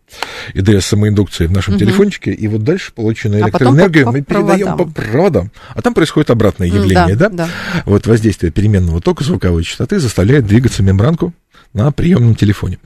ИДС 0.55 0.87
самоиндукции 0.87 1.47
в 1.47 1.53
нашем 1.53 1.75
Мгм. 1.75 1.81
телефончике, 1.81 2.33
и 2.33 2.47
вот 2.49 2.63
дальше 2.63 2.93
полученную 2.95 3.45
А 3.45 3.49
электроэнергию 3.49 4.05
по- 4.07 4.13
по 4.13 4.17
мы 4.19 4.23
передаем 4.25 4.77
по 4.77 4.85
проводам. 4.87 5.51
А 5.75 5.83
там 5.83 5.93
происходит 5.93 6.31
обратное 6.31 6.69
явление, 6.69 7.17
да? 7.17 7.29
да. 7.29 7.49
Вот 7.85 8.07
воздействие 8.07 8.53
переменного 8.53 9.01
тока 9.01 9.25
звуковой 9.25 9.65
частоты 9.65 9.99
заставляет 9.99 10.47
двигаться 10.47 10.83
мембранку 10.83 11.33
на 11.73 11.91
приемном 11.91 12.37
телефоне. 12.37 12.79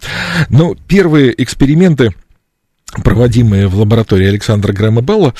Но 0.48 0.74
первые 0.88 1.40
эксперименты, 1.42 2.12
проводимые 3.04 3.68
в 3.68 3.78
лаборатории 3.78 4.26
Александра 4.26 4.72
Грэма 4.72 5.00
Белла, 5.00 5.32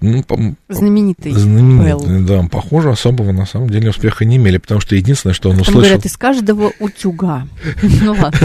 ну, 0.00 0.22
по- 0.22 0.38
Знаменитый. 0.68 1.32
Знаменитые, 1.32 2.20
да, 2.20 2.42
похоже, 2.50 2.90
особого 2.90 3.32
на 3.32 3.46
самом 3.46 3.70
деле 3.70 3.90
успеха 3.90 4.24
не 4.24 4.36
имели, 4.36 4.58
потому 4.58 4.80
что 4.80 4.94
единственное, 4.94 5.32
что 5.34 5.48
он 5.48 5.56
Там 5.56 5.62
услышал, 5.62 5.80
говорят, 5.82 6.04
из 6.06 6.16
каждого 6.16 6.72
утюга. 6.78 7.46
Ну 7.82 8.12
ладно. 8.12 8.38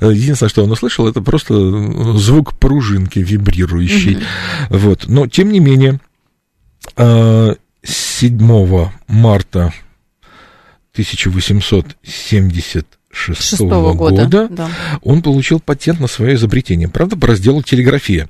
единственное, 0.00 0.50
что 0.50 0.64
он 0.64 0.70
услышал, 0.70 1.08
это 1.08 1.20
просто 1.20 1.54
звук 2.18 2.58
пружинки 2.58 3.18
вибрирующей. 3.18 4.18
Вот, 4.70 5.06
но 5.08 5.26
тем 5.26 5.50
не 5.50 5.60
менее, 5.60 6.00
э, 6.96 7.54
7 7.82 8.90
марта 9.08 9.72
1876 13.24 13.50
Шестого 13.50 13.94
года. 13.94 14.22
года 14.24 14.48
да. 14.48 14.70
он 15.02 15.22
получил 15.22 15.60
патент 15.60 16.00
на 16.00 16.06
свое 16.06 16.34
изобретение. 16.34 16.88
Правда, 16.88 17.16
по 17.16 17.26
разделу 17.26 17.62
телеграфия. 17.62 18.28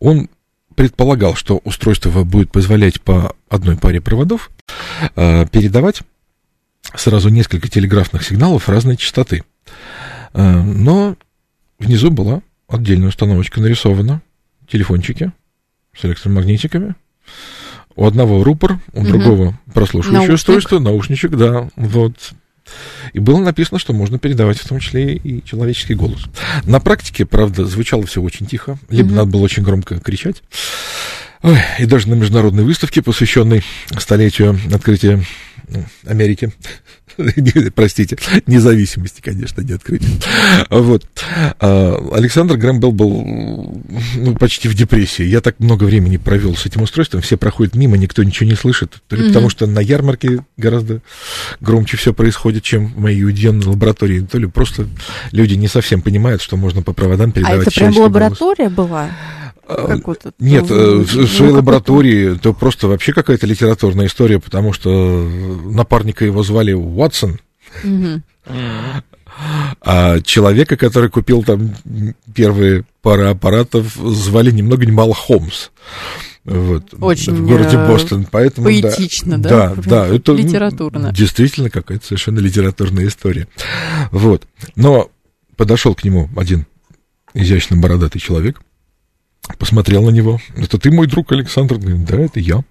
Он 0.00 0.28
предполагал, 0.74 1.34
что 1.34 1.60
устройство 1.64 2.22
будет 2.24 2.50
позволять 2.52 3.00
по 3.00 3.34
одной 3.48 3.76
паре 3.76 4.00
проводов 4.00 4.50
э, 5.14 5.46
передавать 5.46 6.02
сразу 6.94 7.30
несколько 7.30 7.68
телеграфных 7.68 8.22
сигналов 8.24 8.68
разной 8.68 8.96
частоты. 8.96 9.42
Э, 10.34 10.62
но 10.62 11.16
внизу 11.78 12.10
была 12.10 12.42
отдельная 12.68 13.08
установочка 13.08 13.60
нарисована, 13.60 14.20
телефончики 14.68 15.32
с 15.98 16.04
электромагнитиками. 16.04 16.94
У 17.94 18.04
одного 18.04 18.44
рупор, 18.44 18.78
у 18.92 19.00
Мгм. 19.00 19.08
другого 19.08 19.58
прослушивающее 19.72 20.18
Наушник. 20.28 20.34
устройство, 20.34 20.78
наушничек, 20.78 21.30
да, 21.30 21.70
вот. 21.76 22.32
И 23.12 23.18
было 23.18 23.38
написано, 23.38 23.78
что 23.78 23.92
можно 23.92 24.18
передавать 24.18 24.58
в 24.58 24.68
том 24.68 24.80
числе 24.80 25.14
и 25.14 25.44
человеческий 25.44 25.94
голос. 25.94 26.22
На 26.64 26.80
практике, 26.80 27.24
правда, 27.24 27.64
звучало 27.64 28.04
все 28.06 28.20
очень 28.20 28.46
тихо, 28.46 28.78
либо 28.88 29.08
Мгм. 29.08 29.16
надо 29.16 29.30
было 29.30 29.42
очень 29.42 29.62
громко 29.62 29.98
кричать. 30.00 30.42
Ой, 31.42 31.58
и 31.78 31.86
даже 31.86 32.08
на 32.08 32.14
международной 32.14 32.64
выставке, 32.64 33.02
посвященной 33.02 33.62
столетию 33.98 34.58
открытия 34.74 35.22
Америки, 36.06 36.52
простите, 37.74 38.18
независимости, 38.46 39.20
конечно, 39.20 39.60
не 39.62 39.72
открытия. 39.72 40.08
Вот. 40.70 41.06
А, 41.60 41.96
Александр 42.12 42.56
Грэм 42.56 42.80
Белл 42.80 42.92
был 42.92 43.82
ну, 44.16 44.34
почти 44.36 44.68
в 44.68 44.74
депрессии. 44.74 45.24
Я 45.24 45.40
так 45.40 45.58
много 45.58 45.84
времени 45.84 46.16
провел 46.16 46.56
с 46.56 46.66
этим 46.66 46.82
устройством, 46.82 47.20
все 47.20 47.36
проходят 47.36 47.74
мимо, 47.74 47.96
никто 47.96 48.22
ничего 48.22 48.48
не 48.48 48.56
слышит. 48.56 49.02
То 49.08 49.16
ли 49.16 49.22
mm-hmm. 49.22 49.28
потому, 49.28 49.50
что 49.50 49.66
на 49.66 49.80
ярмарке 49.80 50.44
гораздо 50.56 51.00
громче 51.60 51.96
все 51.96 52.12
происходит, 52.12 52.62
чем 52.62 52.88
в 52.88 52.98
моей 52.98 53.24
уединенной 53.24 53.66
лаборатории, 53.66 54.20
то 54.20 54.38
ли 54.38 54.46
просто 54.46 54.86
люди 55.32 55.54
не 55.54 55.68
совсем 55.68 56.02
понимают, 56.02 56.42
что 56.42 56.56
можно 56.56 56.82
по 56.82 56.92
проводам 56.92 57.32
передавать 57.32 57.66
А 57.66 57.70
это 57.70 57.80
прям 57.80 57.96
лаборатория 57.96 58.68
была? 58.68 59.10
А, 59.68 59.96
нет, 60.38 60.70
э, 60.70 60.94
в 60.98 61.26
своей 61.26 61.52
лаборатории 61.52 62.36
это 62.36 62.52
просто 62.52 62.86
вообще 62.88 63.12
какая-то 63.12 63.46
литературная 63.46 64.06
история, 64.06 64.38
потому 64.38 64.72
что 64.72 65.28
напарника 65.64 66.24
его 66.24 66.42
звали 66.42 66.72
Уотсон. 66.72 67.40
А 69.82 70.20
человека, 70.20 70.76
который 70.76 71.10
купил 71.10 71.42
там 71.42 71.74
первые 72.34 72.84
пары 73.02 73.26
аппаратов, 73.26 73.94
звали 73.94 74.50
ни 74.50 74.62
много 74.62 74.86
ни 74.86 74.90
мало 74.90 75.14
Холмс. 75.14 75.68
Вот, 76.46 76.94
Очень 77.00 77.34
в 77.34 77.46
городе 77.48 77.76
э, 77.76 77.88
Бостон. 77.88 78.24
Поэтому, 78.30 78.66
поэтично, 78.66 79.36
да? 79.36 79.74
Да, 79.74 79.82
да. 79.84 80.06
Это 80.06 80.32
литературно. 80.32 81.12
Действительно 81.12 81.70
какая-то 81.70 82.06
совершенно 82.06 82.38
литературная 82.38 83.08
история. 83.08 83.48
Вот. 84.12 84.46
Но 84.76 85.10
подошел 85.56 85.96
к 85.96 86.04
нему 86.04 86.30
один 86.36 86.66
изящный 87.34 87.78
бородатый 87.78 88.20
человек, 88.20 88.60
посмотрел 89.58 90.02
на 90.02 90.10
него. 90.10 90.40
Это 90.56 90.78
ты 90.78 90.90
мой 90.90 91.06
друг 91.06 91.32
Александр? 91.32 91.78
Да, 91.78 92.20
это 92.20 92.40
я. 92.40 92.62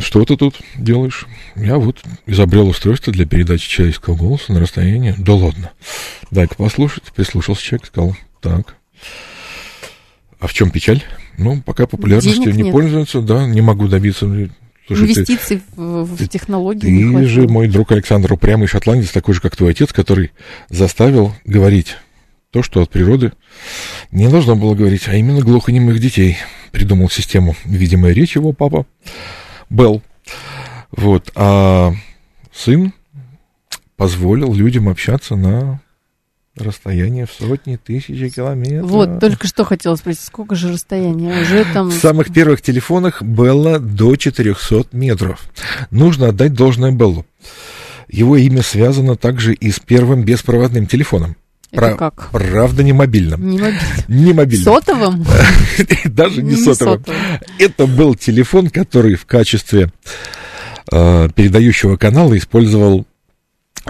Что 0.00 0.24
ты 0.24 0.36
тут 0.36 0.56
делаешь? 0.76 1.26
Я 1.56 1.78
вот 1.78 2.02
изобрел 2.26 2.68
устройство 2.68 3.12
для 3.12 3.26
передачи 3.26 3.68
человеческого 3.68 4.16
голоса 4.16 4.52
на 4.52 4.60
расстоянии. 4.60 5.14
Да 5.18 5.34
ладно. 5.34 5.70
Дай-ка 6.30 6.54
послушать. 6.54 7.04
Прислушался 7.14 7.62
человек, 7.62 7.86
сказал, 7.86 8.16
так. 8.40 8.76
А 10.40 10.46
в 10.46 10.52
чем 10.52 10.70
печаль? 10.70 11.02
Ну, 11.38 11.62
пока 11.62 11.86
популярностью 11.86 12.44
Денег 12.44 12.56
не 12.56 12.62
нет. 12.64 12.72
пользуются, 12.72 13.20
да, 13.20 13.46
не 13.46 13.60
могу 13.60 13.88
добиться. 13.88 14.26
Слушай, 14.86 15.04
Инвестиций 15.04 15.56
ты, 15.56 15.62
в, 15.80 16.04
в 16.04 16.28
технологии. 16.28 16.80
Ты 16.80 17.26
же 17.26 17.48
мой 17.48 17.68
друг 17.68 17.90
Александр 17.92 18.34
упрямый 18.34 18.68
шотландец, 18.68 19.10
такой 19.10 19.34
же, 19.34 19.40
как 19.40 19.56
твой 19.56 19.70
отец, 19.70 19.92
который 19.92 20.32
заставил 20.68 21.34
говорить 21.44 21.96
то, 22.54 22.62
что 22.62 22.82
от 22.82 22.90
природы 22.90 23.32
не 24.12 24.28
должно 24.28 24.54
было 24.54 24.76
говорить, 24.76 25.08
а 25.08 25.14
именно 25.16 25.40
глухонемых 25.40 25.98
детей. 25.98 26.38
Придумал 26.70 27.10
систему 27.10 27.56
видимой 27.64 28.14
речи 28.14 28.38
его 28.38 28.52
папа 28.52 28.86
Белл. 29.70 30.02
Вот. 30.92 31.32
А 31.34 31.92
сын 32.52 32.92
позволил 33.96 34.54
людям 34.54 34.88
общаться 34.88 35.34
на 35.34 35.80
расстояние 36.54 37.26
в 37.26 37.32
сотни 37.32 37.74
тысяч 37.74 38.32
километров. 38.32 38.88
Вот, 38.88 39.18
только 39.18 39.48
что 39.48 39.64
хотела 39.64 39.96
спросить, 39.96 40.22
сколько 40.22 40.54
же 40.54 40.72
расстояние? 40.72 41.42
Уже 41.42 41.64
там... 41.72 41.88
В 41.88 41.94
самых 41.94 42.32
первых 42.32 42.62
телефонах 42.62 43.20
было 43.20 43.80
до 43.80 44.14
400 44.14 44.90
метров. 44.92 45.42
Нужно 45.90 46.28
отдать 46.28 46.52
должное 46.52 46.92
Беллу. 46.92 47.26
Его 48.06 48.36
имя 48.36 48.62
связано 48.62 49.16
также 49.16 49.54
и 49.54 49.72
с 49.72 49.80
первым 49.80 50.22
беспроводным 50.22 50.86
телефоном. 50.86 51.34
Это 51.74 51.96
как? 51.96 52.30
Правда, 52.30 52.82
не 52.82 52.92
мобильным. 52.92 53.50
Не 53.50 53.58
мобильным. 53.58 53.82
Не 54.08 54.32
мобильным. 54.32 54.64
Сотовым? 54.64 55.26
Даже 56.04 56.42
не, 56.42 56.56
сотовым. 56.56 57.04
Это 57.58 57.86
был 57.86 58.14
телефон, 58.14 58.70
который 58.70 59.14
в 59.16 59.26
качестве 59.26 59.90
э, 60.92 61.28
передающего 61.34 61.96
канала 61.96 62.36
использовал 62.36 63.06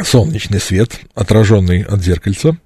солнечный 0.03 0.61
свет, 0.61 1.01
отраженный 1.14 1.82
от 1.82 2.03
зеркальца. 2.03 2.57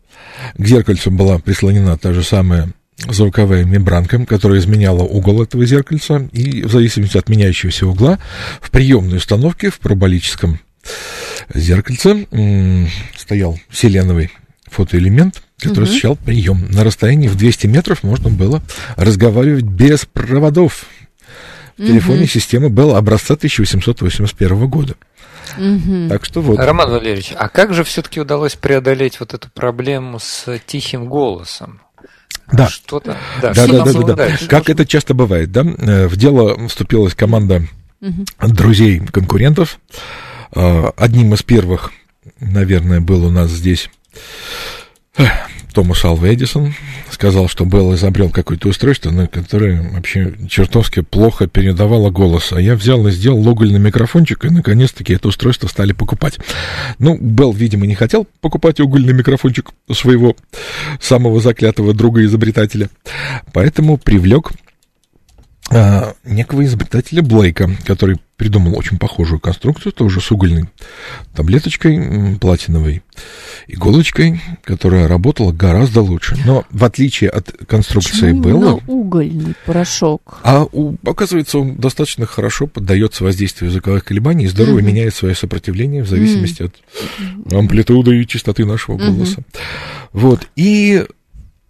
К 0.56 0.66
зеркальцу 0.66 1.10
была 1.10 1.38
прислонена 1.38 1.98
та 1.98 2.12
же 2.12 2.22
самая 2.22 2.68
звуковая 3.06 3.64
мембранка, 3.64 4.24
которая 4.24 4.58
изменяла 4.58 5.02
угол 5.02 5.42
этого 5.42 5.64
зеркальца, 5.64 6.28
и 6.32 6.62
в 6.62 6.72
зависимости 6.72 7.16
от 7.16 7.28
меняющегося 7.28 7.86
угла 7.86 8.18
в 8.60 8.70
приемной 8.70 9.18
установке 9.18 9.70
в 9.70 9.78
параболическом 9.78 10.60
зеркальце 11.54 12.26
стоял 13.16 13.58
селеновый 13.70 14.30
фотоэлемент, 14.70 15.42
который 15.58 15.80
угу. 15.80 15.82
осуществлял 15.84 16.16
прием. 16.16 16.66
На 16.70 16.84
расстоянии 16.84 17.28
в 17.28 17.36
200 17.36 17.66
метров 17.66 18.02
можно 18.02 18.30
было 18.30 18.62
разговаривать 18.96 19.64
без 19.64 20.04
проводов. 20.04 20.86
В 21.76 21.82
угу. 21.82 21.88
телефоне 21.88 22.26
системы 22.26 22.68
Bell 22.68 22.96
образца 22.96 23.34
1881 23.34 24.68
года. 24.68 24.96
Угу. 25.56 26.08
Так 26.08 26.24
что 26.24 26.40
вот. 26.40 26.58
Роман 26.58 26.90
Валерьевич, 26.90 27.32
а 27.36 27.48
как 27.48 27.72
же 27.72 27.84
все-таки 27.84 28.20
удалось 28.20 28.54
преодолеть 28.54 29.20
вот 29.20 29.34
эту 29.34 29.48
проблему 29.50 30.18
с 30.18 30.58
тихим 30.66 31.06
голосом? 31.06 31.80
Да. 32.52 32.68
Что-то. 32.68 33.16
Да, 33.42 33.52
да, 33.52 33.66
да, 33.66 33.84
да, 33.84 33.92
да, 33.92 34.14
да. 34.14 34.38
Как 34.48 34.70
это 34.70 34.86
часто 34.86 35.14
бывает, 35.14 35.52
да? 35.52 35.62
Э, 35.62 36.06
в 36.06 36.16
дело 36.16 36.68
вступилась 36.68 37.14
команда 37.14 37.64
угу. 38.00 38.24
друзей 38.40 39.00
конкурентов. 39.00 39.78
Э, 40.54 40.90
одним 40.96 41.34
из 41.34 41.42
первых, 41.42 41.92
наверное, 42.40 43.00
был 43.00 43.24
у 43.26 43.30
нас 43.30 43.50
здесь 43.50 43.90
Томас 45.74 46.04
Алва 46.04 46.32
Эдисон 46.32 46.74
сказал, 47.10 47.48
что 47.48 47.64
Белл 47.64 47.94
изобрел 47.94 48.30
какое-то 48.30 48.68
устройство, 48.68 49.10
на 49.10 49.26
которое 49.26 49.82
вообще 49.92 50.34
чертовски 50.48 51.02
плохо 51.02 51.46
передавало 51.46 52.10
голос. 52.10 52.52
А 52.52 52.60
я 52.60 52.74
взял 52.74 53.06
и 53.06 53.12
сделал 53.12 53.46
угольный 53.46 53.78
микрофончик, 53.78 54.44
и 54.44 54.50
наконец-таки 54.50 55.12
это 55.14 55.28
устройство 55.28 55.68
стали 55.68 55.92
покупать. 55.92 56.38
Ну, 56.98 57.16
Белл, 57.20 57.52
видимо, 57.52 57.86
не 57.86 57.94
хотел 57.94 58.26
покупать 58.40 58.80
угольный 58.80 59.12
микрофончик 59.12 59.70
своего 59.92 60.36
самого 61.00 61.40
заклятого 61.40 61.94
друга-изобретателя, 61.94 62.88
поэтому 63.52 63.98
привлек 63.98 64.52
а, 65.70 66.14
некого 66.24 66.64
изобретателя 66.64 67.22
Блейка, 67.22 67.70
который 67.84 68.18
придумал 68.36 68.78
очень 68.78 68.98
похожую 68.98 69.40
конструкцию, 69.40 69.92
тоже 69.92 70.20
с 70.20 70.30
угольной 70.30 70.68
таблеточкой 71.34 72.38
платиновой, 72.40 73.02
иголочкой, 73.66 74.40
которая 74.64 75.08
работала 75.08 75.52
гораздо 75.52 76.00
лучше. 76.00 76.38
Но 76.46 76.64
в 76.70 76.84
отличие 76.84 77.30
от 77.30 77.50
конструкции 77.66 78.32
Почему 78.32 78.42
Белла... 78.42 78.80
угольный 78.86 79.54
порошок? 79.66 80.38
А 80.42 80.64
у, 80.72 80.94
оказывается, 81.04 81.58
он 81.58 81.76
достаточно 81.76 82.26
хорошо 82.26 82.66
поддается 82.66 83.24
воздействию 83.24 83.70
языковых 83.70 84.04
колебаний 84.04 84.44
и 84.44 84.48
здорово 84.48 84.78
mm-hmm. 84.78 84.82
меняет 84.82 85.14
свое 85.14 85.34
сопротивление 85.34 86.02
в 86.02 86.08
зависимости 86.08 86.62
mm-hmm. 86.62 87.46
от 87.48 87.52
амплитуды 87.52 88.22
и 88.22 88.26
частоты 88.26 88.64
нашего 88.64 88.96
голоса. 88.96 89.40
Mm-hmm. 89.40 89.58
Вот. 90.12 90.48
И 90.54 91.04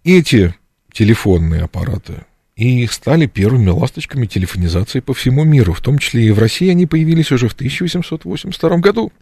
эти 0.04 0.54
телефонные 0.92 1.62
аппараты, 1.62 2.24
и 2.58 2.88
стали 2.88 3.26
первыми 3.26 3.70
ласточками 3.70 4.26
телефонизации 4.26 4.98
по 4.98 5.14
всему 5.14 5.44
миру, 5.44 5.72
в 5.72 5.80
том 5.80 5.98
числе 5.98 6.26
и 6.26 6.30
в 6.32 6.40
России 6.40 6.68
они 6.68 6.86
появились 6.86 7.30
уже 7.30 7.48
в 7.48 7.52
1882 7.52 8.78
году. 8.78 9.12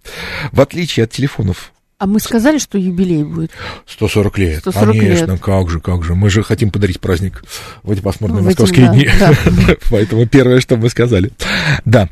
В 0.53 0.61
отличие 0.61 1.05
от 1.05 1.11
телефонов 1.13 1.73
а 1.99 2.07
мы 2.07 2.21
сказали, 2.21 2.59
что 2.59 2.77
юбилей 2.77 3.25
будет? 3.25 3.53
140 3.87 4.39
лет. 4.39 4.59
140 4.61 4.99
Конечно, 4.99 5.33
лет. 5.33 5.41
как 5.41 5.71
же, 5.71 5.81
как 5.81 6.05
же. 6.05 6.15
Мы 6.15 6.29
же 6.29 6.43
хотим 6.43 6.71
подарить 6.71 7.01
праздник 7.01 7.43
в 7.83 7.91
эти 7.91 8.03
пасмурные 8.03 8.43
в 8.43 8.45
московские 8.45 8.91
эти, 8.95 9.19
да, 9.19 9.33
дни. 9.33 9.65
Да. 9.67 9.77
Поэтому 9.91 10.27
первое, 10.27 10.61
что 10.61 10.77
мы 10.77 10.91
сказали. 10.91 11.31
Да. 11.87 12.11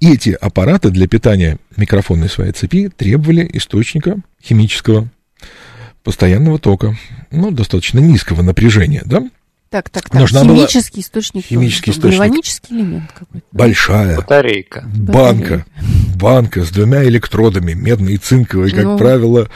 И 0.00 0.12
эти 0.12 0.36
аппараты 0.38 0.90
для 0.90 1.08
питания 1.08 1.56
микрофонной 1.78 2.28
своей 2.28 2.52
цепи 2.52 2.90
требовали 2.94 3.48
источника 3.54 4.18
химического 4.42 5.08
постоянного 6.02 6.58
тока, 6.58 6.98
ну, 7.30 7.50
достаточно 7.50 7.98
низкого 7.98 8.42
напряжения, 8.42 9.00
да? 9.06 9.22
Так, 9.74 9.90
так, 9.90 10.08
так. 10.08 10.20
Нужна 10.20 10.44
химический 10.44 11.00
была... 11.00 11.02
источник. 11.02 11.46
Химический 11.46 11.90
источник. 11.90 12.20
Гальванический 12.20 12.76
элемент 12.76 13.10
какой-то. 13.10 13.44
Большая. 13.50 14.16
Батарейка. 14.18 14.84
Банка. 14.86 15.66
Банка 16.14 16.64
с 16.64 16.70
двумя 16.70 17.02
электродами, 17.02 17.72
медной 17.72 18.12
и 18.12 18.18
цинковой, 18.18 18.70
как 18.70 18.84
ну... 18.84 18.96
правило. 18.96 19.50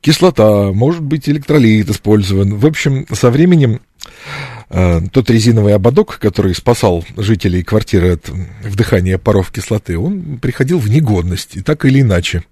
Кислота, 0.00 0.72
может 0.72 1.02
быть, 1.02 1.28
электролит 1.28 1.88
использован. 1.88 2.56
В 2.56 2.66
общем, 2.66 3.06
со 3.12 3.30
временем 3.30 3.80
э, 4.70 5.02
тот 5.12 5.30
резиновый 5.30 5.76
ободок, 5.76 6.18
который 6.18 6.56
спасал 6.56 7.04
жителей 7.16 7.62
квартиры 7.62 8.14
от 8.14 8.28
вдыхания 8.64 9.18
паров 9.18 9.52
кислоты, 9.52 9.96
он 9.96 10.38
приходил 10.38 10.80
в 10.80 10.90
негодность, 10.90 11.56
и 11.56 11.62
так 11.62 11.84
или 11.84 12.00
иначе. 12.00 12.42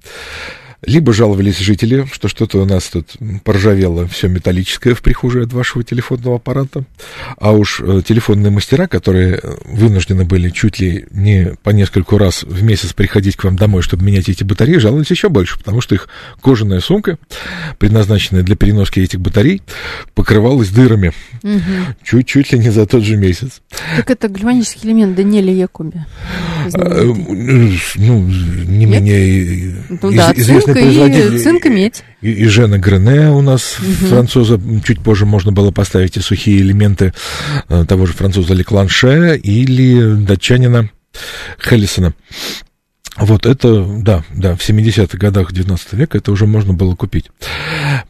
Либо 0.83 1.13
жаловались 1.13 1.59
жители, 1.59 2.07
что 2.13 2.29
что-то 2.29 2.63
у 2.63 2.65
нас 2.65 2.85
тут 2.85 3.17
поржавело 3.43 4.07
все 4.07 4.29
металлическое 4.29 4.95
в 4.95 5.03
прихожей 5.03 5.43
от 5.43 5.53
вашего 5.53 5.83
телефонного 5.83 6.37
аппарата. 6.37 6.85
А 7.37 7.51
уж 7.51 7.81
э, 7.81 8.03
телефонные 8.07 8.53
мастера, 8.53 8.87
которые 8.87 9.43
вынуждены 9.65 10.25
были 10.25 10.51
чуть 10.51 10.79
ли 10.79 11.07
не 11.11 11.55
по 11.65 11.71
нескольку 11.71 12.17
раз 12.17 12.45
в 12.45 12.63
месяц 12.63 12.93
приходить 12.93 13.35
к 13.37 13.43
вам 13.43 13.57
домой, 13.57 13.83
чтобы 13.83 14.05
менять 14.05 14.29
эти 14.29 14.45
батареи, 14.45 14.77
жаловались 14.77 15.11
еще 15.11 15.29
больше, 15.29 15.59
потому 15.59 15.81
что 15.81 15.97
их 15.97 16.09
кожаная 16.41 16.81
сумка, 16.81 17.19
предназначенная 17.79 18.45
для 18.45 18.55
переноски 18.55 19.01
этих 19.01 19.21
батарей, 19.21 19.63
покрывалась 20.15 20.69
дырами. 20.69 21.13
Угу. 21.43 21.61
Чуть-чуть 22.05 22.53
ли 22.53 22.59
не 22.61 22.71
за 22.71 22.87
тот 22.87 23.03
же 23.03 23.17
месяц. 23.17 23.63
Так 23.97 24.11
это 24.11 24.29
гальванический 24.29 24.89
элемент 24.89 25.17
Даниэля 25.17 25.53
Якуби. 25.53 26.05
Ну, 26.75 28.21
не 28.27 28.85
Нет? 28.85 28.89
менее 28.89 29.75
ну, 29.89 30.13
да, 30.13 30.33
известный 30.35 30.75
цинк 30.75 30.79
производитель. 30.79 31.35
И, 31.35 31.39
цинк 31.39 31.67
и 31.67 31.69
медь. 31.71 32.05
И, 32.21 32.31
и 32.31 32.45
Жена 32.47 32.79
Грене 32.79 33.31
у 33.31 33.41
нас 33.41 33.79
угу. 33.79 34.07
француза, 34.07 34.61
чуть 34.85 35.01
позже 35.01 35.27
можно 35.27 35.53
было 35.53 35.71
поставить 35.71 36.17
и 36.17 36.21
сухие 36.21 36.59
элементы 36.59 37.13
того 37.89 38.07
же 38.07 38.13
француза 38.13 38.55
Лекланше 38.55 39.39
или 39.43 40.15
датчанина 40.25 40.91
Хеллисона. 41.59 42.15
Вот 43.17 43.47
это, 43.47 43.85
да, 43.85 44.23
да, 44.33 44.55
в 44.55 44.61
70-х 44.61 45.19
годах 45.19 45.53
19 45.53 45.93
века 45.95 46.19
это 46.19 46.31
уже 46.31 46.47
можно 46.47 46.73
было 46.73 46.95
купить 46.95 47.31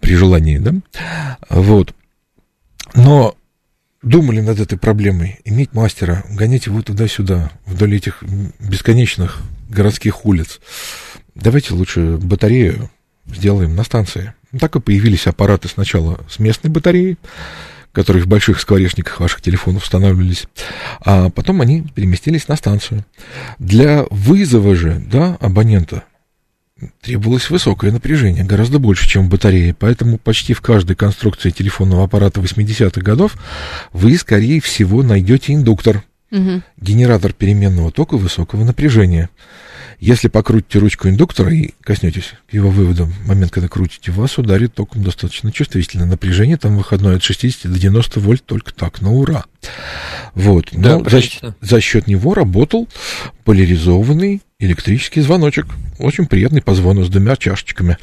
при 0.00 0.14
желании, 0.14 0.58
да. 0.58 0.74
Вот. 1.48 1.94
Но 2.94 3.34
думали 4.02 4.40
над 4.40 4.60
этой 4.60 4.78
проблемой, 4.78 5.40
иметь 5.44 5.72
мастера, 5.72 6.24
гонять 6.30 6.66
его 6.66 6.82
туда-сюда, 6.82 7.50
вдоль 7.66 7.96
этих 7.96 8.22
бесконечных 8.60 9.40
городских 9.68 10.24
улиц. 10.24 10.60
Давайте 11.34 11.74
лучше 11.74 12.16
батарею 12.16 12.90
сделаем 13.26 13.74
на 13.74 13.84
станции. 13.84 14.34
Так 14.58 14.76
и 14.76 14.80
появились 14.80 15.26
аппараты 15.26 15.68
сначала 15.68 16.20
с 16.28 16.38
местной 16.38 16.70
батареей, 16.70 17.18
которые 17.92 18.22
в 18.22 18.26
больших 18.26 18.60
скворечниках 18.60 19.20
ваших 19.20 19.42
телефонов 19.42 19.82
устанавливались, 19.82 20.46
а 21.00 21.30
потом 21.30 21.60
они 21.60 21.82
переместились 21.82 22.48
на 22.48 22.56
станцию. 22.56 23.04
Для 23.58 24.04
вызова 24.10 24.74
же, 24.74 25.02
да, 25.10 25.36
абонента 25.40 26.04
требовалось 27.00 27.50
высокое 27.50 27.92
напряжение, 27.92 28.44
гораздо 28.44 28.78
больше, 28.78 29.08
чем 29.08 29.26
в 29.26 29.30
батарее, 29.30 29.74
поэтому 29.74 30.18
почти 30.18 30.54
в 30.54 30.60
каждой 30.60 30.96
конструкции 30.96 31.50
телефонного 31.50 32.04
аппарата 32.04 32.40
80-х 32.40 33.00
годов 33.00 33.36
вы, 33.92 34.16
скорее 34.16 34.60
всего, 34.60 35.02
найдете 35.02 35.54
индуктор, 35.54 36.04
угу. 36.30 36.62
генератор 36.76 37.32
переменного 37.32 37.90
тока 37.90 38.16
высокого 38.16 38.64
напряжения. 38.64 39.28
Если 40.00 40.28
покрутите 40.28 40.78
ручку 40.78 41.08
индуктора 41.08 41.52
и 41.52 41.70
коснетесь 41.82 42.34
его 42.52 42.70
вывода 42.70 43.04
в 43.04 43.26
момент, 43.26 43.50
когда 43.50 43.68
крутите, 43.68 44.12
вас 44.12 44.38
ударит 44.38 44.74
током 44.74 45.02
достаточно 45.02 45.50
чувствительно. 45.50 46.06
Напряжение 46.06 46.56
там 46.56 46.76
выходное 46.76 47.16
от 47.16 47.24
60 47.24 47.70
до 47.72 47.78
90 47.78 48.20
вольт 48.20 48.44
только 48.44 48.72
так, 48.72 49.00
на 49.00 49.12
ура. 49.12 49.44
Вот. 50.34 50.68
Но 50.72 51.00
да, 51.00 51.10
за, 51.10 51.54
за 51.60 51.80
счет 51.80 52.06
него 52.06 52.34
работал 52.34 52.88
поляризованный 53.44 54.40
электрический 54.60 55.20
звоночек. 55.20 55.66
Очень 55.98 56.26
приятный 56.26 56.62
по 56.62 56.74
звону 56.74 57.04
с 57.04 57.08
двумя 57.08 57.34
чашечками. 57.34 57.98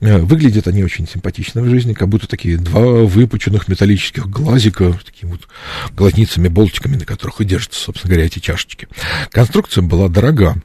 Э, 0.00 0.18
выглядят 0.18 0.68
они 0.68 0.84
очень 0.84 1.08
симпатично 1.08 1.60
в 1.60 1.68
жизни, 1.68 1.92
как 1.92 2.08
будто 2.08 2.28
такие 2.28 2.56
два 2.56 2.80
выпученных 2.80 3.66
металлических 3.66 4.28
глазика, 4.28 4.96
такими 5.04 5.30
вот 5.30 5.48
глазницами, 5.96 6.46
болтиками, 6.46 6.96
на 6.96 7.04
которых 7.04 7.40
и 7.40 7.44
держатся, 7.44 7.80
собственно 7.80 8.10
говоря, 8.10 8.26
эти 8.26 8.38
чашечки. 8.38 8.86
Конструкция 9.30 9.82
была 9.82 10.08
дорога 10.08 10.56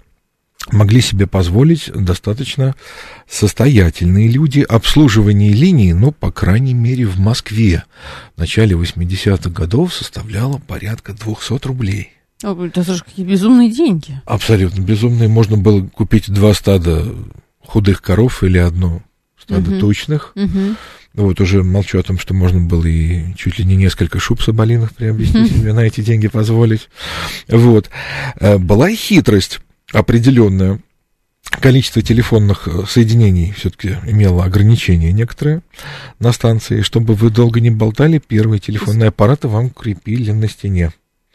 могли 0.71 1.01
себе 1.01 1.27
позволить 1.27 1.91
достаточно 1.93 2.75
состоятельные 3.29 4.27
люди 4.27 4.61
обслуживание 4.61 5.51
линии, 5.53 5.93
но, 5.93 6.11
по 6.11 6.31
крайней 6.31 6.73
мере, 6.73 7.05
в 7.05 7.19
Москве 7.19 7.83
в 8.35 8.39
начале 8.39 8.75
80-х 8.75 9.49
годов 9.49 9.93
составляло 9.93 10.59
порядка 10.59 11.13
200 11.13 11.65
рублей. 11.67 12.13
Это 12.43 12.83
же 12.83 13.03
какие 13.03 13.25
безумные 13.25 13.71
деньги. 13.71 14.21
Абсолютно 14.25 14.81
безумные. 14.81 15.27
Можно 15.27 15.57
было 15.57 15.87
купить 15.87 16.29
два 16.31 16.53
стада 16.53 17.05
худых 17.59 18.01
коров 18.01 18.43
или 18.43 18.59
одно 18.59 19.01
стадо 19.41 19.71
угу. 19.71 19.79
тучных. 19.79 20.33
Угу. 20.35 20.75
Вот 21.15 21.41
уже 21.41 21.63
молчу 21.63 21.99
о 21.99 22.03
том, 22.03 22.19
что 22.19 22.35
можно 22.35 22.61
было 22.61 22.85
и 22.85 23.33
чуть 23.35 23.57
ли 23.57 23.65
не 23.65 23.75
несколько 23.75 24.19
шуб 24.19 24.41
соболиных 24.41 24.93
приобрести 24.93 25.47
себе 25.47 25.73
на 25.73 25.79
эти 25.79 26.01
деньги 26.01 26.27
позволить. 26.27 26.89
Вот. 27.47 27.89
Э, 28.39 28.59
была 28.59 28.91
и 28.91 28.95
хитрость 28.95 29.59
определенное 29.91 30.79
количество 31.61 32.01
телефонных 32.01 32.67
э, 32.67 32.83
соединений 32.87 33.53
все-таки 33.53 33.97
имело 34.05 34.43
ограничения 34.43 35.11
некоторые 35.11 35.61
на 36.19 36.31
станции. 36.31 36.81
Чтобы 36.81 37.15
вы 37.15 37.29
долго 37.29 37.59
не 37.59 37.71
болтали, 37.71 38.19
первые 38.19 38.59
телефонные 38.59 39.09
аппараты 39.09 39.47
вам 39.47 39.69
крепили 39.69 40.31
на 40.31 40.47
стене. 40.49 40.91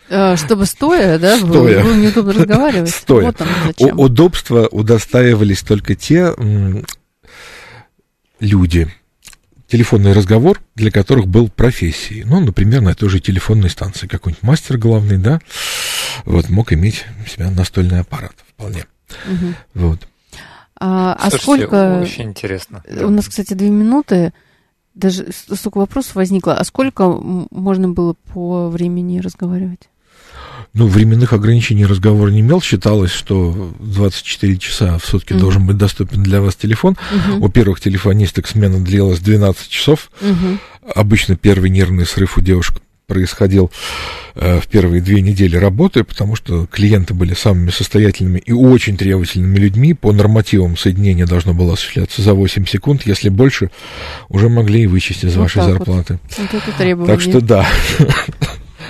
Э, 0.08 0.36
чтобы 0.36 0.66
стоя, 0.66 1.18
да, 1.18 1.38
стоя. 1.38 1.82
было 1.82 1.94
неудобно 1.94 2.32
разговаривать. 2.32 2.90
Стоя. 2.94 3.26
Вот 3.26 3.36
зачем. 3.66 3.98
Удобства 3.98 4.68
удостаивались 4.70 5.62
только 5.62 5.94
те 5.94 6.34
люди, 8.40 8.92
телефонный 9.72 10.12
разговор, 10.12 10.60
для 10.74 10.90
которых 10.90 11.26
был 11.26 11.48
профессией. 11.48 12.24
Ну, 12.24 12.40
например, 12.40 12.82
на 12.82 12.94
той 12.94 13.08
же 13.08 13.20
телефонной 13.20 13.70
станции 13.70 14.06
какой-нибудь 14.06 14.42
мастер 14.42 14.76
главный, 14.76 15.16
да, 15.16 15.40
вот, 16.26 16.50
мог 16.50 16.74
иметь 16.74 17.06
у 17.24 17.26
себя 17.26 17.50
настольный 17.50 18.00
аппарат 18.00 18.34
вполне. 18.46 18.84
Угу. 19.26 19.54
Вот. 19.86 20.08
А, 20.78 21.14
а 21.18 21.30
сколько... 21.30 22.00
Очень 22.02 22.24
интересно. 22.24 22.84
У 22.86 23.08
нас, 23.08 23.26
кстати, 23.26 23.54
две 23.54 23.70
минуты. 23.70 24.34
Даже 24.94 25.28
столько 25.32 25.78
вопросов 25.78 26.16
возникло. 26.16 26.52
А 26.54 26.64
сколько 26.64 27.08
можно 27.08 27.88
было 27.88 28.12
по 28.12 28.68
времени 28.68 29.20
разговаривать? 29.20 29.88
Ну, 30.74 30.86
временных 30.86 31.34
ограничений 31.34 31.84
разговор 31.84 32.30
не 32.30 32.40
имел. 32.40 32.62
Считалось, 32.62 33.10
что 33.10 33.74
24 33.80 34.56
часа 34.56 34.98
в 34.98 35.04
сутки 35.04 35.34
mm-hmm. 35.34 35.38
должен 35.38 35.66
быть 35.66 35.76
доступен 35.76 36.22
для 36.22 36.40
вас 36.40 36.56
телефон. 36.56 36.96
Mm-hmm. 37.12 37.38
У 37.40 37.48
первых 37.50 37.80
телефонисток 37.80 38.48
смена 38.48 38.82
длилась 38.82 39.20
12 39.20 39.68
часов. 39.68 40.10
Mm-hmm. 40.22 40.58
Обычно 40.94 41.36
первый 41.36 41.68
нервный 41.68 42.06
срыв 42.06 42.38
у 42.38 42.40
девушек 42.40 42.80
происходил 43.06 43.70
э, 44.34 44.60
в 44.60 44.66
первые 44.68 45.02
две 45.02 45.20
недели 45.20 45.56
работы, 45.56 46.04
потому 46.04 46.36
что 46.36 46.66
клиенты 46.66 47.12
были 47.12 47.34
самыми 47.34 47.68
состоятельными 47.68 48.38
и 48.38 48.52
очень 48.52 48.96
требовательными 48.96 49.58
людьми. 49.58 49.92
По 49.92 50.12
нормативам 50.12 50.78
соединение 50.78 51.26
должно 51.26 51.52
было 51.52 51.74
осуществляться 51.74 52.22
за 52.22 52.32
8 52.32 52.64
секунд. 52.64 53.02
Если 53.04 53.28
больше, 53.28 53.70
уже 54.30 54.48
могли 54.48 54.84
и 54.84 54.86
вычесть 54.86 55.24
из 55.24 55.34
вот 55.34 55.42
вашей 55.42 55.62
зарплаты. 55.62 56.18
Вот. 56.38 56.48
Вот 56.52 56.62
это 56.62 57.06
так 57.06 57.20
что 57.20 57.42
да. 57.42 57.66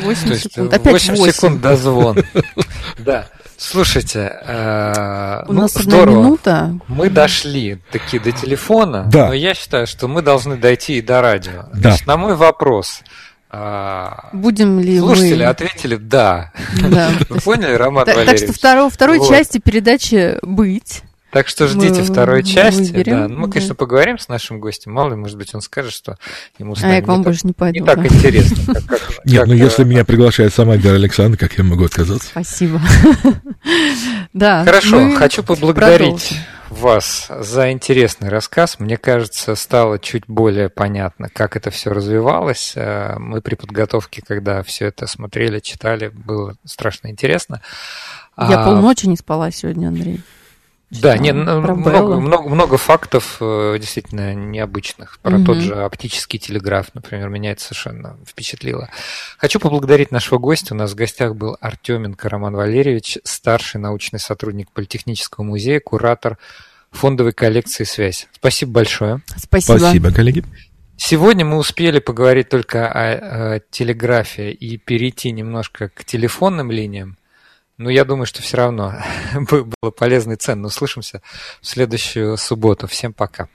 8 0.03 0.35
секунд. 0.35 0.73
Опять 0.75 0.93
8, 0.93 1.17
8 1.17 1.33
секунд 1.33 1.61
дозвон. 1.61 2.17
Да. 2.99 3.27
Слушайте, 3.57 4.39
э, 4.45 5.45
у 5.49 5.53
ну, 5.53 5.63
нас 5.63 5.73
здорово. 5.75 6.19
одна 6.19 6.27
минута. 6.27 6.79
Мы 6.89 7.11
дошли 7.11 7.79
таки 7.91 8.19
до 8.19 8.33
телефона, 8.33 9.09
да. 9.11 9.29
но 9.29 9.33
я 9.35 9.55
считаю, 9.55 9.87
что 9.87 10.09
мы 10.09 10.21
должны 10.21 10.57
дойти 10.57 10.99
и 10.99 11.01
до 11.01 11.21
радио. 11.21 11.65
Да. 11.73 11.91
Значит, 11.91 12.07
на 12.07 12.17
мой 12.17 12.35
вопрос, 12.35 13.03
а, 13.55 14.31
Будем 14.33 14.81
ли 14.81 14.99
Слушатели 14.99 15.45
мы... 15.45 15.51
ответили 15.51 15.97
«да». 15.97 16.53
да. 16.89 17.11
Вы 17.29 17.39
поняли, 17.41 17.75
Роман 17.75 18.07
так, 18.07 18.17
Валерьевич? 18.17 18.41
Так 18.41 18.49
что 18.49 18.59
второй, 18.59 18.91
второй 18.91 19.19
вот. 19.19 19.29
части 19.29 19.59
передачи 19.59 20.39
«Быть». 20.41 21.03
Так 21.33 21.49
что 21.49 21.66
ждите 21.66 22.01
мы, 22.01 22.05
второй 22.05 22.45
части. 22.45 22.93
Выберем, 22.93 23.20
да. 23.20 23.28
Ну, 23.28 23.37
мы, 23.41 23.47
да. 23.47 23.55
конечно, 23.55 23.74
поговорим 23.74 24.18
с 24.18 24.28
нашим 24.28 24.61
гостем. 24.61 24.93
Мало 24.93 25.11
ли, 25.11 25.16
может 25.16 25.39
быть, 25.39 25.55
он 25.55 25.62
скажет, 25.62 25.93
что 25.93 26.18
ему 26.59 26.76
с 26.76 26.85
А 26.85 26.93
я 26.93 27.01
к 27.01 27.07
вам 27.07 27.20
не 27.20 27.24
больше 27.24 27.41
так, 27.41 27.47
не 27.47 27.53
пойду. 27.55 27.80
Не 27.80 27.87
да. 27.87 27.95
так 27.97 28.12
интересно. 28.12 28.74
Как, 28.74 28.85
как, 28.85 29.01
Нет, 29.24 29.39
как, 29.41 29.49
ну 29.49 29.55
если 29.55 29.83
э, 29.83 29.89
меня 29.89 30.05
приглашает 30.05 30.53
сама 30.53 30.76
Вера 30.76 30.97
Александровна, 30.97 31.39
как 31.39 31.57
я 31.57 31.64
могу 31.64 31.85
отказаться? 31.85 32.28
Спасибо. 32.28 32.83
да. 34.35 34.62
Хорошо, 34.66 35.14
хочу 35.16 35.43
поблагодарить 35.43 36.35
вас 36.68 37.30
за 37.30 37.72
интересный 37.72 38.28
рассказ. 38.28 38.78
Мне 38.78 38.99
кажется, 38.99 39.55
стало 39.55 39.99
чуть 39.99 40.24
более 40.26 40.68
понятно, 40.68 41.30
как 41.33 41.57
это 41.57 41.70
все 41.70 41.93
развивалось. 41.93 42.74
Э, 42.76 43.16
мы 43.18 43.41
при 43.41 43.55
подготовке, 43.55 44.20
когда 44.26 44.62
все 44.62 44.89
это 44.89 45.07
смотрели, 45.07 45.61
читали, 45.61 46.09
было 46.09 46.57
страшно 46.66 47.09
интересно. 47.09 47.62
Я 48.37 48.62
а... 48.62 48.66
полночи 48.66 49.07
не 49.07 49.16
спала 49.16 49.51
сегодня, 49.51 49.89
Андрей. 49.89 50.20
Да, 51.01 51.16
не, 51.16 51.32
много, 51.32 52.20
много, 52.20 52.49
много 52.49 52.76
фактов 52.76 53.38
э, 53.40 53.78
действительно 53.80 54.34
необычных. 54.34 55.18
Про 55.20 55.36
угу. 55.36 55.45
тот 55.47 55.57
же 55.59 55.74
оптический 55.84 56.38
телеграф, 56.38 56.88
например, 56.93 57.30
меня 57.30 57.53
это 57.53 57.62
совершенно 57.62 58.18
впечатлило. 58.26 58.90
Хочу 59.38 59.59
поблагодарить 59.59 60.11
нашего 60.11 60.38
гостя. 60.38 60.74
У 60.74 60.76
нас 60.76 60.93
в 60.93 60.95
гостях 60.95 61.34
был 61.34 61.57
Артеменко 61.61 62.28
Роман 62.28 62.55
Валерьевич, 62.55 63.18
старший 63.24 63.80
научный 63.80 64.18
сотрудник 64.18 64.70
Политехнического 64.70 65.45
музея, 65.45 65.80
куратор 65.80 66.36
фондовой 66.90 67.32
коллекции 67.32 67.84
«Связь». 67.84 68.28
Спасибо 68.32 68.72
большое. 68.72 69.22
Спасибо. 69.36 69.78
Спасибо, 69.78 70.12
коллеги. 70.12 70.45
Сегодня 70.97 71.45
мы 71.47 71.57
успели 71.57 72.01
поговорить 72.01 72.51
только 72.51 72.86
о, 72.86 73.55
о 73.55 73.61
телеграфе 73.70 74.53
и 74.53 74.76
перейти 74.76 75.32
немножко 75.32 75.88
к 75.88 76.05
телефонным 76.05 76.70
линиям. 76.70 77.16
Но 77.79 77.91
я 77.91 78.05
думаю, 78.05 78.27
что 78.27 78.43
все 78.43 78.57
равно 78.59 78.95
было 79.51 79.91
полезно 79.91 80.33
и 80.33 80.37
ценно. 80.37 80.66
Услышимся 80.66 81.23
в 81.61 81.66
следующую 81.66 82.37
субботу. 82.37 82.87
Всем 82.87 83.12
пока. 83.12 83.49